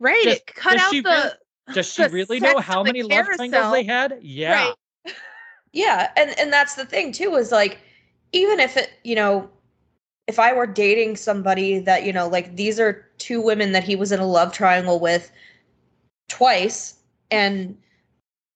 right 0.00 0.24
Does- 0.24 0.36
it 0.38 0.46
cut 0.46 0.76
out 0.76 0.90
she 0.90 1.02
the 1.02 1.38
does 1.72 1.92
she 1.92 2.02
the 2.02 2.08
really 2.08 2.40
know 2.40 2.58
how 2.58 2.82
many 2.82 3.04
love 3.04 3.26
triangles 3.26 3.72
they 3.72 3.84
had? 3.84 4.18
Yeah. 4.20 4.52
Right. 4.52 4.74
Yeah, 5.72 6.10
and 6.16 6.36
and 6.38 6.52
that's 6.52 6.74
the 6.74 6.86
thing 6.86 7.12
too 7.12 7.36
is 7.36 7.52
like 7.52 7.78
even 8.32 8.58
if 8.58 8.76
it, 8.76 8.90
you 9.04 9.14
know, 9.14 9.48
if 10.26 10.38
I 10.38 10.52
were 10.52 10.66
dating 10.66 11.16
somebody 11.16 11.78
that, 11.80 12.04
you 12.04 12.12
know, 12.12 12.26
like 12.26 12.56
these 12.56 12.80
are 12.80 13.06
two 13.18 13.40
women 13.40 13.72
that 13.72 13.84
he 13.84 13.94
was 13.94 14.10
in 14.10 14.18
a 14.18 14.26
love 14.26 14.52
triangle 14.52 14.98
with 14.98 15.30
twice 16.28 16.97
and 17.30 17.76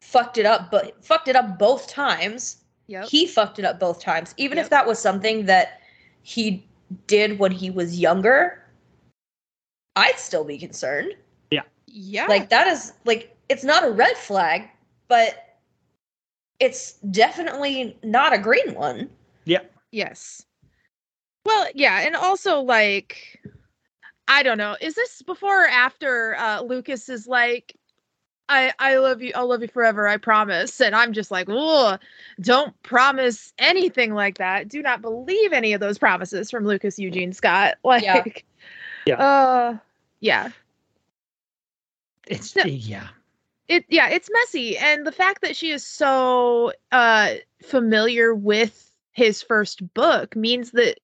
fucked 0.00 0.36
it 0.38 0.46
up 0.46 0.70
but 0.70 1.02
fucked 1.04 1.28
it 1.28 1.36
up 1.36 1.58
both 1.58 1.86
times. 1.88 2.58
yep 2.88 3.04
He 3.08 3.26
fucked 3.26 3.58
it 3.58 3.64
up 3.64 3.78
both 3.80 4.00
times. 4.00 4.34
Even 4.36 4.56
Yep. 4.58 4.64
if 4.66 4.70
that 4.70 4.86
was 4.86 4.98
something 4.98 5.46
that 5.46 5.80
he 6.22 6.66
did 7.06 7.38
when 7.38 7.52
he 7.52 7.70
was 7.70 7.98
younger, 7.98 8.62
I'd 9.96 10.18
still 10.18 10.44
be 10.44 10.58
concerned. 10.58 11.14
yeah 11.50 11.62
Yeah. 11.86 12.26
Like 12.26 12.48
that 12.50 12.66
is 12.66 12.92
like 13.04 13.36
it's 13.48 13.64
not 13.64 13.84
a 13.84 13.90
red 13.90 14.16
flag, 14.16 14.68
but 15.08 15.58
it's 16.60 16.92
definitely 17.10 17.96
not 18.02 18.32
a 18.32 18.38
green 18.38 18.74
one. 18.74 19.10
Yeah. 19.44 19.60
Yes. 19.90 20.44
Well, 21.44 21.66
yeah, 21.74 22.00
and 22.00 22.14
also 22.16 22.60
like 22.60 23.40
I 24.28 24.42
don't 24.42 24.58
know. 24.58 24.76
Is 24.80 24.94
this 24.94 25.20
before 25.22 25.64
or 25.64 25.68
after 25.68 26.36
uh 26.36 26.62
Lucas 26.62 27.08
is 27.08 27.26
like 27.26 27.74
I 28.52 28.72
I 28.78 28.96
love 28.98 29.22
you. 29.22 29.32
I'll 29.34 29.48
love 29.48 29.62
you 29.62 29.68
forever. 29.68 30.06
I 30.06 30.18
promise. 30.18 30.80
And 30.80 30.94
I'm 30.94 31.12
just 31.12 31.30
like, 31.30 31.46
"Oh, 31.50 31.96
don't 32.40 32.80
promise 32.82 33.52
anything 33.58 34.14
like 34.14 34.38
that. 34.38 34.68
Do 34.68 34.82
not 34.82 35.00
believe 35.00 35.52
any 35.52 35.72
of 35.72 35.80
those 35.80 35.98
promises 35.98 36.50
from 36.50 36.66
Lucas 36.66 36.98
Eugene 36.98 37.32
Scott." 37.32 37.76
Like 37.84 38.02
Yeah. 38.04 38.24
Yeah. 39.06 39.16
Uh 39.16 39.78
yeah. 40.20 40.50
It's 42.26 42.54
No. 42.54 42.64
yeah. 42.64 43.08
it 43.68 43.84
yeah 43.88 44.08
it's 44.10 44.28
messy 44.32 44.76
and 44.78 45.06
the 45.06 45.12
fact 45.12 45.40
that 45.42 45.56
she 45.56 45.70
is 45.70 45.84
so 45.84 46.72
uh 46.92 47.34
familiar 47.62 48.34
with 48.34 48.90
his 49.12 49.42
first 49.42 49.92
book 49.94 50.36
means 50.36 50.72
that 50.72 50.98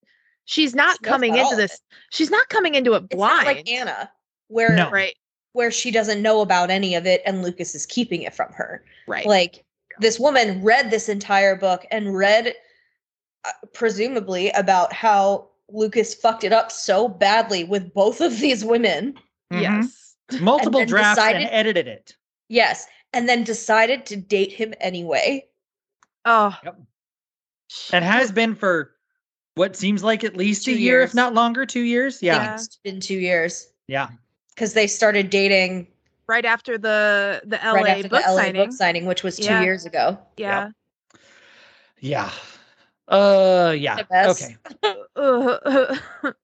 she's 0.44 0.74
not 0.74 0.98
She 0.98 1.04
coming 1.04 1.36
into 1.36 1.56
this 1.56 1.80
she's 2.10 2.30
not 2.30 2.48
coming 2.48 2.74
into 2.74 2.94
it 2.94 3.04
It's 3.10 3.18
not 3.18 3.42
blind 3.44 3.46
like 3.46 3.68
Anna, 3.70 4.10
where 4.48 4.76
No. 4.76 4.90
right 4.90 5.14
where 5.58 5.72
she 5.72 5.90
doesn't 5.90 6.22
know 6.22 6.40
about 6.40 6.70
any 6.70 6.94
of 6.94 7.04
it 7.04 7.20
and 7.26 7.42
Lucas 7.42 7.74
is 7.74 7.84
keeping 7.84 8.22
it 8.22 8.32
from 8.32 8.52
her. 8.52 8.84
Right. 9.08 9.26
Like 9.26 9.64
this 9.98 10.16
woman 10.20 10.62
read 10.62 10.92
this 10.92 11.08
entire 11.08 11.56
book 11.56 11.84
and 11.90 12.16
read 12.16 12.54
uh, 13.44 13.50
presumably 13.74 14.50
about 14.50 14.92
how 14.92 15.48
Lucas 15.68 16.14
fucked 16.14 16.44
it 16.44 16.52
up 16.52 16.70
so 16.70 17.08
badly 17.08 17.64
with 17.64 17.92
both 17.92 18.20
of 18.20 18.38
these 18.38 18.64
women. 18.64 19.14
Mhm. 19.52 19.60
yes. 19.62 20.14
Multiple 20.40 20.78
then 20.78 20.86
drafts 20.86 21.20
and 21.20 21.48
edited 21.50 21.88
it. 21.88 22.14
Yes, 22.48 22.86
and 23.12 23.28
then 23.28 23.42
decided 23.42 24.06
to 24.06 24.16
date 24.16 24.52
him 24.52 24.74
anyway. 24.78 25.44
Oh. 26.24 26.56
Yep. 26.62 26.80
And 27.92 28.04
has 28.04 28.30
been 28.30 28.54
for 28.54 28.92
what 29.56 29.74
seems 29.74 30.04
like 30.04 30.22
at 30.22 30.36
least 30.36 30.66
Two 30.66 30.70
a 30.70 30.74
year, 30.74 31.00
years. 31.00 31.10
if 31.10 31.14
not 31.16 31.34
longer, 31.34 31.66
two 31.66 31.80
years. 31.80 32.22
Yeah. 32.22 32.36
Yeah. 32.36 32.54
It's 32.54 32.76
been 32.84 33.00
two 33.00 33.18
years 33.18 33.72
Yeah. 33.88 34.10
Because 34.58 34.72
they 34.74 34.88
started 34.88 35.30
dating 35.30 35.86
right 36.26 36.44
after 36.44 36.76
the 36.76 37.40
the 37.46 37.58
LA 37.64 37.72
right 37.72 37.86
after 37.88 38.08
book 38.08 38.22
the 38.24 38.32
LA 38.32 38.36
signing. 38.42 38.54
book 38.66 38.72
signing, 38.72 39.06
which 39.06 39.22
was 39.22 39.36
two 39.36 39.44
Yeah. 39.44 39.62
years 39.62 39.86
ago. 39.86 40.18
yeah. 40.36 40.70
Yeah. 42.00 42.30
Uh 43.06 43.74
yeah. 43.78 44.04
Okay. 44.12 44.56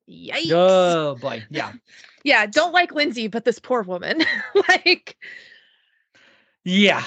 Yikes. 0.08 0.52
Oh 0.52 1.16
boy. 1.20 1.42
Yeah. 1.50 1.72
Yeah, 2.26 2.46
don't 2.46 2.72
like 2.72 2.94
Lindsay, 2.94 3.26
but 3.26 3.44
this 3.44 3.58
poor 3.58 3.82
woman. 3.82 4.22
like 4.68 5.14
Yeah. 6.64 7.02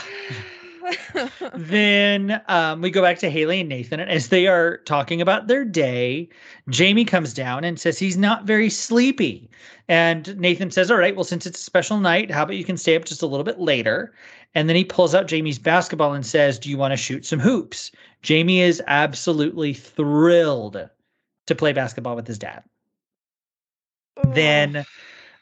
then 1.53 2.41
um, 2.47 2.81
we 2.81 2.89
go 2.89 3.01
back 3.01 3.19
to 3.19 3.29
Haley 3.29 3.61
and 3.61 3.69
Nathan, 3.69 3.99
and 3.99 4.09
as 4.09 4.29
they 4.29 4.47
are 4.47 4.77
talking 4.79 5.21
about 5.21 5.47
their 5.47 5.65
day, 5.65 6.29
Jamie 6.69 7.05
comes 7.05 7.33
down 7.33 7.63
and 7.63 7.79
says 7.79 7.99
he's 7.99 8.17
not 8.17 8.45
very 8.45 8.69
sleepy. 8.69 9.49
And 9.87 10.37
Nathan 10.37 10.71
says, 10.71 10.91
All 10.91 10.97
right, 10.97 11.15
well, 11.15 11.23
since 11.23 11.45
it's 11.45 11.59
a 11.59 11.63
special 11.63 11.99
night, 11.99 12.31
how 12.31 12.43
about 12.43 12.55
you 12.55 12.65
can 12.65 12.77
stay 12.77 12.95
up 12.95 13.05
just 13.05 13.21
a 13.21 13.27
little 13.27 13.43
bit 13.43 13.59
later? 13.59 14.13
And 14.55 14.67
then 14.67 14.75
he 14.75 14.83
pulls 14.83 15.15
out 15.15 15.27
Jamie's 15.27 15.59
basketball 15.59 16.13
and 16.13 16.25
says, 16.25 16.59
Do 16.59 16.69
you 16.69 16.77
want 16.77 16.91
to 16.91 16.97
shoot 16.97 17.25
some 17.25 17.39
hoops? 17.39 17.91
Jamie 18.21 18.61
is 18.61 18.81
absolutely 18.87 19.73
thrilled 19.73 20.89
to 21.45 21.55
play 21.55 21.73
basketball 21.73 22.15
with 22.15 22.27
his 22.27 22.39
dad. 22.39 22.63
Then 24.33 24.85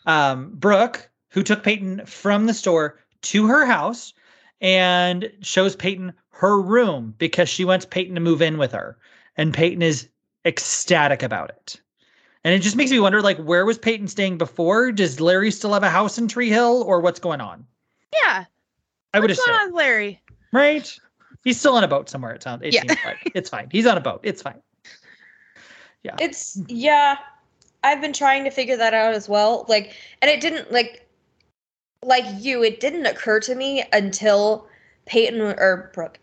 um, 0.06 0.52
Brooke, 0.54 1.10
who 1.30 1.44
took 1.44 1.64
Peyton 1.64 2.06
from 2.06 2.46
the 2.46 2.54
store 2.54 3.00
to 3.24 3.48
her 3.48 3.66
house 3.66 4.14
and 4.62 5.32
shows 5.42 5.76
Peyton 5.76 6.14
her 6.32 6.60
room 6.62 7.14
because 7.18 7.50
she 7.50 7.66
wants 7.66 7.86
Peyton 7.86 8.16
to 8.16 8.22
move 8.22 8.42
in 8.42 8.58
with 8.58 8.72
her. 8.72 8.98
And 9.38 9.54
Peyton 9.54 9.82
is 9.82 10.08
ecstatic 10.46 11.24
about 11.24 11.50
it. 11.50 11.80
And 12.44 12.54
it 12.54 12.60
just 12.60 12.76
makes 12.76 12.92
me 12.92 13.00
wonder 13.00 13.22
like, 13.22 13.38
where 13.38 13.66
was 13.66 13.78
Peyton 13.78 14.08
staying 14.08 14.38
before? 14.38 14.92
Does 14.92 15.20
Larry 15.20 15.50
still 15.52 15.74
have 15.74 15.84
a 15.84 15.90
house 15.90 16.18
in 16.18 16.28
Tree 16.28 16.50
Hill 16.50 16.84
or 16.86 17.00
what's 17.02 17.20
going 17.20 17.42
on? 17.42 17.66
yeah. 18.22 18.46
I 19.14 19.20
would 19.20 19.32
assume. 19.32 19.44
What's 19.48 19.56
assume, 19.56 19.72
going 19.72 19.72
on, 19.72 19.76
Larry? 19.78 20.22
right? 20.52 21.00
He's 21.44 21.58
still 21.60 21.76
on 21.76 21.84
a 21.84 21.88
boat 21.88 22.10
somewhere. 22.10 22.34
It 22.34 22.44
sounds, 22.44 22.62
it 22.64 22.74
Yeah. 22.74 22.82
seems 22.82 22.98
like 23.06 23.32
it's 23.34 23.50
fine. 23.50 23.70
He's 23.72 23.86
on 23.86 23.98
a 23.98 24.02
boat. 24.02 24.20
It's 24.24 24.42
fine. 24.42 24.62
Yeah. 26.04 26.16
It's 26.20 26.60
yeah. 26.68 27.18
I've 27.84 28.02
been 28.02 28.14
trying 28.14 28.44
to 28.44 28.52
figure 28.52 28.78
that 28.78 28.94
out 28.94 29.14
as 29.14 29.30
well. 29.30 29.66
Like, 29.70 29.94
and 30.22 30.30
it 30.30 30.42
didn't 30.42 30.72
like, 30.72 31.05
like 32.06 32.26
you. 32.40 32.64
It 32.64 32.80
didn't 32.80 33.06
occur 33.06 33.40
to 33.42 33.56
me 33.56 33.84
until 33.94 34.68
Peyton 35.06 35.42
or 35.42 35.92
Brooke. 35.94 36.20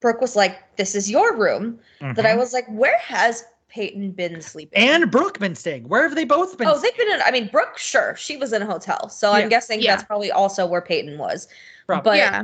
Brooke 0.00 0.20
was 0.20 0.36
like, 0.36 0.76
"This 0.76 0.94
is 0.94 1.10
your 1.10 1.34
room." 1.36 1.78
That 2.00 2.24
I 2.26 2.34
Mhm. 2.34 2.38
was 2.38 2.52
like, 2.52 2.66
"Where 2.68 2.96
has 2.98 3.44
Peyton 3.68 4.12
been 4.12 4.40
sleeping?" 4.40 4.78
and 4.80 5.10
Brooke 5.10 5.38
been 5.38 5.54
staying. 5.54 5.88
Where 5.88 6.02
have 6.04 6.14
they 6.14 6.24
both 6.24 6.56
been? 6.56 6.68
oh, 6.68 6.78
they've 6.78 6.96
been 6.96 7.10
in. 7.12 7.20
I 7.22 7.30
mean, 7.30 7.48
Brooke, 7.48 7.76
sure, 7.78 8.14
she 8.16 8.36
was 8.36 8.52
in 8.52 8.62
a 8.62 8.66
hotel, 8.66 9.08
so 9.08 9.30
Yeah. 9.30 9.38
I'm 9.44 9.48
guessing 9.48 9.80
Yeah. 9.80 9.96
that's 9.96 10.06
probably 10.06 10.30
also 10.30 10.66
where 10.66 10.80
Peyton 10.80 11.18
was. 11.18 11.48
Probably. 11.86 12.10
But 12.12 12.16
yeah. 12.18 12.42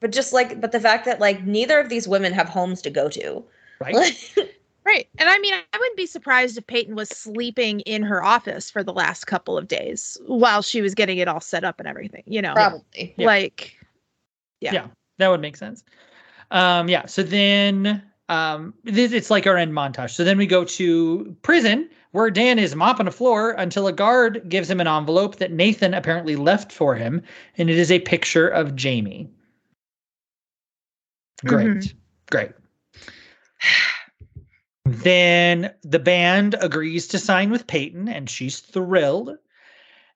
but 0.00 0.10
just 0.12 0.32
like, 0.32 0.60
but 0.60 0.72
the 0.72 0.80
fact 0.80 1.04
that 1.04 1.20
like 1.20 1.44
neither 1.44 1.78
of 1.78 1.88
these 1.88 2.08
women 2.08 2.32
have 2.32 2.48
homes 2.48 2.82
to 2.82 2.90
go 2.90 3.08
to. 3.08 3.44
right? 3.80 3.94
Right. 4.84 5.08
And 5.18 5.28
I 5.28 5.38
mean, 5.38 5.54
I 5.54 5.78
wouldn't 5.78 5.96
be 5.96 6.06
surprised 6.06 6.56
if 6.56 6.66
Peyton 6.66 6.94
was 6.94 7.08
sleeping 7.10 7.80
in 7.80 8.02
her 8.02 8.22
office 8.22 8.70
for 8.70 8.82
the 8.82 8.92
last 8.92 9.26
couple 9.26 9.58
of 9.58 9.68
days 9.68 10.16
while 10.26 10.62
she 10.62 10.80
was 10.80 10.94
getting 10.94 11.18
it 11.18 11.28
all 11.28 11.40
set 11.40 11.64
up 11.64 11.78
and 11.78 11.88
everything, 11.88 12.22
you 12.26 12.40
know. 12.40 12.54
Probably. 12.54 13.14
Yeah. 13.16 13.26
Like 13.26 13.78
Yeah. 14.60 14.72
yeah, 14.72 14.86
that 15.18 15.28
would 15.28 15.40
make 15.40 15.56
sense. 15.56 15.84
Um, 16.50 16.88
yeah. 16.88 17.06
So 17.06 17.22
then, 17.22 18.02
um, 18.28 18.74
this, 18.84 19.12
it's 19.12 19.30
like 19.30 19.46
our 19.46 19.56
end 19.56 19.72
montage. 19.72 20.10
So 20.10 20.24
then 20.24 20.38
we 20.38 20.46
go 20.46 20.64
to 20.64 21.36
prison 21.42 21.88
where 22.12 22.30
Dan 22.30 22.58
is 22.58 22.74
mopping 22.74 23.06
the 23.06 23.12
floor 23.12 23.52
until 23.52 23.86
a 23.86 23.92
guard 23.92 24.42
gives 24.48 24.68
him 24.68 24.80
an 24.80 24.88
envelope 24.88 25.36
that 25.36 25.52
Nathan 25.52 25.94
apparently 25.94 26.36
left 26.36 26.72
for 26.72 26.94
him, 26.94 27.22
and 27.56 27.70
it 27.70 27.78
is 27.78 27.90
a 27.90 28.00
picture 28.00 28.48
of 28.48 28.74
Jamie. 28.74 29.30
Great, 31.44 31.68
Mhm. 31.68 31.94
great. 32.30 32.50
Then 34.92 35.72
the 35.82 35.98
band 35.98 36.56
agrees 36.60 37.06
to 37.08 37.18
sign 37.18 37.50
with 37.50 37.66
Peyton, 37.66 38.08
and 38.08 38.28
she's 38.28 38.60
thrilled. 38.60 39.36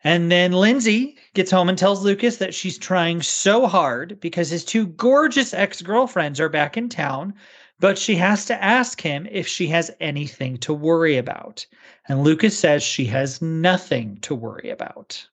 And 0.03 0.31
then 0.31 0.53
Lindsay 0.53 1.16
gets 1.33 1.51
home 1.51 1.68
and 1.70 1.79
tells 1.79 2.03
Lucas 2.05 2.37
that 2.37 2.55
she's 2.55 2.77
trying 2.77 3.22
so 3.22 3.66
hard 3.66 4.20
because 4.20 4.51
his 4.51 4.64
two 4.64 4.87
gorgeous 4.89 5.55
ex 5.55 5.81
girlfriends 5.81 6.41
are 6.41 6.51
back 6.51 6.77
in 6.77 6.89
town, 6.91 7.33
but 7.81 7.97
she 7.97 8.14
has 8.16 8.45
to 8.47 8.62
ask 8.62 9.01
him 9.01 9.27
if 9.31 9.49
she 9.49 9.66
has 9.68 9.91
anything 10.01 10.59
to 10.59 10.75
worry 10.75 11.16
about. 11.16 11.64
And 12.07 12.22
Lucas 12.22 12.59
says 12.59 12.83
she 12.83 13.07
has 13.07 13.41
nothing 13.41 14.18
to 14.22 14.35
worry 14.35 14.68
about. 14.70 15.27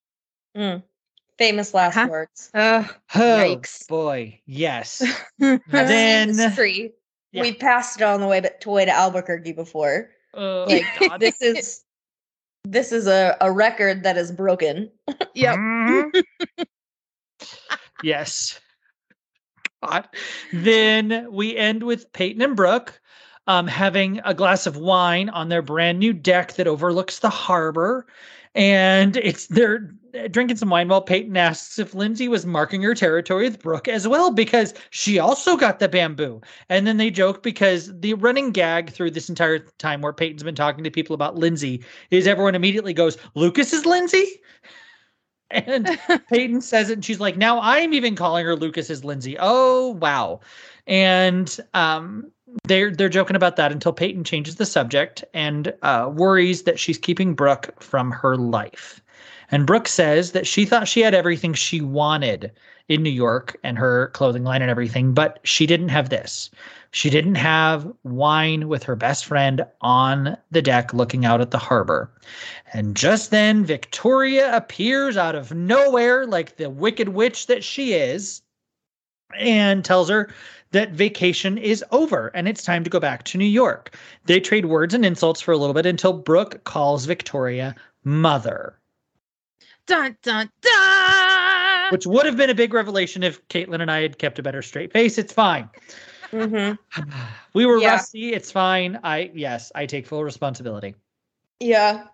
Mm. 0.55 0.83
Famous 1.37 1.73
last 1.73 1.95
Huh? 1.95 2.07
words. 2.09 2.49
uh, 2.53 2.85
Oh, 3.15 3.19
Yikes. 3.19 3.87
boy. 3.89 4.39
Yes. 4.45 5.03
Then, 5.67 6.27
this 6.29 6.55
tree. 6.55 6.91
Yeah. 7.31 7.41
We 7.43 7.53
passed 7.53 7.99
it 7.99 8.03
on 8.03 8.19
the 8.19 8.27
way 8.27 8.41
to 8.41 8.69
way 8.69 8.85
to 8.85 8.91
Albuquerque 8.91 9.53
before. 9.53 10.09
oh, 10.33 10.65
Like, 10.67 10.85
This 11.19 11.41
is 11.41 11.83
this 12.63 12.91
is 12.91 13.07
a, 13.07 13.35
a 13.41 13.51
record 13.51 14.03
that 14.03 14.17
is 14.17 14.31
broken. 14.31 14.91
yep. 15.33 15.55
Mhm. 15.57 16.23
yes. 18.03 18.59
God. 19.83 20.07
Then 20.53 21.27
we 21.31 21.55
end 21.57 21.83
with 21.83 22.11
Peyton 22.13 22.41
and 22.41 22.55
Brooke 22.55 23.01
um, 23.47 23.67
having 23.67 24.21
a 24.23 24.33
glass 24.33 24.67
of 24.67 24.77
wine 24.77 25.29
on 25.29 25.49
their 25.49 25.61
brand 25.63 25.99
new 25.99 26.13
deck 26.13 26.53
that 26.53 26.67
overlooks 26.67 27.19
the 27.19 27.29
harbor. 27.29 28.05
And 28.53 29.15
it's 29.17 29.47
they're 29.47 29.93
drinking 30.29 30.57
some 30.57 30.69
wine 30.69 30.89
while 30.89 31.01
Peyton 31.01 31.37
asks 31.37 31.79
if 31.79 31.93
Lindsay 31.93 32.27
was 32.27 32.45
marking 32.45 32.81
her 32.81 32.93
territory 32.93 33.45
with 33.45 33.61
Brooke 33.61 33.87
as 33.87 34.07
well, 34.07 34.29
because 34.31 34.73
she 34.89 35.19
also 35.19 35.55
got 35.55 35.79
the 35.79 35.87
bamboo. 35.87 36.41
And 36.67 36.85
then 36.85 36.97
they 36.97 37.09
joke 37.11 37.43
because 37.43 37.97
the 37.99 38.13
running 38.15 38.51
gag 38.51 38.89
through 38.89 39.11
this 39.11 39.29
entire 39.29 39.59
time 39.77 40.01
where 40.01 40.11
Peyton's 40.11 40.43
been 40.43 40.55
talking 40.55 40.83
to 40.83 40.91
people 40.91 41.13
about 41.13 41.37
Lindsay 41.37 41.83
is 42.09 42.27
everyone 42.27 42.55
immediately 42.55 42.93
goes, 42.93 43.17
Lucas 43.35 43.71
is 43.73 43.85
Lindsay? 43.85 44.25
And 45.51 45.99
Peyton 46.29 46.61
says 46.61 46.89
it, 46.89 46.93
and 46.93 47.05
she's 47.05 47.19
like, 47.19 47.35
now 47.37 47.59
I'm 47.61 47.93
even 47.93 48.15
calling 48.15 48.45
her 48.45 48.55
Lucas 48.55 48.89
is 48.89 49.03
Lindsay. 49.03 49.35
Oh 49.39 49.89
wow. 50.01 50.39
And 50.87 51.57
um 51.73 52.31
they're 52.65 52.91
they're 52.91 53.09
joking 53.09 53.35
about 53.35 53.55
that 53.55 53.71
until 53.71 53.93
Peyton 53.93 54.23
changes 54.23 54.55
the 54.55 54.65
subject 54.65 55.23
and 55.33 55.73
uh, 55.81 56.11
worries 56.13 56.63
that 56.63 56.79
she's 56.79 56.97
keeping 56.97 57.33
Brooke 57.33 57.81
from 57.81 58.11
her 58.11 58.35
life. 58.35 59.01
And 59.51 59.67
Brooke 59.67 59.87
says 59.87 60.31
that 60.31 60.47
she 60.47 60.65
thought 60.65 60.87
she 60.87 61.01
had 61.01 61.13
everything 61.13 61.53
she 61.53 61.81
wanted 61.81 62.51
in 62.87 63.03
New 63.03 63.09
York 63.09 63.57
and 63.63 63.77
her 63.77 64.07
clothing 64.09 64.43
line 64.43 64.61
and 64.61 64.71
everything, 64.71 65.13
but 65.13 65.39
she 65.43 65.65
didn't 65.65 65.89
have 65.89 66.09
this. 66.09 66.49
She 66.91 67.09
didn't 67.09 67.35
have 67.35 67.89
wine 68.03 68.67
with 68.67 68.83
her 68.83 68.95
best 68.95 69.25
friend 69.25 69.65
on 69.81 70.37
the 70.51 70.61
deck 70.61 70.93
looking 70.93 71.25
out 71.25 71.41
at 71.41 71.51
the 71.51 71.57
harbor. 71.57 72.11
And 72.73 72.95
just 72.95 73.31
then, 73.31 73.63
Victoria 73.63 74.55
appears 74.55 75.15
out 75.15 75.35
of 75.35 75.53
nowhere, 75.53 76.25
like 76.25 76.57
the 76.57 76.69
wicked 76.69 77.09
witch 77.09 77.47
that 77.47 77.63
she 77.63 77.93
is, 77.93 78.41
and 79.37 79.85
tells 79.85 80.09
her 80.09 80.33
that 80.71 80.91
vacation 80.91 81.57
is 81.57 81.83
over 81.91 82.27
and 82.33 82.47
it's 82.47 82.63
time 82.63 82.83
to 82.83 82.89
go 82.89 82.99
back 82.99 83.23
to 83.23 83.37
New 83.37 83.45
York. 83.45 83.95
They 84.25 84.39
trade 84.39 84.65
words 84.65 84.93
and 84.93 85.05
insults 85.05 85.41
for 85.41 85.51
a 85.51 85.57
little 85.57 85.73
bit 85.73 85.85
until 85.85 86.13
Brooke 86.13 86.63
calls 86.63 87.05
Victoria 87.05 87.75
mother, 88.03 88.79
dun 89.85 90.17
dun 90.23 90.49
dun. 90.61 91.91
which 91.91 92.07
would 92.07 92.25
have 92.25 92.37
been 92.37 92.49
a 92.49 92.55
big 92.55 92.73
revelation 92.73 93.21
if 93.23 93.45
Caitlin 93.49 93.81
and 93.81 93.91
I 93.91 94.01
had 94.01 94.17
kept 94.17 94.39
a 94.39 94.43
better 94.43 94.61
straight 94.61 94.91
face. 94.93 95.17
It's 95.17 95.33
fine. 95.33 95.69
Mm-hmm. 96.31 97.01
We 97.53 97.65
were 97.65 97.79
Yeah. 97.79 97.91
rusty. 97.91 98.31
It's 98.33 98.49
fine. 98.49 98.97
I, 99.03 99.29
yes, 99.35 99.73
I 99.75 99.85
take 99.85 100.07
full 100.07 100.23
responsibility. 100.23 100.95
Yeah, 101.59 102.05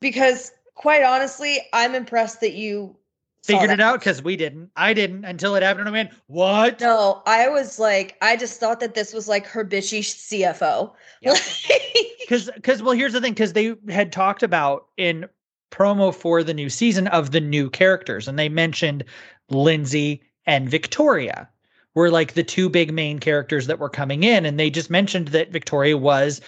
because 0.00 0.50
quite 0.74 1.04
honestly, 1.04 1.60
I'm 1.72 1.94
impressed 1.94 2.40
that 2.40 2.54
you 2.54 2.96
saw 2.96 3.01
Figured 3.42 3.70
it 3.70 3.80
out 3.80 3.98
because 3.98 4.22
we 4.22 4.36
didn't. 4.36 4.70
I 4.76 4.94
didn't 4.94 5.24
until 5.24 5.56
it 5.56 5.64
happened. 5.64 5.88
and 5.88 5.96
I 5.96 5.98
went, 5.98 6.10
what? 6.28 6.80
No, 6.80 7.22
I 7.26 7.48
was 7.48 7.80
like, 7.80 8.16
I 8.22 8.36
just 8.36 8.60
thought 8.60 8.78
that 8.78 8.94
this 8.94 9.12
was 9.12 9.26
like 9.26 9.46
her 9.46 9.64
bitchy 9.64 10.00
CFO. 10.00 10.92
Yep. 11.22 11.36
because 12.20 12.50
because 12.54 12.82
well 12.82 12.94
here's 12.94 13.12
the 13.12 13.20
thing 13.20 13.32
because 13.32 13.52
they 13.52 13.74
had 13.88 14.12
talked 14.12 14.44
about 14.44 14.86
in 14.96 15.28
promo 15.72 16.14
for 16.14 16.44
the 16.44 16.54
new 16.54 16.68
season 16.68 17.08
of 17.08 17.32
the 17.32 17.40
new 17.40 17.68
characters, 17.68 18.28
and 18.28 18.38
they 18.38 18.48
mentioned 18.48 19.04
Lindsay 19.48 20.22
and 20.46 20.68
Victoria 20.68 21.48
were 21.94 22.10
like 22.10 22.34
the 22.34 22.44
two 22.44 22.68
big 22.68 22.92
main 22.92 23.18
characters 23.18 23.66
that 23.66 23.80
were 23.80 23.90
coming 23.90 24.22
in, 24.22 24.46
and 24.46 24.58
they 24.58 24.70
just 24.70 24.88
mentioned 24.88 25.28
that 25.28 25.50
Victoria 25.50 25.98
was 25.98 26.40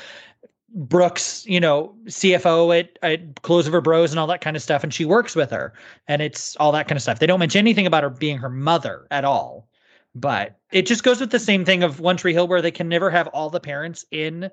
Brooke's, 0.74 1.46
you 1.46 1.60
know, 1.60 1.94
CFO 2.06 2.78
at, 2.78 2.98
at 3.02 3.42
Clothes 3.42 3.68
Over 3.68 3.80
Bros 3.80 4.10
and 4.10 4.18
all 4.18 4.26
that 4.26 4.40
kind 4.40 4.56
of 4.56 4.62
stuff, 4.62 4.82
and 4.82 4.92
she 4.92 5.04
works 5.04 5.36
with 5.36 5.50
her, 5.50 5.72
and 6.08 6.20
it's 6.20 6.56
all 6.56 6.72
that 6.72 6.88
kind 6.88 6.96
of 6.96 7.02
stuff. 7.02 7.20
They 7.20 7.26
don't 7.26 7.38
mention 7.38 7.60
anything 7.60 7.86
about 7.86 8.02
her 8.02 8.10
being 8.10 8.38
her 8.38 8.50
mother 8.50 9.06
at 9.12 9.24
all, 9.24 9.68
but 10.16 10.58
it 10.72 10.86
just 10.86 11.04
goes 11.04 11.20
with 11.20 11.30
the 11.30 11.38
same 11.38 11.64
thing 11.64 11.84
of 11.84 12.00
One 12.00 12.16
Tree 12.16 12.32
Hill, 12.32 12.48
where 12.48 12.60
they 12.60 12.72
can 12.72 12.88
never 12.88 13.08
have 13.08 13.28
all 13.28 13.50
the 13.50 13.60
parents 13.60 14.04
in 14.10 14.50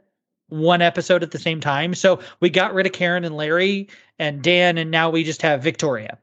one 0.50 0.82
episode 0.82 1.24
at 1.24 1.32
the 1.32 1.40
same 1.40 1.60
time. 1.60 1.96
So 1.96 2.20
we 2.40 2.50
got 2.50 2.74
rid 2.74 2.86
of 2.86 2.92
Karen 2.92 3.24
and 3.26 3.36
Larry 3.36 3.90
and 4.20 4.44
Dan, 4.44 4.78
and 4.78 4.92
now 4.92 5.10
we 5.10 5.24
just 5.24 5.42
have 5.42 5.64
Victoria. 5.64 6.20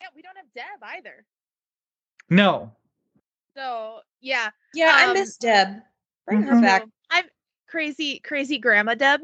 Yeah, 0.00 0.08
we 0.14 0.22
don't 0.22 0.36
have 0.36 0.52
Deb 0.54 0.82
either. 0.82 1.24
No, 2.30 2.70
So 3.56 4.00
yeah, 4.20 4.50
Yeah, 4.72 4.92
I 4.94 5.06
Um, 5.08 5.14
miss 5.14 5.36
Deb. 5.36 5.82
Bring 6.26 6.42
her 6.42 6.54
Mhm. 6.54 6.62
back. 6.62 6.84
So, 7.72 7.78
I'm 7.78 7.84
crazy, 7.84 8.20
crazy 8.20 8.58
grandma 8.58 8.94
Deb. 8.94 9.20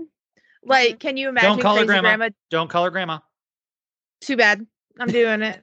Like, 0.63 0.99
can 0.99 1.17
you 1.17 1.29
imagine 1.29 1.51
Don't 1.51 1.63
call 1.63 1.77
her 1.77 1.85
crazy 1.85 2.01
grandma. 2.01 2.29
don't 2.51 2.69
call 2.69 2.85
her 2.85 2.91
grandma. 2.91 3.19
Too 4.21 4.37
bad. 4.37 4.67
I'm 4.99 5.09
doing 5.09 5.43
it. 5.43 5.63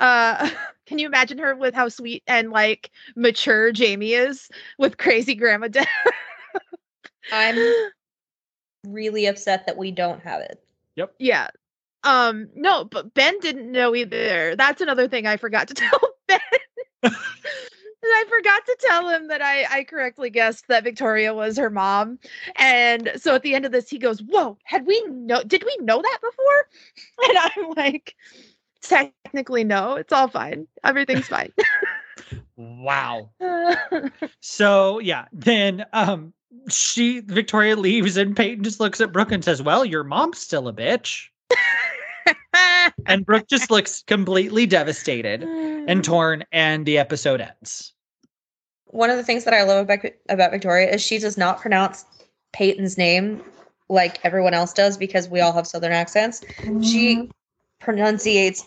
Uh, 0.00 0.50
can 0.86 0.98
you 0.98 1.06
imagine 1.06 1.38
her 1.38 1.54
with 1.56 1.74
how 1.74 1.88
sweet 1.88 2.22
and 2.26 2.50
like 2.50 2.90
mature 3.16 3.72
Jamie 3.72 4.12
is 4.12 4.48
with 4.78 4.98
crazy 4.98 5.34
grandma 5.34 5.68
Deb? 5.68 5.86
I'm 7.32 7.56
really 8.86 9.26
upset 9.26 9.66
that 9.66 9.76
we 9.76 9.90
don't 9.90 10.20
have 10.22 10.40
it. 10.40 10.62
Yep. 10.96 11.14
Yeah. 11.18 11.48
Um, 12.04 12.48
no, 12.54 12.84
but 12.84 13.12
Ben 13.14 13.38
didn't 13.40 13.72
know 13.72 13.94
either. 13.94 14.54
That's 14.56 14.80
another 14.80 15.08
thing 15.08 15.26
I 15.26 15.36
forgot 15.36 15.68
to 15.68 15.74
tell 15.74 16.00
Ben. 16.26 16.40
I 18.04 18.24
forgot 18.28 18.64
to 18.66 18.76
tell 18.80 19.08
him 19.08 19.28
that 19.28 19.42
I, 19.42 19.64
I 19.78 19.84
correctly 19.84 20.30
guessed 20.30 20.66
that 20.68 20.84
Victoria 20.84 21.34
was 21.34 21.56
her 21.56 21.70
mom. 21.70 22.18
And 22.56 23.12
so 23.16 23.34
at 23.34 23.42
the 23.42 23.54
end 23.54 23.64
of 23.64 23.72
this, 23.72 23.88
he 23.88 23.98
goes, 23.98 24.20
Whoa, 24.20 24.56
had 24.64 24.86
we 24.86 25.00
know 25.08 25.42
did 25.42 25.64
we 25.64 25.76
know 25.84 26.00
that 26.00 26.18
before? 26.20 26.66
And 27.28 27.38
I'm 27.38 27.70
like, 27.76 28.14
technically 28.80 29.64
no, 29.64 29.94
it's 29.94 30.12
all 30.12 30.28
fine. 30.28 30.66
Everything's 30.84 31.28
fine. 31.28 31.52
Wow. 32.56 33.30
So 34.40 34.98
yeah, 34.98 35.26
then 35.32 35.84
um 35.92 36.32
she 36.68 37.20
Victoria 37.20 37.76
leaves 37.76 38.16
and 38.16 38.36
Peyton 38.36 38.64
just 38.64 38.80
looks 38.80 39.00
at 39.00 39.12
Brooke 39.12 39.32
and 39.32 39.44
says, 39.44 39.62
Well, 39.62 39.84
your 39.84 40.04
mom's 40.04 40.38
still 40.38 40.68
a 40.68 40.72
bitch. 40.72 41.28
And 43.06 43.24
Brooke 43.24 43.48
just 43.48 43.70
looks 43.70 44.02
completely 44.02 44.66
devastated 44.66 45.42
and 45.42 46.04
torn, 46.04 46.44
and 46.52 46.84
the 46.84 46.98
episode 46.98 47.40
ends. 47.40 47.94
One 48.86 49.08
of 49.10 49.16
the 49.16 49.22
things 49.24 49.44
that 49.44 49.54
I 49.54 49.62
love 49.62 49.84
about, 49.84 50.00
about 50.28 50.50
Victoria 50.50 50.90
is 50.90 51.02
she 51.02 51.18
does 51.18 51.38
not 51.38 51.60
pronounce 51.60 52.04
Peyton's 52.52 52.98
name 52.98 53.42
like 53.88 54.18
everyone 54.24 54.54
else 54.54 54.72
does 54.72 54.96
because 54.96 55.28
we 55.28 55.40
all 55.40 55.52
have 55.52 55.66
southern 55.66 55.92
accents. 55.92 56.44
She 56.82 57.30
pronunciates 57.80 58.64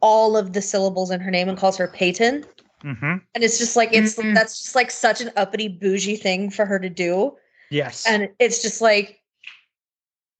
all 0.00 0.36
of 0.36 0.52
the 0.52 0.62
syllables 0.62 1.10
in 1.10 1.20
her 1.20 1.30
name 1.30 1.48
and 1.48 1.56
calls 1.56 1.76
her 1.76 1.88
Peyton. 1.88 2.44
Mm-hmm. 2.84 3.16
And 3.34 3.44
it's 3.44 3.58
just 3.58 3.76
like 3.76 3.90
it's 3.92 4.16
Mm-mm. 4.16 4.34
that's 4.34 4.62
just 4.62 4.74
like 4.74 4.90
such 4.90 5.20
an 5.20 5.30
uppity 5.36 5.68
bougie 5.68 6.16
thing 6.16 6.50
for 6.50 6.64
her 6.64 6.78
to 6.78 6.88
do. 6.88 7.36
Yes. 7.70 8.06
And 8.06 8.28
it's 8.38 8.62
just 8.62 8.80
like 8.80 9.20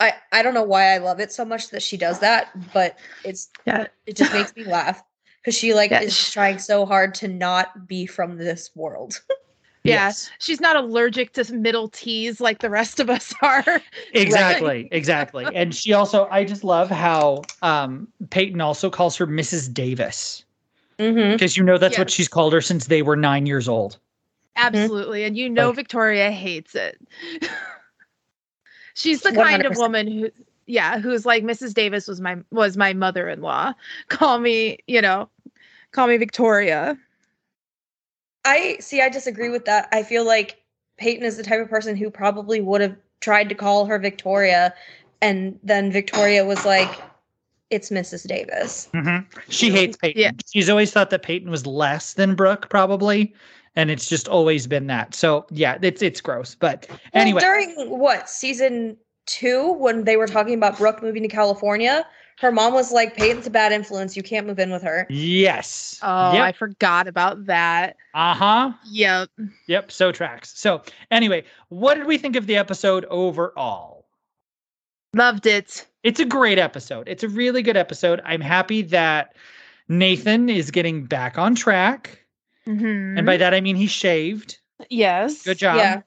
I 0.01 0.14
I 0.32 0.42
don't 0.42 0.55
know 0.55 0.62
why 0.62 0.94
I 0.94 0.99
love 0.99 1.20
it 1.20 1.32
so 1.32 1.44
much 1.44 1.70
that 1.70 1.82
she 1.82 1.96
does 1.96 2.20
that, 2.20 2.51
but 2.72 2.96
it's 3.24 3.49
Yeah. 3.66 3.86
it 4.07 4.16
just 4.16 4.32
makes 4.32 4.55
me 4.55 4.64
laugh 4.64 5.03
because 5.42 5.57
she 5.57 5.74
like 5.74 5.90
Yeah, 5.90 6.03
is 6.03 6.30
trying 6.32 6.59
so 6.59 6.86
hard 6.86 7.14
to 7.16 7.28
not 7.28 7.86
be 7.88 8.07
from 8.07 8.36
this 8.36 8.70
world. 8.74 9.20
Yeah. 9.84 10.07
Yes. 10.09 10.28
She's 10.40 10.61
not 10.61 10.74
allergic 10.76 11.32
to 11.34 11.51
middle 11.55 11.88
T's 11.88 12.40
like 12.40 12.59
the 12.59 12.68
rest 12.68 12.99
of 13.01 13.09
us 13.09 13.32
are. 13.42 13.64
Exactly. 14.12 14.88
Exactly. 14.90 15.46
And 15.55 15.74
she 15.74 15.92
also, 15.94 16.26
I 16.30 16.44
just 16.44 16.64
love 16.64 16.90
how 16.90 17.42
um 17.62 18.09
Peyton 18.30 18.61
also 18.61 18.90
calls 18.90 19.16
her 19.16 19.26
Mrs. 19.26 19.72
Davis. 19.72 20.44
Mm-hmm. 20.99 21.32
Because 21.32 21.57
you 21.57 21.62
know 21.62 21.78
that's 21.78 21.96
what 21.96 22.11
she's 22.11 22.28
called 22.28 22.53
her 22.53 22.61
since 22.61 22.86
they 22.88 23.03
were 23.03 23.16
nine 23.16 23.46
years 23.46 23.68
old. 23.68 23.99
Absolutely. 24.57 25.22
And 25.24 25.36
you 25.38 25.49
know 25.49 25.68
Like- 25.68 25.76
Victoria 25.76 26.32
hates 26.32 26.74
it. 26.74 26.99
She's 28.99 29.22
the 29.22 29.32
kind 29.32 29.64
of 29.64 29.76
woman 29.76 30.11
who 30.11 30.30
yeah, 30.66 30.99
who's 30.99 31.24
like 31.24 31.44
Mrs. 31.44 31.72
Davis 31.72 32.09
was 32.09 32.20
my 32.20 32.36
was 32.51 32.76
my 32.76 32.92
mother-in-law. 32.92 33.72
Call 34.09 34.40
me, 34.40 34.78
you 34.88 35.01
know, 35.01 35.28
call 35.92 36.09
me 36.09 36.16
Victoria. 36.16 36.99
I 38.44 38.76
see. 38.80 39.01
I 39.01 39.09
disagree 39.09 39.51
with 39.51 39.66
that. 39.66 39.88
I 39.92 40.03
feel 40.03 40.26
like 40.26 40.61
Peyton 40.96 41.24
is 41.24 41.36
the 41.36 41.44
type 41.44 41.61
of 41.61 41.70
person 41.70 41.96
who 41.96 42.11
probably 42.11 42.61
would 42.61 42.80
have 42.80 42.96
tried 43.20 43.49
to 43.49 43.55
call 43.55 43.86
her 43.86 43.99
Victoria, 43.99 44.74
and 45.22 45.59
then 45.62 45.92
Victoria 45.92 46.44
was 46.44 46.64
like, 46.64 46.90
"It's 47.70 47.90
Mrs. 47.90 48.26
Davis." 48.26 48.88
Mm-hmm. 48.94 49.40
She 49.49 49.70
hates 49.70 49.96
Peyton. 49.96 50.20
Yeah. 50.20 50.32
She's 50.53 50.68
always 50.68 50.90
thought 50.90 51.11
that 51.11 51.22
Peyton 51.22 51.51
was 51.51 51.66
less 51.66 52.14
than 52.14 52.34
Brooke, 52.34 52.68
probably. 52.68 53.32
And 53.79 53.93
it's 53.93 54.09
just 54.09 54.26
always 54.26 54.66
been 54.66 54.89
that. 54.89 55.14
So 55.14 55.47
yeah, 55.51 55.79
it's 55.81 56.03
it's 56.03 56.20
gross. 56.20 56.57
But 56.57 56.87
Well, 56.91 56.99
anyway, 57.14 57.41
during 57.41 57.74
what 57.89 58.29
season 58.29 58.97
two, 59.26 59.72
when 59.74 60.03
they 60.03 60.16
were 60.16 60.26
talking 60.26 60.55
about 60.55 60.76
Brooke 60.79 61.01
moving 61.01 61.22
to 61.22 61.29
California, 61.29 62.05
her 62.41 62.51
mom 62.51 62.74
was 62.74 62.91
like, 62.91 63.16
"Peyton's 63.16 63.47
a 63.47 63.51
bad 63.51 63.70
influence. 63.70 64.16
You 64.16 64.24
can't 64.24 64.49
move 64.49 64.59
in 64.59 64.72
with 64.72 64.83
her." 64.83 65.07
yes. 65.09 66.01
Oh, 66.03 66.09
I 66.09 66.51
forgot 66.51 67.07
about 67.07 67.47
that. 67.47 67.97
uh-huh. 68.14 68.72
Yep. 68.91 69.31
Yep. 69.68 69.93
So 69.93 70.11
tracks. 70.11 70.59
So 70.59 70.83
anyway, 71.12 71.45
what 71.68 71.95
did 71.95 72.07
we 72.07 72.18
think 72.18 72.35
of 72.35 72.47
the 72.47 72.57
episode 72.57 73.05
overall? 73.07 74.07
Loved 75.14 75.47
it. 75.47 75.87
It's 76.03 76.20
a 76.20 76.24
great 76.24 76.59
episode. 76.59 77.09
It's 77.09 77.22
a 77.22 77.29
really 77.29 77.62
good 77.62 77.76
episode. 77.76 78.20
I'm 78.24 78.41
happy 78.41 78.83
that 78.83 79.37
Nathan 79.89 80.49
is 80.49 80.70
getting 80.70 81.05
back 81.05 81.39
on 81.39 81.55
track. 81.55 82.24
Mhm. 82.69 83.16
And 83.19 83.27
by 83.27 83.37
that 83.39 83.55
I 83.55 83.61
mean 83.61 83.77
he 83.77 83.87
shaved. 83.87 84.59
yes. 84.91 85.43
Good 85.43 85.59
job. 85.59 85.77
Yeah, 85.79 86.03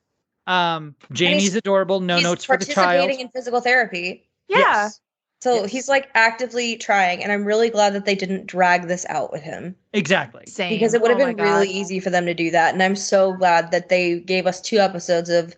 Um 0.47 0.95
Jamie's 1.11 1.55
adorable. 1.55 1.99
No 1.99 2.19
notes 2.19 2.45
for 2.45 2.55
the 2.57 2.65
child. 2.65 2.75
participating 2.87 3.19
in 3.19 3.29
physical 3.29 3.61
therapy. 3.61 4.27
Yeah. 4.47 4.57
Yes. 4.59 4.99
So 5.41 5.55
Yes. 5.55 5.71
he's 5.71 5.89
like 5.89 6.09
actively 6.13 6.75
trying, 6.75 7.23
and 7.23 7.31
I'm 7.31 7.43
really 7.45 7.71
glad 7.71 7.93
that 7.93 8.05
they 8.05 8.13
didn't 8.13 8.45
drag 8.45 8.87
this 8.87 9.07
out 9.09 9.31
with 9.31 9.41
him. 9.41 9.75
Exactly. 9.93 10.43
Same. 10.45 10.69
because 10.69 10.93
it 10.93 11.01
would 11.01 11.09
have 11.09 11.19
Oh 11.19 11.25
been 11.25 11.37
really 11.43 11.67
easy 11.69 11.99
for 11.99 12.11
them 12.11 12.25
to 12.27 12.33
do 12.35 12.51
that 12.51 12.73
and 12.73 12.81
i'm 12.83 12.95
so 12.95 13.33
glad 13.33 13.71
that 13.71 13.89
they 13.89 14.19
gave 14.19 14.45
us 14.47 14.61
two 14.61 14.77
episodes 14.77 15.29
of 15.29 15.55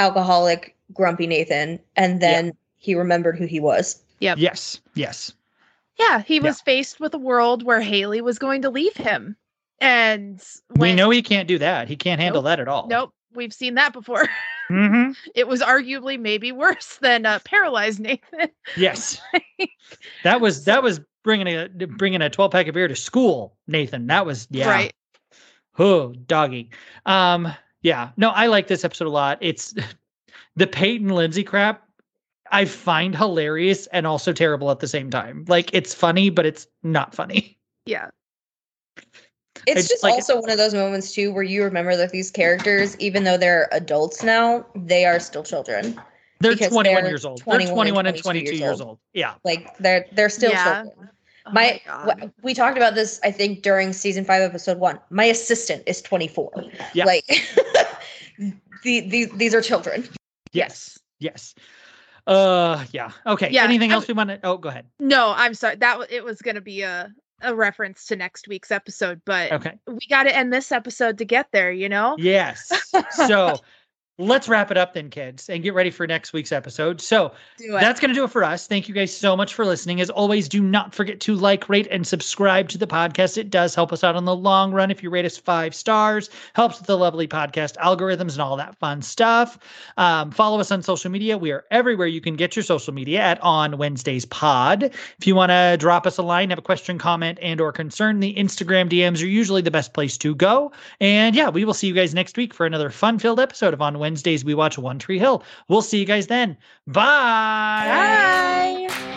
alcoholic 0.00 0.74
grumpy 0.92 1.26
nathan 1.26 1.78
and 1.96 2.20
then 2.20 2.52
he 2.76 2.94
remembered 2.94 3.38
who 3.38 3.46
he 3.46 3.60
was 3.60 4.00
Yep. 4.20 4.38
Yes. 4.38 4.80
Yes. 4.94 5.32
Yeah, 5.98 6.22
he 6.22 6.36
Yeah. 6.36 6.42
was 6.42 6.60
faced 6.62 6.98
with 7.00 7.12
a 7.14 7.18
world 7.18 7.62
where 7.62 7.80
Haley 7.80 8.20
was 8.22 8.38
going 8.38 8.62
to 8.62 8.70
leave 8.70 8.96
him. 8.96 9.36
And 9.80 10.42
we 10.76 10.92
know 10.94 11.10
he 11.10 11.22
can't 11.22 11.48
do 11.48 11.58
that. 11.58 11.88
He 11.88 11.96
can't 11.96 12.20
handle 12.20 12.42
Nope. 12.42 12.50
that 12.50 12.60
at 12.60 12.68
all. 12.68 12.86
Nope, 12.88 13.12
we've 13.34 13.52
seen 13.52 13.74
that 13.74 13.92
before. 13.92 14.28
hmm 14.68 15.10
it 15.34 15.46
was 15.48 15.60
arguably 15.60 16.18
maybe 16.18 16.52
worse 16.52 16.98
than 17.02 17.26
uh, 17.26 17.38
paralyzed 17.44 18.00
Nathan. 18.00 18.48
Yes. 18.76 19.20
that 20.24 20.40
was 20.40 20.64
that 20.64 20.82
was 20.82 21.00
bringing 21.22 21.48
a 21.48 21.68
bringing 21.68 22.22
a 22.22 22.30
12 22.30 22.50
pack 22.50 22.68
of 22.68 22.74
beer 22.74 22.88
to 22.88 22.96
school, 22.96 23.56
Nathan. 23.66 24.06
That 24.06 24.26
was 24.26 24.46
yeah. 24.50 24.70
Right. 24.70 24.92
Oh, 25.78 26.12
doggy. 26.12 26.70
Um, 27.04 27.52
yeah. 27.82 28.10
No, 28.16 28.30
I 28.30 28.46
like 28.46 28.68
this 28.68 28.84
episode 28.84 29.08
a 29.08 29.10
lot. 29.10 29.38
It's 29.40 29.74
the 30.56 30.66
Peyton 30.66 31.08
Lindsay 31.08 31.44
crap. 31.44 31.82
I 32.52 32.64
find 32.66 33.16
hilarious 33.16 33.86
and 33.88 34.06
also 34.06 34.32
terrible 34.32 34.70
at 34.70 34.78
the 34.78 34.86
same 34.86 35.10
time. 35.10 35.44
Like 35.48 35.74
it's 35.74 35.92
funny, 35.94 36.30
but 36.30 36.46
it's 36.46 36.68
not 36.82 37.14
funny. 37.14 37.58
Yeah. 37.86 38.10
It's 39.66 39.82
just 39.82 39.90
just 39.90 40.02
like- 40.02 40.12
also 40.14 40.40
one 40.40 40.50
of 40.50 40.58
those 40.58 40.74
moments 40.74 41.12
too 41.12 41.32
where 41.32 41.42
you 41.42 41.62
remember 41.64 41.96
that 41.96 42.10
these 42.10 42.30
characters 42.30 42.96
even 42.98 43.24
though 43.24 43.36
they're 43.36 43.68
adults 43.72 44.22
now 44.22 44.64
they 44.74 45.04
are 45.04 45.18
still 45.20 45.42
children 45.42 46.00
They're 46.40 46.54
21 46.56 46.84
they're 46.84 47.06
years 47.08 47.24
old. 47.24 47.40
21 47.40 47.66
they're 47.66 47.66
and 47.68 47.74
21 47.74 48.06
and 48.06 48.16
22 48.16 48.22
22 48.50 48.56
years 48.64 48.80
old. 48.80 48.98
Yeah. 49.12 49.34
like 49.44 49.76
they're 49.78 50.06
they're 50.12 50.28
still 50.28 50.50
Yeah. 50.50 50.82
children 50.82 51.08
Oh 51.46 51.50
my, 51.52 51.78
God. 51.86 52.06
w- 52.08 52.32
we 52.42 52.54
talked 52.54 52.76
about 52.78 52.94
this 52.94 53.20
i 53.22 53.30
think 53.30 53.62
during 53.62 53.92
season 53.92 54.24
five 54.24 54.40
episode 54.42 54.78
one 54.78 54.98
my 55.10 55.24
assistant 55.24 55.82
is 55.86 56.00
24 56.02 56.50
Yeah. 56.94 57.04
like 57.04 57.24
the, 58.82 59.00
the, 59.00 59.24
these 59.36 59.54
are 59.54 59.60
children 59.62 60.08
Yes. 60.52 60.98
Yes. 61.18 61.54
Uh 62.28 62.84
yeah. 62.92 63.10
Okay. 63.26 63.50
Yeah, 63.50 63.64
Anything 63.64 63.90
I 63.90 63.94
else 63.94 64.06
we 64.08 64.14
want 64.14 64.30
to 64.30 64.38
Oh, 64.44 64.56
go 64.56 64.68
ahead. 64.68 64.86
No, 65.00 65.34
I'm 65.36 65.52
sorry. 65.52 65.74
That 65.76 65.98
it 66.10 66.24
was 66.24 66.40
going 66.40 66.54
to 66.54 66.60
be 66.60 66.82
a 66.82 67.12
a 67.42 67.54
reference 67.54 68.06
to 68.06 68.16
next 68.16 68.48
week's 68.48 68.70
episode, 68.70 69.20
but 69.24 69.52
Okay. 69.52 69.72
we 69.86 70.00
got 70.08 70.24
to 70.24 70.34
end 70.36 70.52
this 70.52 70.72
episode 70.72 71.18
to 71.18 71.24
get 71.24 71.50
there, 71.52 71.72
you 71.72 71.88
know? 71.88 72.16
Yes. 72.18 72.70
So 73.26 73.60
let's 74.18 74.48
wrap 74.48 74.70
it 74.70 74.76
up 74.76 74.94
then, 74.94 75.10
kids, 75.10 75.48
and 75.48 75.62
get 75.62 75.74
ready 75.74 75.90
for 75.90 76.06
next 76.06 76.32
week's 76.32 76.52
episode. 76.52 77.00
So 77.00 77.32
that's 77.68 77.98
going 77.98 78.10
to 78.10 78.14
do 78.14 78.22
it 78.22 78.30
for 78.30 78.44
us. 78.44 78.68
Thank 78.68 78.88
you 78.88 78.94
guys 78.94 79.14
so 79.14 79.36
much 79.36 79.54
for 79.54 79.64
listening. 79.64 80.00
As 80.00 80.08
always, 80.08 80.48
do 80.48 80.62
not 80.62 80.94
forget 80.94 81.18
to 81.20 81.34
like, 81.34 81.68
rate, 81.68 81.88
and 81.90 82.06
subscribe 82.06 82.68
to 82.68 82.78
the 82.78 82.86
podcast. 82.86 83.36
It 83.36 83.50
does 83.50 83.74
help 83.74 83.92
us 83.92 84.04
out 84.04 84.14
in 84.14 84.24
the 84.24 84.36
long 84.36 84.72
run 84.72 84.92
if 84.92 85.02
you 85.02 85.10
rate 85.10 85.24
us 85.24 85.36
five 85.36 85.74
stars, 85.74 86.30
helps 86.54 86.78
with 86.78 86.86
the 86.86 86.96
lovely 86.96 87.26
podcast 87.26 87.76
algorithms 87.78 88.32
and 88.32 88.40
all 88.40 88.56
that 88.56 88.76
fun 88.78 89.02
stuff. 89.02 89.58
Um, 89.96 90.30
follow 90.30 90.60
us 90.60 90.70
on 90.70 90.82
social 90.82 91.10
media. 91.10 91.36
We 91.36 91.50
are 91.50 91.64
everywhere 91.72 92.06
you 92.06 92.20
can 92.20 92.36
get 92.36 92.54
your 92.54 92.62
social 92.62 92.94
media 92.94 93.18
at 93.18 93.42
On 93.42 93.78
Wednesdays 93.78 94.26
Pod. 94.26 94.84
If 95.18 95.26
you 95.26 95.34
want 95.34 95.50
to 95.50 95.76
drop 95.78 96.06
us 96.06 96.18
a 96.18 96.22
line, 96.22 96.50
have 96.50 96.58
a 96.58 96.62
question, 96.62 96.98
comment, 96.98 97.38
and 97.42 97.60
or 97.60 97.72
concern, 97.72 98.20
the 98.20 98.34
Instagram 98.36 98.88
DMs 98.88 99.20
are 99.22 99.26
usually 99.26 99.62
the 99.62 99.72
best 99.72 99.92
place 99.92 100.16
to 100.18 100.36
go. 100.36 100.70
And 101.00 101.34
yeah, 101.34 101.48
we 101.48 101.64
will 101.64 101.74
see 101.74 101.88
you 101.88 101.94
guys 101.94 102.14
next 102.14 102.36
week 102.36 102.54
for 102.54 102.64
another 102.64 102.90
fun-filled 102.90 103.40
episode 103.40 103.74
of 103.74 103.82
On 103.82 104.03
Wednesdays 104.04 104.44
We 104.44 104.52
Watch 104.52 104.76
One 104.76 104.98
Tree 104.98 105.18
Hill. 105.18 105.42
We'll 105.66 105.80
see 105.80 105.98
you 105.98 106.04
guys 106.04 106.26
then. 106.26 106.58
Bye. 106.86 107.86
Bye. 108.86 109.13